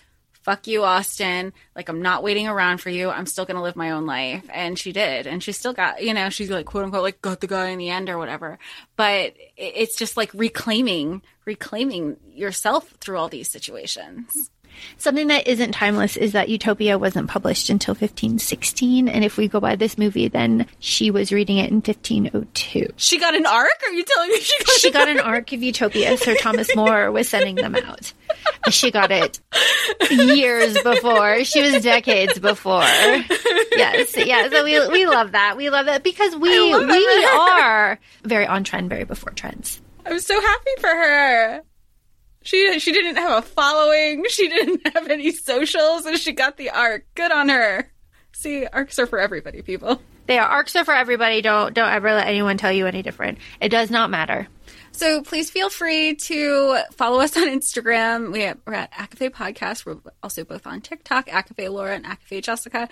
fuck 0.44 0.66
you, 0.66 0.84
Austin. 0.84 1.52
Like, 1.74 1.88
I'm 1.88 2.02
not 2.02 2.22
waiting 2.22 2.46
around 2.46 2.78
for 2.78 2.90
you. 2.90 3.08
I'm 3.10 3.26
still 3.26 3.46
going 3.46 3.56
to 3.56 3.62
live 3.62 3.76
my 3.76 3.92
own 3.92 4.04
life. 4.04 4.44
And 4.52 4.78
she 4.78 4.92
did. 4.92 5.26
And 5.26 5.42
she 5.42 5.52
still 5.52 5.72
got, 5.72 6.02
you 6.02 6.12
know, 6.12 6.28
she's 6.28 6.50
like, 6.50 6.66
quote 6.66 6.84
unquote, 6.84 7.02
like, 7.02 7.22
got 7.22 7.40
the 7.40 7.46
guy 7.46 7.68
in 7.70 7.78
the 7.78 7.88
end 7.88 8.10
or 8.10 8.18
whatever. 8.18 8.58
But 8.96 9.34
it's 9.56 9.96
just 9.96 10.16
like 10.16 10.32
reclaiming, 10.34 11.22
reclaiming 11.46 12.18
yourself 12.30 12.88
through 13.00 13.16
all 13.16 13.28
these 13.28 13.50
situations. 13.50 14.50
Something 14.98 15.28
that 15.28 15.46
isn't 15.46 15.72
timeless 15.72 16.16
is 16.16 16.32
that 16.32 16.48
Utopia 16.48 16.98
wasn't 16.98 17.28
published 17.28 17.70
until 17.70 17.92
1516. 17.92 19.08
And 19.08 19.24
if 19.24 19.36
we 19.36 19.48
go 19.48 19.60
by 19.60 19.76
this 19.76 19.98
movie, 19.98 20.28
then 20.28 20.66
she 20.78 21.10
was 21.10 21.32
reading 21.32 21.58
it 21.58 21.70
in 21.70 21.76
1502. 21.76 22.88
She 22.96 23.18
got 23.18 23.34
an 23.34 23.46
arc? 23.46 23.82
Are 23.86 23.92
you 23.92 24.04
telling 24.04 24.30
me 24.30 24.40
she 24.40 24.64
got, 24.64 24.74
she 24.76 24.90
got 24.90 25.08
an 25.08 25.20
arc 25.20 25.52
of 25.52 25.62
Utopia? 25.62 26.16
Sir 26.16 26.34
Thomas 26.36 26.74
More 26.74 27.10
was 27.10 27.28
sending 27.28 27.56
them 27.56 27.76
out. 27.76 28.12
She 28.70 28.90
got 28.90 29.10
it 29.10 29.40
years 30.10 30.80
before. 30.82 31.44
She 31.44 31.62
was 31.62 31.82
decades 31.82 32.38
before. 32.38 32.82
Yes, 33.76 34.16
yeah. 34.16 34.48
So 34.48 34.64
we 34.64 34.88
we 34.88 35.06
love 35.06 35.32
that. 35.32 35.56
We 35.56 35.70
love 35.70 35.86
that 35.86 36.02
because 36.02 36.34
we 36.36 36.74
we 36.74 37.26
are 37.26 37.98
very 38.22 38.46
on 38.46 38.64
trend, 38.64 38.88
very 38.88 39.04
before 39.04 39.32
trends. 39.32 39.80
I'm 40.06 40.20
so 40.20 40.40
happy 40.40 40.70
for 40.80 40.88
her. 40.88 41.62
She 42.44 42.78
she 42.78 42.92
didn't 42.92 43.16
have 43.16 43.42
a 43.42 43.42
following. 43.42 44.24
She 44.28 44.48
didn't 44.48 44.86
have 44.94 45.08
any 45.08 45.32
socials, 45.32 46.06
and 46.06 46.18
she 46.18 46.32
got 46.32 46.56
the 46.56 46.70
arc. 46.70 47.06
Good 47.14 47.32
on 47.32 47.48
her. 47.48 47.90
See, 48.32 48.66
arcs 48.66 48.98
are 48.98 49.06
for 49.06 49.18
everybody, 49.18 49.62
people. 49.62 50.00
They 50.26 50.38
are 50.38 50.46
arcs 50.48 50.74
are 50.76 50.84
for 50.84 50.94
everybody. 50.94 51.42
Don't 51.42 51.74
don't 51.74 51.90
ever 51.90 52.12
let 52.12 52.26
anyone 52.28 52.56
tell 52.56 52.72
you 52.72 52.86
any 52.86 53.02
different. 53.02 53.38
It 53.60 53.70
does 53.70 53.90
not 53.90 54.10
matter. 54.10 54.48
So 54.92 55.22
please 55.22 55.50
feel 55.50 55.70
free 55.70 56.14
to 56.14 56.78
follow 56.92 57.20
us 57.20 57.36
on 57.36 57.48
Instagram. 57.48 58.32
We 58.32 58.44
are, 58.44 58.56
we're 58.64 58.74
at 58.74 58.92
ACOFAE 58.92 59.30
Podcast. 59.30 59.84
We're 59.84 59.96
also 60.22 60.44
both 60.44 60.66
on 60.68 60.80
TikTok, 60.80 61.26
ACOFAE 61.26 61.68
Laura 61.68 61.96
and 61.96 62.04
ACOFAE 62.04 62.42
Jessica. 62.42 62.88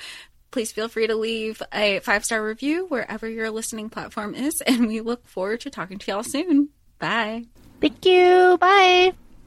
Please 0.50 0.72
feel 0.72 0.88
free 0.88 1.06
to 1.06 1.14
leave 1.14 1.62
a 1.72 2.00
five 2.00 2.24
star 2.24 2.44
review 2.44 2.86
wherever 2.86 3.28
your 3.28 3.50
listening 3.50 3.88
platform 3.88 4.34
is, 4.34 4.60
and 4.62 4.86
we 4.86 5.00
look 5.00 5.26
forward 5.26 5.60
to 5.60 5.70
talking 5.70 5.98
to 5.98 6.10
y'all 6.10 6.22
soon. 6.22 6.70
Bye. 6.98 7.44
Thank 7.80 8.04
you. 8.04 8.58
Bye. 8.58 9.12